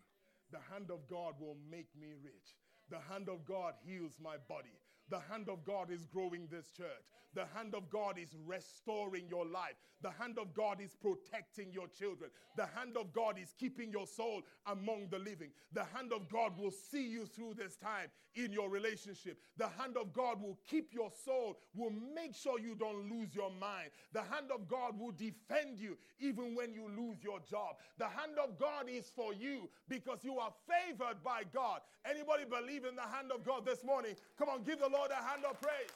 The 0.53 0.61
hand 0.69 0.93
of 0.93 1.07
God 1.09 1.39
will 1.41 1.57
make 1.71 1.89
me 1.97 2.13
rich. 2.21 2.53
The 2.91 2.99
hand 2.99 3.29
of 3.29 3.45
God 3.45 3.75
heals 3.85 4.17
my 4.21 4.35
body. 4.49 4.75
The 5.11 5.19
hand 5.29 5.49
of 5.49 5.65
God 5.65 5.91
is 5.91 6.05
growing 6.05 6.47
this 6.49 6.71
church. 6.71 6.87
The 7.33 7.45
hand 7.55 7.75
of 7.75 7.89
God 7.89 8.17
is 8.17 8.35
restoring 8.45 9.25
your 9.29 9.45
life. 9.45 9.75
The 10.01 10.11
hand 10.11 10.37
of 10.39 10.53
God 10.53 10.81
is 10.81 10.95
protecting 10.95 11.71
your 11.71 11.87
children. 11.87 12.29
The 12.57 12.65
hand 12.65 12.97
of 12.97 13.13
God 13.13 13.37
is 13.39 13.53
keeping 13.57 13.91
your 13.91 14.07
soul 14.07 14.41
among 14.65 15.07
the 15.09 15.19
living. 15.19 15.51
The 15.73 15.85
hand 15.85 16.11
of 16.11 16.27
God 16.29 16.57
will 16.57 16.71
see 16.71 17.07
you 17.07 17.25
through 17.25 17.53
this 17.53 17.75
time 17.75 18.07
in 18.35 18.51
your 18.51 18.69
relationship. 18.69 19.37
The 19.57 19.67
hand 19.67 19.95
of 19.97 20.13
God 20.13 20.41
will 20.41 20.57
keep 20.69 20.93
your 20.93 21.11
soul, 21.25 21.57
will 21.75 21.93
make 22.15 22.35
sure 22.35 22.59
you 22.59 22.75
don't 22.75 23.09
lose 23.09 23.33
your 23.33 23.51
mind. 23.51 23.91
The 24.13 24.23
hand 24.23 24.51
of 24.53 24.67
God 24.67 24.99
will 24.99 25.11
defend 25.11 25.79
you 25.79 25.97
even 26.19 26.55
when 26.55 26.73
you 26.73 26.89
lose 26.97 27.23
your 27.23 27.39
job. 27.49 27.75
The 27.97 28.07
hand 28.07 28.37
of 28.43 28.57
God 28.59 28.89
is 28.89 29.11
for 29.15 29.33
you 29.33 29.69
because 29.87 30.19
you 30.23 30.37
are 30.37 30.53
favored 30.67 31.23
by 31.23 31.43
God. 31.53 31.81
Anybody 32.09 32.43
believe 32.45 32.85
in 32.85 32.95
the 32.95 33.01
hand 33.01 33.31
of 33.33 33.45
God 33.45 33.65
this 33.65 33.83
morning? 33.83 34.15
Come 34.37 34.49
on, 34.49 34.63
give 34.63 34.79
the 34.79 34.89
Lord 34.89 35.00
a 35.09 35.17
hand 35.17 35.41
of 35.49 35.57
praise. 35.57 35.89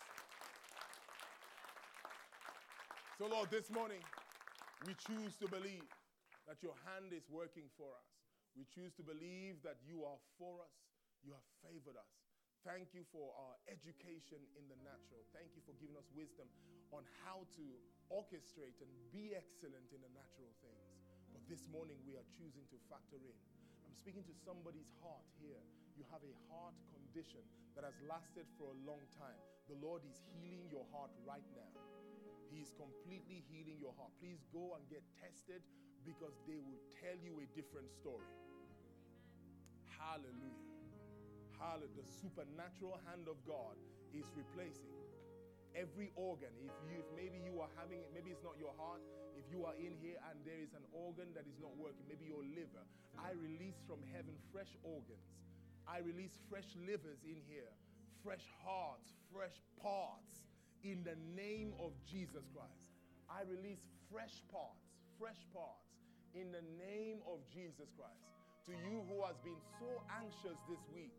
So, 3.22 3.30
Lord, 3.30 3.54
this 3.54 3.70
morning 3.70 4.02
we 4.90 4.98
choose 4.98 5.38
to 5.40 5.48
believe 5.48 5.86
that 6.50 6.58
your 6.66 6.74
hand 6.90 7.14
is 7.14 7.30
working 7.30 7.70
for 7.78 7.94
us. 7.94 8.10
We 8.58 8.66
choose 8.66 8.96
to 8.98 9.04
believe 9.06 9.62
that 9.62 9.78
you 9.86 10.08
are 10.08 10.18
for 10.42 10.66
us, 10.66 10.76
you 11.22 11.38
have 11.38 11.46
favored 11.62 12.00
us. 12.00 12.12
Thank 12.66 12.98
you 12.98 13.06
for 13.14 13.30
our 13.38 13.56
education 13.70 14.42
in 14.58 14.66
the 14.66 14.80
natural. 14.82 15.22
Thank 15.38 15.54
you 15.54 15.62
for 15.70 15.78
giving 15.78 15.94
us 16.02 16.10
wisdom 16.18 16.50
on 16.90 17.06
how 17.22 17.46
to 17.62 17.66
orchestrate 18.10 18.82
and 18.82 18.90
be 19.14 19.38
excellent 19.38 19.94
in 19.94 20.02
the 20.02 20.10
natural 20.18 20.50
things. 20.66 20.90
But 21.30 21.46
this 21.46 21.70
morning 21.70 22.02
we 22.10 22.18
are 22.18 22.26
choosing 22.34 22.66
to 22.74 22.78
factor 22.90 23.22
in. 23.22 23.38
I'm 23.86 23.94
speaking 23.94 24.26
to 24.26 24.34
somebody's 24.34 24.90
heart 24.98 25.30
here. 25.38 25.62
You 25.96 26.04
have 26.12 26.24
a 26.28 26.36
heart 26.52 26.76
condition 26.92 27.40
that 27.76 27.88
has 27.88 27.96
lasted 28.04 28.44
for 28.60 28.68
a 28.72 28.78
long 28.84 29.00
time. 29.16 29.40
The 29.72 29.80
Lord 29.80 30.04
is 30.04 30.20
healing 30.36 30.68
your 30.68 30.84
heart 30.92 31.12
right 31.24 31.48
now. 31.56 31.72
He 32.52 32.60
is 32.60 32.76
completely 32.76 33.44
healing 33.48 33.80
your 33.80 33.96
heart. 33.96 34.12
Please 34.20 34.44
go 34.52 34.76
and 34.76 34.84
get 34.92 35.04
tested 35.24 35.64
because 36.04 36.36
they 36.46 36.60
will 36.60 36.80
tell 37.00 37.16
you 37.24 37.40
a 37.40 37.48
different 37.56 37.88
story. 37.90 38.28
Hallelujah. 39.96 40.68
Hallelujah. 41.56 41.96
The 41.96 42.08
supernatural 42.22 43.00
hand 43.08 43.32
of 43.32 43.40
God 43.48 43.80
is 44.12 44.28
replacing 44.36 44.92
every 45.76 46.12
organ. 46.16 46.52
If 46.64 46.72
you 46.88 47.04
if 47.04 47.08
maybe 47.16 47.40
you 47.44 47.60
are 47.60 47.72
having 47.76 48.00
it, 48.00 48.12
maybe 48.16 48.32
it's 48.32 48.44
not 48.44 48.56
your 48.56 48.72
heart. 48.80 49.04
If 49.36 49.44
you 49.52 49.68
are 49.68 49.76
in 49.76 49.96
here 50.00 50.16
and 50.32 50.40
there 50.48 50.60
is 50.64 50.72
an 50.72 50.88
organ 50.96 51.32
that 51.36 51.44
is 51.44 51.60
not 51.60 51.76
working, 51.76 52.08
maybe 52.08 52.28
your 52.28 52.44
liver, 52.44 52.84
I 53.20 53.36
release 53.36 53.80
from 53.84 54.00
heaven 54.16 54.36
fresh 54.52 54.72
organs. 54.84 55.28
I 55.86 56.02
release 56.02 56.34
fresh 56.50 56.68
livers 56.82 57.22
in 57.24 57.38
here, 57.46 57.70
fresh 58.26 58.46
hearts, 58.66 59.14
fresh 59.30 59.62
parts 59.82 60.50
in 60.84 61.06
the 61.06 61.18
name 61.38 61.74
of 61.78 61.94
Jesus 62.10 62.46
Christ. 62.54 62.90
I 63.30 63.46
release 63.46 63.86
fresh 64.10 64.42
parts, 64.50 64.86
fresh 65.18 65.42
parts 65.54 65.94
in 66.34 66.50
the 66.50 66.66
name 66.82 67.22
of 67.30 67.42
Jesus 67.54 67.94
Christ. 67.94 68.26
To 68.66 68.74
you 68.74 69.06
who 69.06 69.22
has 69.26 69.38
been 69.46 69.62
so 69.78 70.02
anxious 70.10 70.58
this 70.66 70.82
week, 70.90 71.14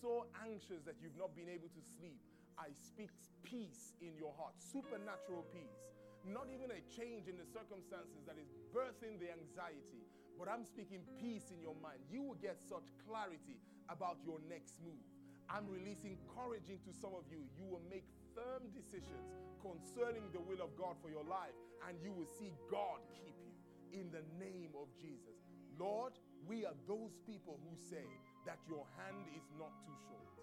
so 0.00 0.24
anxious 0.40 0.80
that 0.88 0.96
you've 1.04 1.16
not 1.20 1.36
been 1.36 1.52
able 1.52 1.68
to 1.68 1.82
sleep, 2.00 2.20
I 2.56 2.72
speak 2.72 3.12
peace 3.44 3.92
in 4.00 4.16
your 4.16 4.32
heart, 4.34 4.56
supernatural 4.56 5.44
peace. 5.52 5.84
Not 6.24 6.48
even 6.48 6.72
a 6.72 6.80
change 6.90 7.28
in 7.28 7.36
the 7.36 7.46
circumstances 7.46 8.24
that 8.24 8.40
is 8.40 8.48
birthing 8.72 9.20
the 9.20 9.30
anxiety, 9.30 10.04
but 10.40 10.48
I'm 10.48 10.64
speaking 10.64 11.04
peace 11.20 11.52
in 11.52 11.60
your 11.60 11.76
mind. 11.78 12.02
You 12.10 12.22
will 12.24 12.40
get 12.40 12.58
such 12.58 12.88
clarity 13.06 13.60
about 13.88 14.18
your 14.24 14.38
next 14.48 14.80
move. 14.84 15.04
I'm 15.48 15.64
releasing 15.68 16.16
courage 16.36 16.68
into 16.68 16.92
some 16.92 17.16
of 17.16 17.24
you. 17.32 17.40
You 17.56 17.64
will 17.64 17.84
make 17.88 18.04
firm 18.36 18.68
decisions 18.76 19.32
concerning 19.64 20.28
the 20.32 20.40
will 20.40 20.60
of 20.60 20.76
God 20.76 21.00
for 21.00 21.08
your 21.08 21.24
life, 21.24 21.56
and 21.88 21.96
you 22.04 22.12
will 22.12 22.28
see 22.28 22.52
God 22.70 23.00
keep 23.16 23.34
you 23.40 23.56
in 24.00 24.12
the 24.12 24.22
name 24.36 24.76
of 24.76 24.92
Jesus. 25.00 25.40
Lord, 25.78 26.12
we 26.46 26.64
are 26.64 26.76
those 26.86 27.16
people 27.24 27.58
who 27.64 27.72
say 27.76 28.04
that 28.46 28.58
your 28.68 28.84
hand 29.00 29.24
is 29.36 29.44
not 29.58 29.72
too 29.84 29.96
short. 30.08 30.36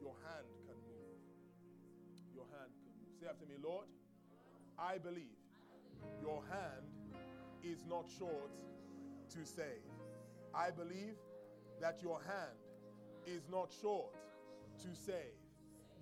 Your 0.00 0.14
hand 0.26 0.46
can 0.66 0.78
move. 0.82 1.20
Your 2.34 2.46
hand 2.58 2.70
can 2.82 2.92
move. 2.98 3.12
Say 3.20 3.26
after 3.30 3.46
me, 3.46 3.56
Lord, 3.62 3.86
I 4.78 4.98
believe 4.98 5.38
your 6.20 6.42
hand 6.50 6.88
is 7.62 7.84
not 7.88 8.06
short 8.18 8.50
to 9.30 9.44
save. 9.44 9.84
I 10.54 10.70
believe 10.70 11.16
that 11.80 12.02
your 12.02 12.20
hand 12.20 12.59
is 13.26 13.42
not 13.50 13.70
short 13.80 14.14
to 14.82 14.88
save. 14.94 15.38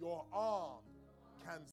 Your 0.01 0.25
arm 0.33 0.83
can 1.45 1.61